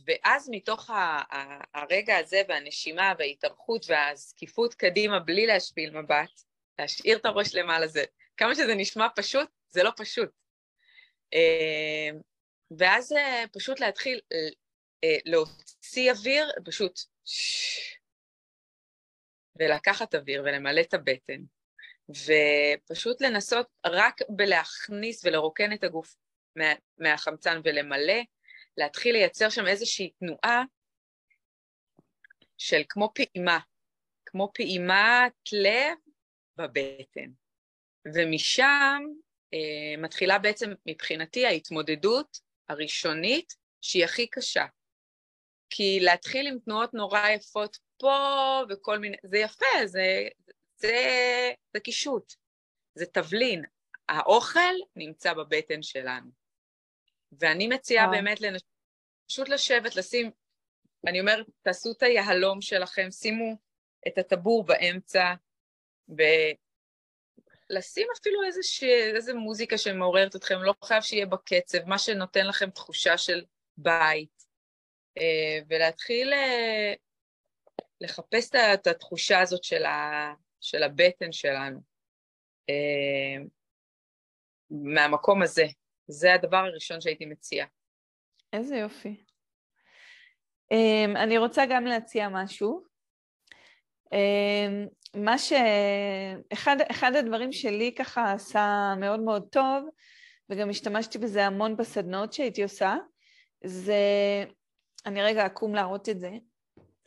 ואז 0.05 0.49
מתוך 0.51 0.89
ה, 0.89 1.22
ה, 1.32 1.64
הרגע 1.74 2.18
הזה 2.18 2.41
והנשימה 2.47 3.14
וההתארכות 3.20 3.86
והזקיפות 3.89 4.74
קדימה 4.74 5.20
בלי 5.20 5.45
להשפיל 5.45 6.01
מבט, 6.01 6.41
להשאיר 6.80 7.18
את 7.18 7.26
הראש 7.26 7.55
למעלה 7.55 7.88
זה, 7.88 8.03
כמה 8.38 8.55
שזה 8.55 8.76
נשמע 8.76 9.07
פשוט, 9.16 9.49
זה 9.70 9.84
לא 9.84 9.91
פשוט. 9.97 10.30
אה, 11.34 12.09
ואז 12.78 13.11
אה, 13.11 13.43
פשוט 13.53 13.80
להתחיל 13.80 14.20
אה, 15.03 15.18
להוציא 15.26 16.11
אוויר, 16.11 16.51
פשוט 16.66 16.99
ולקחת 19.59 20.16
אוויר 20.16 20.41
ולמלא 20.41 20.82
את 20.82 20.93
הבטן, 20.93 21.43
ופשוט 22.10 23.22
לנסות 23.22 23.68
רק 23.86 24.22
בלהכניס 24.30 25.26
ולרוקן 25.26 25.74
את 25.74 25.84
הגוף 25.84 26.16
מה, 26.56 26.74
מהחמצן 26.97 27.62
ולמלא, 27.64 28.22
להתחיל 28.78 29.16
לייצר 29.16 29.49
שם 29.49 29.68
איזושהי 29.68 30.12
תנועה 30.20 30.64
של 32.58 32.82
כמו 32.89 33.12
פעימה, 33.16 33.60
כמו 34.26 34.51
פעימת 34.54 35.34
לב 35.51 35.97
בבטן. 36.58 37.30
ומשם 38.16 39.04
אה, 39.54 39.97
מתחילה 39.97 40.39
בעצם 40.39 40.74
מבחינתי 40.86 41.45
ההתמודדות 41.45 42.38
הראשונית 42.70 43.54
שהיא 43.82 44.06
הכי 44.06 44.28
קשה. 44.28 44.66
כי 45.70 45.99
להתחיל 46.01 46.47
עם 46.47 46.60
תנועות 46.60 46.93
נורא 46.93 47.30
יפות 47.30 47.78
פה 47.97 48.62
וכל 48.70 48.99
מיני, 48.99 49.18
זה 49.24 49.38
יפה, 49.38 49.66
זה, 49.86 50.28
זה, 50.84 51.51
זה 51.73 51.79
קישוט, 51.79 52.34
זה 52.95 53.05
תבלין. 53.05 53.63
האוכל 54.09 54.73
נמצא 54.95 55.34
בבטן 55.34 55.81
שלנו. 55.81 56.31
ואני 57.39 57.67
מציעה 57.67 58.07
באמת 58.07 58.41
לנשים, 58.41 58.67
פשוט 59.27 59.49
לשבת, 59.49 59.95
לשים, 59.95 60.31
אני 61.07 61.19
אומרת, 61.19 61.45
תעשו 61.61 61.91
את 61.91 62.03
היהלום 62.03 62.61
שלכם, 62.61 63.11
שימו 63.11 63.55
את 64.07 64.17
הטבור 64.17 64.65
באמצע, 64.65 65.34
ולשים 66.09 68.07
אפילו 68.19 68.43
איזושה, 68.43 69.15
איזה 69.15 69.34
מוזיקה 69.34 69.77
שמעוררת 69.77 70.36
אתכם, 70.36 70.55
לא 70.61 70.73
חייב 70.84 71.01
שיהיה 71.01 71.25
בקצב, 71.25 71.86
מה 71.86 71.99
שנותן 71.99 72.47
לכם 72.47 72.69
תחושה 72.69 73.17
של 73.17 73.45
בית, 73.77 74.43
אה, 75.17 75.59
ולהתחיל 75.69 76.34
אה, 76.34 76.93
לחפש 78.01 78.55
את 78.73 78.88
התחושה 78.88 79.39
הזאת 79.39 79.63
של, 79.63 79.86
ה, 79.86 80.34
של 80.64 80.84
הבטן 80.84 81.32
שלנו. 81.32 81.80
אה, 82.70 83.43
מהמקום 84.70 85.41
הזה. 85.41 85.66
זה 86.07 86.34
הדבר 86.34 86.57
הראשון 86.57 87.01
שהייתי 87.01 87.26
מציעה. 87.26 87.68
איזה 88.53 88.76
יופי. 88.76 89.24
אני 91.16 91.38
רוצה 91.38 91.64
גם 91.70 91.86
להציע 91.86 92.30
משהו. 92.30 92.84
מה 95.16 95.38
ש... 95.38 95.53
אחד, 96.53 96.78
אחד 96.91 97.16
הדברים 97.16 97.51
שלי 97.51 97.95
ככה 97.97 98.32
עשה 98.32 98.93
מאוד 98.99 99.20
מאוד 99.20 99.47
טוב, 99.51 99.89
וגם 100.49 100.70
השתמשתי 100.70 101.18
בזה 101.18 101.45
המון 101.45 101.78
בסדנאות 101.78 102.34
שהייתי 102.34 102.64
עושה, 102.64 102.95
זה 103.64 103.95
אני 105.05 105.24
רגע 105.24 105.45
אקום 105.45 105.76
להראות 105.76 106.09
את 106.09 106.20
זה, 106.20 106.32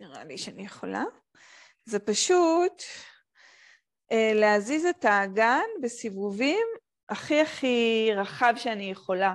נראה 0.00 0.24
לי 0.24 0.38
שאני 0.38 0.64
יכולה. 0.64 1.04
זה 1.84 1.98
פשוט 1.98 2.82
אה, 2.82 3.15
להזיז 4.34 4.86
את 4.86 5.04
האגן 5.04 5.64
בסיבובים 5.82 6.66
הכי 7.08 7.40
הכי 7.40 8.08
רחב 8.16 8.54
שאני 8.56 8.90
יכולה. 8.90 9.34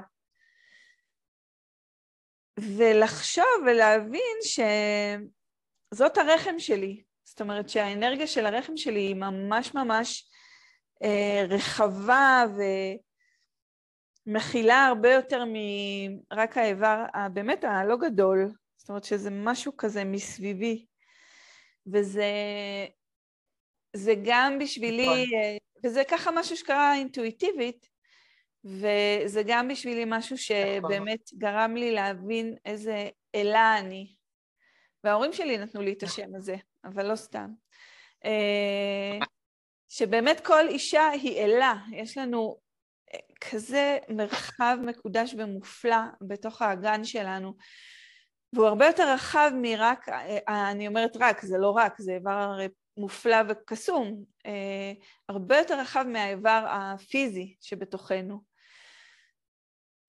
ולחשוב 2.60 3.46
ולהבין 3.66 4.38
שזאת 5.94 6.18
הרחם 6.18 6.60
שלי. 6.60 7.04
זאת 7.24 7.42
אומרת 7.42 7.70
שהאנרגיה 7.70 8.28
של 8.28 8.46
הרחם 8.46 8.78
שלי 8.78 9.00
היא 9.00 9.16
ממש 9.16 9.74
ממש 9.74 10.32
אה, 11.04 11.46
רחבה 11.50 12.46
ו... 12.58 12.62
מכילה 14.26 14.86
הרבה 14.86 15.14
יותר 15.14 15.44
מרק 15.46 16.58
האיבר 16.58 17.04
הבאמת 17.14 17.64
הלא 17.64 17.98
גדול, 17.98 18.52
זאת 18.78 18.90
אומרת 18.90 19.04
שזה 19.04 19.30
משהו 19.32 19.78
כזה 19.78 20.04
מסביבי, 20.04 20.86
וזה 21.94 22.32
זה 23.96 24.14
גם 24.24 24.60
בשבילי, 24.60 25.06
נכון. 25.06 25.58
וזה 25.86 26.04
ככה 26.04 26.32
משהו 26.32 26.58
שקרה 26.58 26.96
אינטואיטיבית, 26.96 27.90
וזה 28.66 29.42
גם 29.46 29.68
בשבילי 29.68 30.04
משהו 30.08 30.38
שבאמת 30.38 31.20
נכון. 31.26 31.40
גרם 31.40 31.76
לי 31.76 31.92
להבין 31.92 32.56
איזה 32.66 33.10
אלה 33.36 33.78
אני. 33.80 34.14
וההורים 35.04 35.34
שלי 35.34 35.58
נתנו 35.58 35.82
לי 35.82 35.94
את 35.94 36.04
השם 36.04 36.36
הזה, 36.36 36.56
אבל 36.86 37.06
לא 37.06 37.16
סתם. 37.16 37.48
אה, 38.26 39.26
שבאמת 39.90 40.46
כל 40.46 40.68
אישה 40.68 41.10
היא 41.10 41.38
אלה, 41.38 41.76
יש 41.92 42.18
לנו 42.18 42.58
כזה 43.42 43.98
מרחב 44.10 44.78
מקודש 44.86 45.36
ומופלא 45.38 46.02
בתוך 46.22 46.62
האגן 46.62 47.04
שלנו, 47.04 47.54
והוא 48.54 48.68
הרבה 48.68 48.86
יותר 48.88 49.14
רחב 49.14 49.52
מרק, 49.62 50.10
אה, 50.10 50.72
אני 50.72 50.88
אומרת 50.88 51.18
רק, 51.20 51.42
זה 51.42 51.58
לא 51.58 51.70
רק, 51.70 52.02
זה 52.02 52.14
איבר 52.14 52.58
מופלא 52.98 53.38
וקסום, 53.50 54.24
אה, 54.46 54.94
הרבה 55.30 55.58
יותר 55.58 55.80
רחב 55.80 56.06
מהאיבר 56.08 56.66
הפיזי 56.70 57.56
שבתוכנו. 57.62 58.52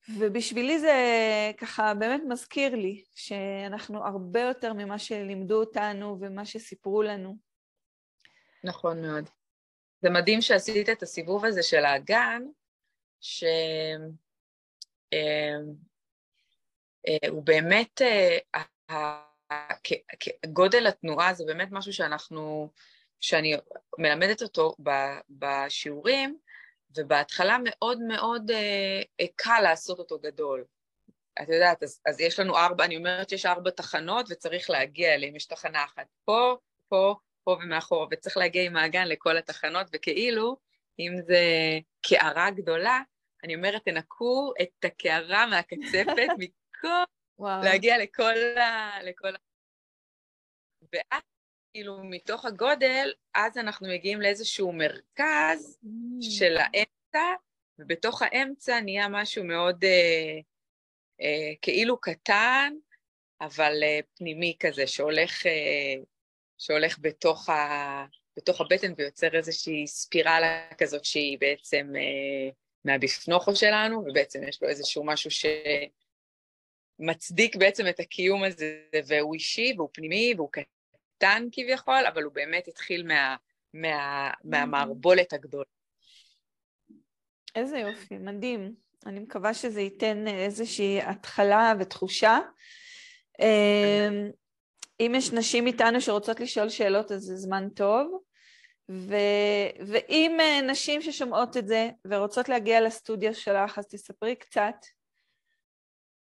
ובשבילי 0.09 0.79
זה 0.79 0.95
ככה 1.57 1.93
באמת 1.93 2.21
מזכיר 2.27 2.75
לי 2.75 3.03
שאנחנו 3.15 4.05
הרבה 4.05 4.41
יותר 4.41 4.73
ממה 4.73 4.99
שלימדו 4.99 5.59
אותנו 5.59 6.17
ומה 6.21 6.45
שסיפרו 6.45 7.03
לנו. 7.03 7.37
נכון 8.63 9.01
מאוד. 9.01 9.29
זה 10.01 10.09
מדהים 10.09 10.41
שעשית 10.41 10.89
את 10.89 11.03
הסיבוב 11.03 11.45
הזה 11.45 11.63
של 11.63 11.85
האגן, 11.85 12.41
שהוא 13.19 13.55
אה, 17.07 17.41
באמת, 17.43 18.01
אה, 18.01 18.37
גודל 20.45 20.87
התנועה 20.87 21.33
זה 21.33 21.43
באמת 21.45 21.67
משהו 21.71 21.93
שאנחנו, 21.93 22.69
שאני 23.19 23.55
מלמדת 23.97 24.41
אותו 24.41 24.75
בשיעורים, 25.29 26.37
ובהתחלה 26.97 27.57
מאוד 27.63 28.01
מאוד 28.01 28.51
uh, 28.51 29.25
קל 29.35 29.59
לעשות 29.63 29.99
אותו 29.99 30.19
גדול. 30.19 30.63
את 31.41 31.49
יודעת, 31.49 31.83
אז, 31.83 32.01
אז 32.05 32.19
יש 32.19 32.39
לנו 32.39 32.57
ארבע, 32.57 32.85
אני 32.85 32.97
אומרת 32.97 33.29
שיש 33.29 33.45
ארבע 33.45 33.69
תחנות 33.69 34.25
וצריך 34.29 34.69
להגיע 34.69 35.13
אליהן, 35.13 35.35
יש 35.35 35.45
תחנה 35.45 35.83
אחת 35.83 36.05
פה, 36.25 36.55
פה, 36.89 37.15
פה 37.43 37.51
ומאחורה, 37.51 38.07
וצריך 38.11 38.37
להגיע 38.37 38.63
עם 38.63 38.75
האגן 38.75 39.07
לכל 39.07 39.37
התחנות, 39.37 39.87
וכאילו, 39.93 40.57
אם 40.99 41.13
זה 41.27 41.39
קערה 42.01 42.51
גדולה, 42.51 42.99
אני 43.43 43.55
אומרת, 43.55 43.81
תנקו 43.85 44.53
את 44.61 44.85
הקערה 44.85 45.45
מהקצפת 45.45 46.27
מכל, 46.39 47.03
וואו. 47.39 47.63
להגיע 47.63 47.97
לכל 47.97 48.57
ה... 48.57 49.03
לכל 49.03 49.35
ה... 49.35 49.37
ואז, 50.93 51.21
כאילו, 51.73 52.03
מתוך 52.03 52.45
הגודל, 52.45 53.11
אז 53.33 53.57
אנחנו 53.57 53.89
מגיעים 53.89 54.21
לאיזשהו 54.21 54.73
מרכז 54.73 55.79
mm. 55.83 55.87
של 56.21 56.57
האמצע, 56.57 57.33
ובתוך 57.79 58.21
האמצע 58.21 58.79
נהיה 58.79 59.07
משהו 59.07 59.43
מאוד 59.43 59.83
אה, 59.83 60.39
אה, 61.21 61.53
כאילו 61.61 61.97
קטן, 61.97 62.73
אבל 63.41 63.83
אה, 63.83 63.99
פנימי 64.15 64.55
כזה, 64.59 64.87
שהולך, 64.87 65.45
אה, 65.45 66.03
שהולך 66.57 66.97
בתוך, 67.01 67.49
ה, 67.49 68.05
בתוך 68.37 68.61
הבטן 68.61 68.93
ויוצר 68.97 69.35
איזושהי 69.35 69.87
ספירלה 69.87 70.69
כזאת 70.77 71.05
שהיא 71.05 71.37
בעצם 71.39 71.93
אה, 71.95 72.49
מהביפנוכו 72.85 73.55
שלנו, 73.55 73.99
ובעצם 73.99 74.43
יש 74.43 74.63
לו 74.63 74.69
איזשהו 74.69 75.05
משהו 75.05 75.31
שמצדיק 76.97 77.55
בעצם 77.55 77.87
את 77.87 77.99
הקיום 77.99 78.43
הזה, 78.43 78.79
והוא 79.07 79.33
אישי 79.33 79.73
והוא 79.77 79.89
פנימי 79.93 80.33
והוא 80.37 80.49
קטן 80.51 81.47
כביכול, 81.51 82.05
אבל 82.13 82.23
הוא 82.23 82.33
באמת 82.33 82.67
התחיל 82.67 83.07
מה, 83.07 83.35
מה, 83.73 84.29
מהמערבולת 84.43 85.33
הגדולה. 85.33 85.63
איזה 87.55 87.77
יופי, 87.77 88.17
מדהים. 88.17 88.75
אני 89.05 89.19
מקווה 89.19 89.53
שזה 89.53 89.81
ייתן 89.81 90.27
איזושהי 90.27 91.01
התחלה 91.01 91.73
ותחושה. 91.79 92.39
אמ, 93.39 94.31
אם 94.99 95.13
יש 95.17 95.33
נשים 95.33 95.67
איתנו 95.67 96.01
שרוצות 96.01 96.39
לשאול 96.39 96.69
שאלות, 96.69 97.11
אז 97.11 97.21
זה 97.21 97.35
זמן 97.35 97.69
טוב. 97.69 98.23
ו... 98.91 99.15
ואם 99.87 100.37
אה, 100.39 100.61
נשים 100.61 101.01
ששומעות 101.01 101.57
את 101.57 101.67
זה 101.67 101.89
ורוצות 102.07 102.49
להגיע 102.49 102.81
לסטודיו 102.81 103.35
שלך, 103.35 103.77
אז 103.77 103.87
תספרי 103.87 104.35
קצת. 104.35 104.75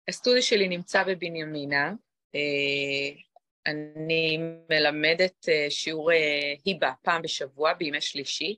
הסטודיו 0.09 0.43
שלי 0.43 0.67
נמצא 0.67 1.03
בבנימינה. 1.03 1.93
אה, 2.35 3.19
אני 3.65 4.37
מלמדת 4.69 5.49
אה, 5.49 5.65
שיעורי 5.69 6.57
היבה 6.65 6.91
פעם 7.01 7.21
בשבוע, 7.21 7.73
בימי 7.73 8.01
שלישי. 8.01 8.55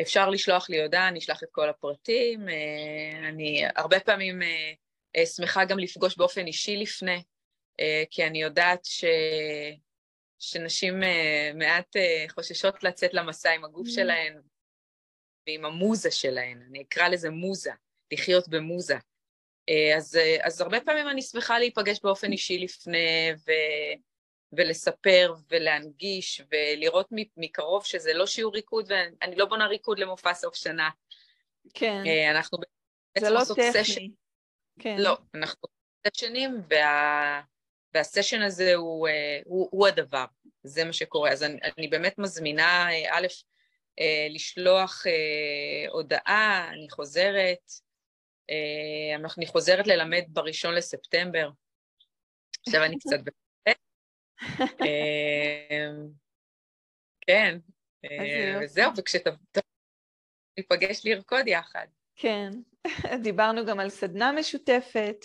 אפשר 0.00 0.30
לשלוח 0.30 0.70
לי 0.70 0.82
הודעה, 0.82 1.08
אני 1.08 1.18
אשלח 1.18 1.42
את 1.42 1.48
כל 1.52 1.68
הפרטים. 1.68 2.48
אני 3.28 3.62
הרבה 3.76 4.00
פעמים 4.00 4.40
שמחה 5.36 5.64
גם 5.64 5.78
לפגוש 5.78 6.16
באופן 6.16 6.46
אישי 6.46 6.76
לפני, 6.76 7.22
כי 8.10 8.26
אני 8.26 8.42
יודעת 8.42 8.84
ש... 8.84 9.04
שנשים 10.38 11.00
מעט 11.54 11.96
חוששות 12.28 12.84
לצאת 12.84 13.14
למסע 13.14 13.50
עם 13.50 13.64
הגוף 13.64 13.86
mm. 13.86 13.90
שלהן 13.90 14.40
ועם 15.46 15.64
המוזה 15.64 16.10
שלהן, 16.10 16.62
אני 16.70 16.82
אקרא 16.82 17.08
לזה 17.08 17.30
מוזה, 17.30 17.72
לחיות 18.12 18.48
במוזה. 18.48 18.96
Uh, 19.68 19.96
אז, 19.96 20.14
uh, 20.14 20.46
אז 20.46 20.60
הרבה 20.60 20.80
פעמים 20.80 21.08
אני 21.08 21.22
שמחה 21.22 21.58
להיפגש 21.58 22.00
באופן 22.02 22.32
אישי 22.32 22.58
לפני 22.58 23.32
ו, 23.46 23.50
ולספר 24.52 25.34
ולהנגיש 25.50 26.42
ולראות 26.50 27.08
מקרוב 27.36 27.84
שזה 27.84 28.14
לא 28.14 28.26
שיעור 28.26 28.54
ריקוד, 28.54 28.90
ואני 28.90 29.36
לא 29.36 29.44
בונה 29.44 29.66
ריקוד 29.66 29.98
למופע 29.98 30.34
סוף 30.34 30.54
שנה. 30.54 30.90
כן. 31.74 32.02
Uh, 32.04 32.30
אנחנו 32.30 32.58
בעצם 33.14 33.32
לא 33.32 33.40
עושות 33.40 33.56
טכני. 33.56 33.84
סשן. 33.84 34.06
כן. 34.78 34.96
לא, 34.98 35.16
אנחנו 35.34 35.68
סשנים, 36.06 36.62
וה... 36.70 37.40
והסשן 37.94 38.42
הזה 38.42 38.74
הוא, 38.74 39.08
אה, 39.08 39.40
הוא, 39.44 39.68
הוא 39.70 39.86
הדבר, 39.86 40.24
זה 40.62 40.84
מה 40.84 40.92
שקורה. 40.92 41.30
אז 41.30 41.42
אני, 41.42 41.58
אני 41.78 41.88
באמת 41.88 42.18
מזמינה, 42.18 42.90
אה, 42.90 43.18
א', 43.18 43.26
אה, 44.00 44.26
לשלוח 44.30 45.04
הודעה, 45.88 46.68
אני 46.72 46.90
חוזרת, 46.90 47.72
אני 49.38 49.46
חוזרת 49.46 49.86
ללמד 49.86 50.24
בראשון 50.28 50.74
לספטמבר, 50.74 51.50
עכשיו 52.66 52.84
אני 52.84 52.98
קצת 52.98 53.18
בפרק. 53.20 53.78
כן, 57.20 57.58
וזהו, 58.62 58.92
וכשניפגש 58.96 59.26
לרקוד 61.06 61.46
יחד. 61.46 61.86
כן, 62.16 62.50
דיברנו 63.22 63.66
גם 63.66 63.80
על 63.80 63.90
סדנה 63.90 64.32
משותפת. 64.32 65.16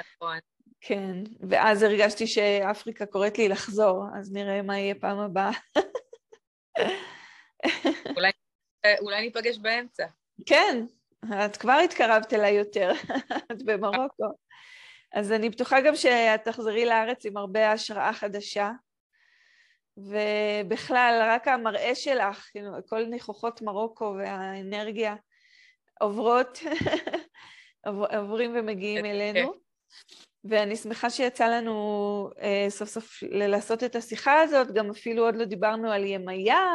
נכון. 0.00 0.38
כן, 0.80 1.16
ואז 1.50 1.82
הרגשתי 1.82 2.26
שאפריקה 2.26 3.06
קוראת 3.06 3.38
לי 3.38 3.48
לחזור, 3.48 4.04
אז 4.18 4.32
נראה 4.32 4.62
מה 4.62 4.78
יהיה 4.78 4.94
פעם 4.94 5.18
הבאה. 5.18 5.50
אולי, 8.16 8.30
אולי 9.00 9.20
ניפגש 9.20 9.58
באמצע. 9.58 10.06
כן, 10.46 10.86
את 11.24 11.56
כבר 11.56 11.78
התקרבת 11.84 12.32
אליי 12.32 12.54
יותר, 12.54 12.92
את 13.52 13.62
במרוקו. 13.62 14.26
אז 15.12 15.32
אני 15.32 15.50
בטוחה 15.50 15.80
גם 15.80 15.96
שאת 15.96 16.44
תחזרי 16.44 16.84
לארץ 16.84 17.26
עם 17.26 17.36
הרבה 17.36 17.72
השראה 17.72 18.12
חדשה. 18.12 18.70
ובכלל, 19.96 21.28
רק 21.30 21.48
המראה 21.48 21.94
שלך, 21.94 22.48
כאילו, 22.52 22.70
כל 22.88 23.04
ניחוחות 23.04 23.62
מרוקו 23.62 24.14
והאנרגיה 24.18 25.14
עוברות, 26.00 26.58
עוברים 28.18 28.56
ומגיעים 28.56 29.04
אלינו. 29.04 29.52
ואני 30.44 30.76
שמחה 30.76 31.10
שיצא 31.10 31.46
לנו 31.46 32.30
אה, 32.40 32.66
סוף 32.68 32.88
סוף 32.88 33.22
לעשות 33.22 33.84
את 33.84 33.96
השיחה 33.96 34.40
הזאת, 34.40 34.70
גם 34.72 34.90
אפילו 34.90 35.24
עוד 35.24 35.36
לא 35.36 35.44
דיברנו 35.44 35.92
על 35.92 36.04
ימיה 36.04 36.66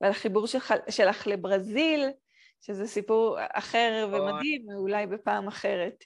ועל 0.00 0.10
החיבור 0.10 0.46
שלך, 0.46 0.74
שלך 0.90 1.26
לברזיל, 1.26 2.10
שזה 2.66 2.86
סיפור 2.86 3.38
אחר 3.52 4.08
ומדהים, 4.12 4.66
אולי 4.76 5.06
בפעם 5.06 5.48
אחרת. 5.48 6.04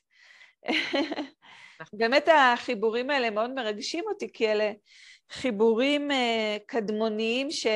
באמת 1.92 2.28
החיבורים 2.28 3.10
האלה 3.10 3.30
מאוד 3.30 3.50
מרגשים 3.50 4.04
אותי, 4.08 4.32
כי 4.32 4.52
אלה 4.52 4.72
חיבורים 5.30 6.10
אה, 6.10 6.56
קדמוניים 6.66 7.50
ש... 7.50 7.66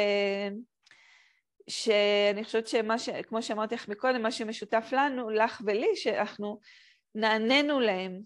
שאני 1.68 2.44
חושבת 2.44 2.66
שמה 2.68 2.98
ש... 2.98 3.08
כמו 3.08 3.42
שאמרתי 3.42 3.74
לך 3.74 3.88
מקודם, 3.88 4.22
מה 4.22 4.30
שמשותף 4.30 4.88
לנו, 4.92 5.30
לך 5.30 5.62
ולי, 5.66 5.96
שאנחנו 5.96 6.60
נעננו 7.14 7.80
להם. 7.80 8.20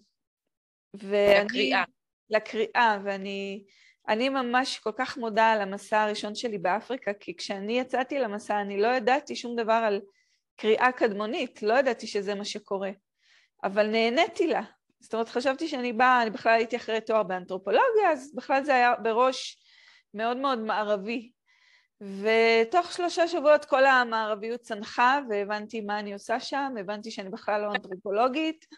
ואני... 0.93 1.45
לקריאה. 1.45 1.83
לקריאה, 2.29 2.99
ואני 3.03 3.63
אני 4.07 4.29
ממש 4.29 4.79
כל 4.79 4.91
כך 4.97 5.17
מודה 5.17 5.51
על 5.51 5.61
המסע 5.61 6.01
הראשון 6.01 6.35
שלי 6.35 6.57
באפריקה, 6.57 7.13
כי 7.13 7.35
כשאני 7.35 7.79
יצאתי 7.79 8.19
למסע 8.19 8.61
אני 8.61 8.81
לא 8.81 8.87
ידעתי 8.87 9.35
שום 9.35 9.55
דבר 9.55 9.73
על 9.87 10.01
קריאה 10.57 10.91
קדמונית, 10.91 11.63
לא 11.63 11.73
ידעתי 11.73 12.07
שזה 12.07 12.35
מה 12.35 12.45
שקורה, 12.45 12.91
אבל 13.63 13.87
נהניתי 13.87 14.47
לה. 14.47 14.61
זאת 14.99 15.13
אומרת, 15.13 15.29
חשבתי 15.29 15.67
שאני 15.67 15.93
באה, 15.93 16.21
אני 16.21 16.29
בכלל 16.29 16.53
הייתי 16.53 16.75
אחרי 16.75 17.01
תואר 17.01 17.23
באנתרופולוגיה, 17.23 18.11
אז 18.11 18.35
בכלל 18.35 18.63
זה 18.63 18.75
היה 18.75 18.95
בראש 18.95 19.57
מאוד 20.13 20.37
מאוד 20.37 20.59
מערבי. 20.59 21.31
ותוך 22.01 22.91
שלושה 22.91 23.27
שבועות 23.27 23.65
כל 23.65 23.85
המערביות 23.85 24.61
צנחה 24.61 25.19
והבנתי 25.29 25.81
מה 25.81 25.99
אני 25.99 26.13
עושה 26.13 26.39
שם, 26.39 26.73
הבנתי 26.79 27.11
שאני 27.11 27.29
בכלל 27.29 27.61
לא 27.61 27.71
אנתרופולוגית. 27.71 28.65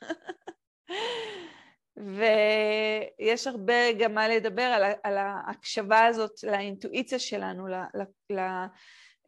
ויש 3.18 3.48
הרבה 3.48 3.92
גם 4.00 4.14
מה 4.14 4.28
לדבר 4.28 4.62
על, 4.62 4.84
על 5.04 5.18
ההקשבה 5.18 6.06
הזאת 6.06 6.44
לאינטואיציה 6.44 7.20
שלנו, 7.20 7.68
לקול 7.68 8.38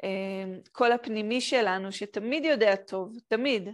אמ, 0.03 0.59
הפנימי 0.93 1.41
שלנו, 1.41 1.91
שתמיד 1.91 2.45
יודע 2.45 2.75
טוב, 2.75 3.17
תמיד. 3.27 3.69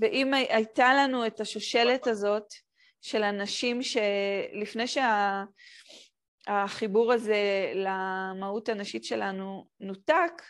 ואם 0.00 0.34
הייתה 0.34 0.94
לנו 0.94 1.26
את 1.26 1.40
השושלת 1.40 2.06
הזאת 2.06 2.54
של 3.00 3.22
אנשים 3.22 3.80
שלפני 3.82 4.84
שהחיבור 6.46 7.12
הזה 7.12 7.72
למהות 7.74 8.68
הנשית 8.68 9.04
שלנו 9.04 9.66
נותק, 9.80 10.42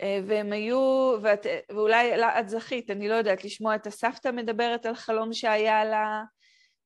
אה, 0.00 0.20
והם 0.26 0.52
היו, 0.52 1.12
ואת, 1.22 1.46
ואולי 1.70 2.24
את 2.40 2.48
זכית, 2.48 2.90
אני 2.90 3.08
לא 3.08 3.14
יודעת, 3.14 3.44
לשמוע 3.44 3.74
את 3.74 3.86
הסבתא 3.86 4.28
מדברת 4.28 4.86
על 4.86 4.94
חלום 4.94 5.32
שהיה 5.32 5.84
לה, 5.84 6.22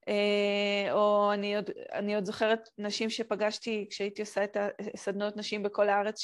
אה, 0.09 0.93
או 0.93 1.33
אני 1.33 1.57
עוד, 1.57 1.71
אני 1.93 2.15
עוד 2.15 2.25
זוכרת 2.25 2.69
נשים 2.79 3.11
שפגשתי 3.11 3.87
כשהייתי 3.91 4.23
עושה 4.23 4.45
את 4.45 4.57
הסדנות 4.95 5.37
נשים 5.37 5.63
בכל 5.63 5.89
הארץ 5.89 6.21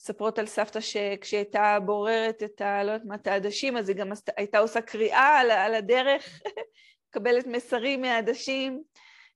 שספרות 0.00 0.38
על 0.38 0.46
סבתא 0.46 0.80
שכשהיא 0.80 1.38
הייתה 1.38 1.78
בוררת 1.84 2.42
את 2.42 2.60
ה... 2.60 2.84
לא 2.84 2.90
יודעת 2.90 3.06
מה, 3.06 3.14
את 3.14 3.26
העדשים, 3.26 3.76
אז 3.76 3.88
היא 3.88 3.96
גם 3.96 4.12
הייתה 4.36 4.58
עושה 4.58 4.80
קריאה 4.80 5.38
על, 5.38 5.50
על 5.50 5.74
הדרך, 5.74 6.40
מקבלת 7.08 7.46
מסרים 7.46 8.00
מהעדשים, 8.00 8.82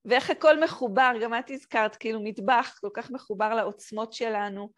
ואיך 0.05 0.31
הכל 0.31 0.65
מחובר, 0.65 1.13
גם 1.23 1.39
את 1.39 1.51
הזכרת, 1.51 1.97
כאילו 1.97 2.21
מטבח 2.25 2.79
כל 2.81 2.89
כך 2.95 3.11
מחובר 3.11 3.55
לעוצמות 3.55 4.13
שלנו. 4.13 4.71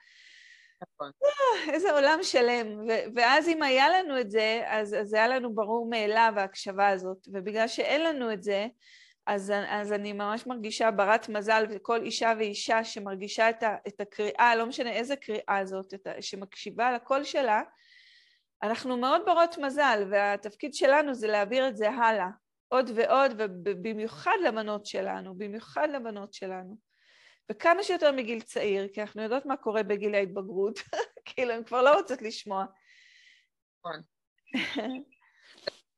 נכון. 0.83 1.11
אה, 1.25 1.73
איזה 1.73 1.93
עולם 1.93 2.19
שלם. 2.23 2.81
ו- 2.89 3.05
ואז 3.15 3.49
אם 3.49 3.63
היה 3.63 3.89
לנו 3.89 4.21
את 4.21 4.31
זה, 4.31 4.63
אז, 4.67 4.95
אז 4.95 5.15
היה 5.15 5.29
לנו 5.29 5.55
ברור 5.55 5.89
מאליו 5.91 6.33
ההקשבה 6.37 6.89
הזאת. 6.89 7.19
ובגלל 7.33 7.69
שאין 7.69 8.03
לנו 8.05 8.33
את 8.33 8.43
זה, 8.43 8.67
אז, 9.27 9.53
אז 9.69 9.93
אני 9.93 10.13
ממש 10.13 10.47
מרגישה 10.47 10.91
ברת 10.91 11.29
מזל, 11.29 11.65
וכל 11.71 12.03
אישה 12.03 12.33
ואישה 12.39 12.85
שמרגישה 12.85 13.51
את, 13.51 13.63
ה, 13.63 13.77
את 13.89 14.01
הקריאה, 14.01 14.57
לא 14.57 14.67
משנה 14.67 14.93
איזה 14.93 15.17
קריאה 15.17 15.61
זאת, 15.65 15.95
ה, 16.07 16.23
שמקשיבה 16.23 16.93
לקול 16.93 17.25
שלה, 17.25 17.63
אנחנו 18.63 18.97
מאוד 18.97 19.23
ברות 19.27 19.59
מזל, 19.59 20.09
והתפקיד 20.11 20.75
שלנו 20.75 21.15
זה 21.15 21.29
להעביר 21.29 21.69
את 21.69 21.77
זה 21.77 21.91
הלאה, 21.91 22.29
עוד 22.69 22.91
ועוד, 22.95 23.33
ובמיוחד 23.39 24.37
לבנות 24.45 24.87
שלנו, 24.87 25.39
במיוחד 25.39 25.89
לבנות 25.93 26.35
שלנו. 26.35 26.77
וכמה 27.53 27.83
שיותר 27.83 28.13
מגיל 28.13 28.41
צעיר, 28.41 28.89
כי 28.89 29.01
אנחנו 29.01 29.23
יודעות 29.23 29.47
מה 29.47 29.57
קורה 29.57 29.83
בגיל 29.83 30.15
ההתבגרות, 30.15 30.79
כאילו, 31.25 31.53
הן 31.53 31.65
כבר 31.65 31.83
לא 31.83 31.95
רוצות 31.95 32.23
לשמוע. 32.23 32.65
נכון. 33.81 34.03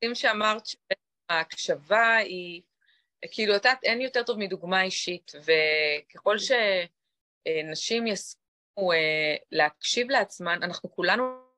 אם 0.03 0.15
שאמרת 0.15 0.63
שההקשבה 0.65 2.15
היא, 2.15 2.61
כאילו, 3.31 3.55
אתה, 3.55 3.69
אין 3.83 4.01
יותר 4.01 4.23
טוב 4.23 4.39
מדוגמה 4.39 4.83
אישית, 4.83 5.31
וככל 5.35 6.35
שנשים 6.37 8.07
יסכימו 8.07 8.91
אה, 8.93 9.35
להקשיב 9.51 10.09
לעצמן, 10.09 10.59
אנחנו 10.63 10.91
כולנו 10.91 11.49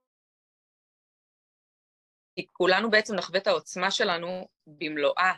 כי 2.36 2.48
כולנו 2.52 2.92
בעצם 2.92 3.16
נחווה 3.16 3.40
את 3.40 3.48
העוצמה 3.48 3.92
שלנו 3.92 4.48
במלואה, 4.68 5.34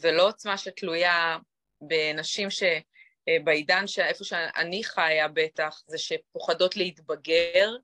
ולא 0.00 0.28
עוצמה 0.28 0.58
שתלויה 0.58 1.38
בנשים 1.80 2.48
שבעידן, 2.50 3.84
איפה 3.98 4.24
שאני 4.24 4.84
חיה 4.84 5.28
בטח, 5.28 5.82
זה 5.86 5.98
שפוחדות 5.98 6.76
להתבגר, 6.76 7.76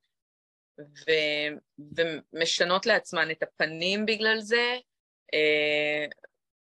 ו, 0.78 1.10
ומשנות 1.96 2.86
לעצמן 2.86 3.30
את 3.30 3.42
הפנים 3.42 4.06
בגלל 4.06 4.40
זה, 4.40 4.76
אה, 5.34 6.06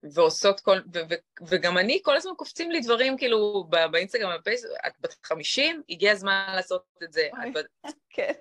ועושות 0.02 0.60
כל, 0.60 0.78
ו, 0.94 0.98
ו, 1.10 1.14
וגם 1.48 1.78
אני, 1.78 2.00
כל 2.04 2.16
הזמן 2.16 2.32
קופצים 2.36 2.70
לי 2.70 2.80
דברים 2.80 3.16
כאילו 3.16 3.64
באינסטגרם, 3.90 4.38
בפייסבוק, 4.40 4.72
את 4.86 4.92
בת 5.00 5.26
חמישים, 5.26 5.82
הגיע 5.88 6.12
הזמן 6.12 6.52
לעשות 6.56 6.84
את 7.02 7.12
זה. 7.12 7.28
כן. 8.14 8.32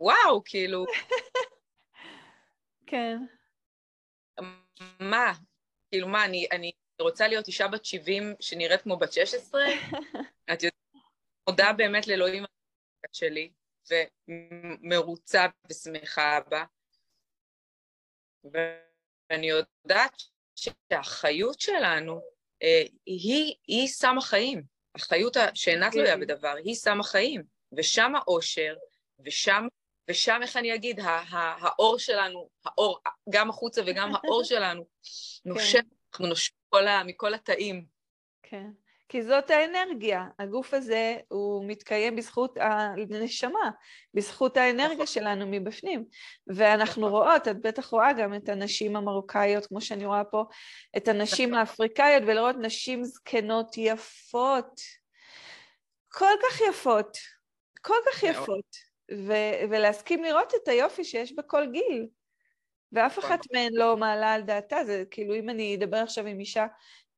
וואו, 0.00 0.42
כאילו, 0.44 0.84
כן. 2.86 3.18
מה? 5.00 5.32
כאילו 5.90 6.08
מה, 6.08 6.24
אני, 6.24 6.46
אני 6.52 6.72
רוצה 7.00 7.28
להיות 7.28 7.46
אישה 7.46 7.68
בת 7.68 7.84
70 7.84 8.34
שנראית 8.40 8.82
כמו 8.82 8.96
בת 8.96 9.12
16? 9.12 9.62
את 10.52 10.62
יודעת, 10.62 10.72
מודה 11.48 11.72
באמת 11.72 12.06
לאלוהים 12.06 12.44
שלי, 13.12 13.52
ומרוצה 14.28 15.46
ושמחה 15.70 16.38
בה. 16.48 16.64
ואני 18.44 19.50
יודעת 19.50 20.22
שהחיות 20.58 21.60
שלנו 21.60 22.20
אה, 22.62 22.82
היא, 23.06 23.54
היא 23.66 23.88
סם 23.88 24.18
החיים. 24.18 24.62
החיות 24.94 25.36
שאינה 25.54 25.90
תלויה 25.90 26.16
בדבר, 26.16 26.54
היא 26.64 26.74
סם 26.74 27.00
החיים. 27.00 27.42
ושם 27.72 28.12
האושר, 28.14 28.74
ושם 29.24 29.66
ושם, 30.10 30.40
איך 30.42 30.56
אני 30.56 30.74
אגיד, 30.74 31.00
האור 31.30 31.98
שלנו, 31.98 32.48
האור, 32.64 32.98
גם 33.30 33.50
החוצה 33.50 33.82
וגם 33.86 34.14
האור 34.14 34.44
שלנו, 34.50 34.86
נושם, 35.44 35.78
כן. 35.80 35.88
אנחנו 36.12 36.26
נושם 36.26 36.52
מכל 37.04 37.34
התאים. 37.34 37.86
כן, 38.42 38.66
כי 39.08 39.22
זאת 39.22 39.50
האנרגיה. 39.50 40.26
הגוף 40.38 40.74
הזה, 40.74 41.16
הוא 41.28 41.64
מתקיים 41.68 42.16
בזכות 42.16 42.58
הנשמה, 43.10 43.70
בזכות 44.14 44.56
האנרגיה 44.56 44.94
נכון. 44.94 45.06
שלנו 45.06 45.46
מבפנים. 45.46 46.04
ואנחנו 46.46 47.08
נכון. 47.08 47.22
רואות, 47.22 47.48
את 47.48 47.62
בטח 47.62 47.86
רואה 47.86 48.12
גם 48.12 48.34
את 48.34 48.48
הנשים 48.48 48.96
המרוקאיות, 48.96 49.66
כמו 49.66 49.80
שאני 49.80 50.06
רואה 50.06 50.24
פה, 50.24 50.44
את 50.96 51.08
הנשים 51.08 51.48
נכון. 51.48 51.58
האפריקאיות, 51.58 52.22
ולראות 52.26 52.56
נשים 52.60 53.04
זקנות 53.04 53.76
יפות, 53.76 54.80
כל 56.08 56.34
כך 56.42 56.60
יפות, 56.60 57.16
כל 57.82 57.98
כך 58.06 58.22
יפות. 58.22 58.88
ו- 59.26 59.68
ולהסכים 59.70 60.24
לראות 60.24 60.52
את 60.62 60.68
היופי 60.68 61.04
שיש 61.04 61.32
בכל 61.32 61.66
גיל. 61.72 62.06
ואף 62.92 63.18
אחת 63.18 63.40
מהן 63.52 63.72
לא 63.72 63.96
מעלה 63.96 64.32
על 64.32 64.42
דעתה, 64.42 64.84
זה 64.84 65.04
כאילו 65.10 65.34
אם 65.34 65.50
אני 65.50 65.76
אדבר 65.76 65.96
עכשיו 65.96 66.26
עם 66.26 66.40
אישה 66.40 66.66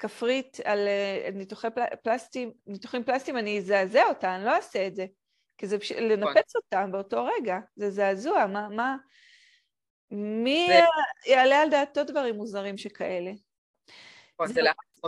כפרית 0.01 0.61
על 0.65 0.89
uh, 0.89 1.35
ניתוחי 1.35 1.69
פל- 1.75 1.97
פלסטים, 2.03 2.53
ניתוחים 2.67 3.05
פלסטיים, 3.05 3.37
אני 3.37 3.59
אזעזע 3.59 4.05
אותה, 4.09 4.37
אני 4.37 4.45
לא 4.45 4.57
אעשה 4.57 4.87
את 4.87 4.97
זה. 4.97 5.07
כי 5.59 5.67
זה 5.67 5.79
פש... 5.79 5.93
לנפץ 5.93 6.57
אותם 6.57 6.93
באותו 6.93 7.25
רגע, 7.25 7.59
זה 7.77 7.91
זעזוע, 7.91 8.47
מה, 8.47 8.69
מה... 8.69 8.97
מי. 10.11 10.69
יעלה 11.27 11.63
על 11.63 11.71
דעתו 11.71 12.05
דברים 12.05 12.35
מוזרים 12.35 12.79
שכאלה? 12.79 13.31
זה... 14.47 14.61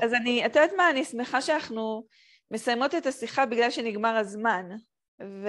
אז 0.03 0.15
אני, 0.15 0.47
את 0.47 0.57
יודעת 0.57 0.73
מה, 0.77 0.91
אני 0.91 1.05
שמחה 1.05 1.41
שאנחנו 1.41 2.07
מסיימות 2.51 2.95
את 2.95 3.07
השיחה 3.07 3.47
בגלל 3.47 3.71
שנגמר 3.71 4.17
הזמן. 4.17 4.69
ו... 5.23 5.49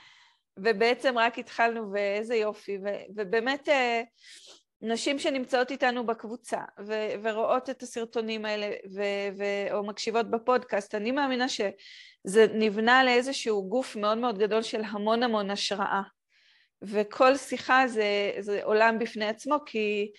ובעצם 0.64 1.18
רק 1.18 1.38
התחלנו, 1.38 1.92
ואיזה 1.92 2.34
יופי, 2.34 2.78
ו- 2.84 3.04
ובאמת 3.16 3.68
אה, 3.68 4.02
נשים 4.82 5.18
שנמצאות 5.18 5.70
איתנו 5.70 6.06
בקבוצה 6.06 6.60
ו- 6.86 7.12
ורואות 7.22 7.70
את 7.70 7.82
הסרטונים 7.82 8.44
האלה 8.44 8.66
ו- 8.94 9.38
ו- 9.38 9.74
או 9.74 9.86
מקשיבות 9.86 10.30
בפודקאסט, 10.30 10.94
אני 10.94 11.10
מאמינה 11.10 11.48
שזה 11.48 12.46
נבנה 12.54 13.04
לאיזשהו 13.04 13.68
גוף 13.68 13.96
מאוד 13.96 14.18
מאוד 14.18 14.38
גדול 14.38 14.62
של 14.62 14.82
המון 14.84 15.22
המון 15.22 15.50
השראה. 15.50 16.02
וכל 16.82 17.36
שיחה 17.36 17.88
זה, 17.88 18.32
זה 18.38 18.60
עולם 18.64 18.98
בפני 18.98 19.24
עצמו, 19.24 19.56
כי 19.66 20.12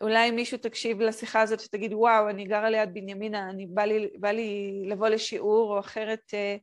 אולי 0.00 0.30
מישהו 0.30 0.58
תקשיב 0.58 1.00
לשיחה 1.00 1.42
הזאת 1.42 1.60
ותגיד, 1.64 1.92
וואו, 1.94 2.30
אני 2.30 2.44
גרה 2.44 2.70
ליד 2.70 2.94
בנימינה, 2.94 3.50
אני 3.50 3.66
בא 3.66 3.84
לי, 3.84 4.08
בא 4.18 4.30
לי 4.30 4.82
לבוא 4.86 5.08
לשיעור, 5.08 5.74
או 5.74 5.80
אחרת... 5.80 6.20
אה, 6.34 6.56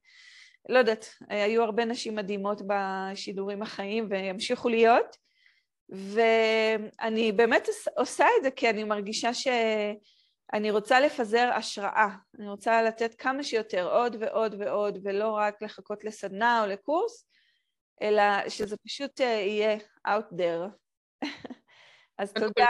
לא 0.70 0.78
יודעת, 0.78 1.06
היו 1.30 1.64
הרבה 1.64 1.86
נשים 1.86 2.16
מדהימות 2.16 2.62
בשידורים 2.68 3.62
החיים 3.62 4.08
וימשיכו 4.10 4.70
להיות, 4.70 5.18
ואני 5.94 7.32
באמת 7.32 7.68
עושה 7.98 8.26
את 8.38 8.44
זה 8.44 8.52
כי 8.52 8.70
אני 8.70 8.84
מרגישה 8.84 9.34
שאני 9.34 10.72
רוצה 10.72 11.00
לפזר 11.00 11.50
השראה, 11.56 12.08
אני 12.40 12.50
רוצה 12.50 12.82
לתת 12.82 13.16
כמה 13.18 13.44
שיותר 13.44 13.92
עוד 13.92 14.16
ועוד 14.20 14.56
ועוד, 14.60 14.98
ולא 15.04 15.32
רק 15.32 15.62
לחכות 15.62 16.04
לסדנה 16.04 16.62
או 16.64 16.68
לקורס, 16.68 17.28
אלא 18.02 18.50
שזה 18.50 18.78
פשוט 18.78 19.22
אה, 19.22 19.26
יהיה 19.26 19.78
out 20.08 20.34
there. 20.34 20.70
אז 22.20 22.34
תודה. 22.34 22.68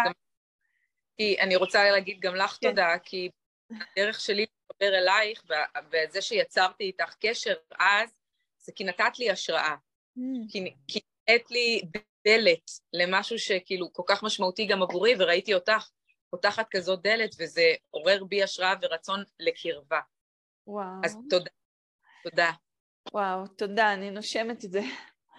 כי 1.17 1.39
אני 1.39 1.55
רוצה 1.55 1.91
להגיד 1.91 2.19
גם 2.19 2.35
לך 2.35 2.57
כן. 2.61 2.69
תודה, 2.69 2.97
כי 3.03 3.29
הדרך 3.71 4.19
שלי 4.19 4.45
להתחבר 4.45 4.97
אלייך, 4.97 5.43
וזה 5.91 6.21
שיצרתי 6.21 6.83
איתך 6.83 7.13
קשר 7.19 7.53
אז, 7.79 8.09
זה 8.57 8.71
כי 8.75 8.83
נתת 8.83 9.19
לי 9.19 9.29
השראה. 9.29 9.75
Mm. 10.17 10.21
כי, 10.51 10.73
כי 10.87 10.99
נתת 11.29 11.51
לי 11.51 11.81
דלת 12.27 12.71
למשהו 12.93 13.39
שכאילו 13.39 13.93
כל 13.93 14.03
כך 14.07 14.23
משמעותי 14.23 14.65
גם 14.65 14.83
עבורי, 14.83 15.13
וראיתי 15.19 15.53
אותך 15.53 15.89
פותחת 16.29 16.67
כזאת 16.71 17.01
דלת, 17.01 17.35
וזה 17.39 17.73
עורר 17.89 18.23
בי 18.23 18.43
השראה 18.43 18.73
ורצון 18.81 19.23
לקרבה. 19.39 19.99
וואו. 20.67 20.87
אז 21.03 21.17
תודה. 21.29 21.51
תודה. 22.23 22.51
וואו, 23.13 23.47
תודה, 23.47 23.93
אני 23.93 24.11
נושמת 24.11 24.65
את 24.65 24.71
זה. 24.71 24.81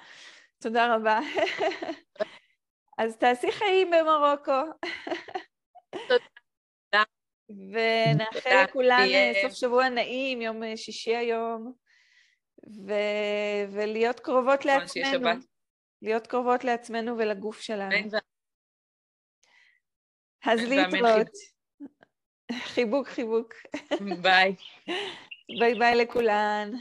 תודה 0.63 0.95
רבה. 0.95 1.21
אז 2.99 3.17
תעשי 3.17 3.53
חיים 3.53 3.91
במרוקו. 3.91 4.89
תודה. 5.91 7.03
ונאחל 7.49 8.65
לכולן 8.65 9.07
אה, 9.15 9.33
סוף 9.43 9.53
שבוע 9.53 9.89
נעים, 9.89 10.43
יום 10.43 10.63
אה, 10.63 10.77
שישי 10.77 11.17
היום, 11.17 11.73
ו... 12.87 12.93
ולהיות 13.73 14.21
קרובות 14.21 14.67
נכון, 14.67 14.81
לעצמנו. 14.81 15.54
להיות 16.05 16.27
קרובות 16.27 16.65
לעצמנו 16.65 17.19
ולגוף 17.19 17.61
שלנו. 17.61 17.97
אז 20.45 20.61
להתראות. 20.61 21.31
חיבוק, 22.53 23.09
חיבוק. 23.09 23.55
ביי. 24.23 24.55
ביי 25.59 25.75
ביי 25.79 25.95
לכולן. 25.95 26.73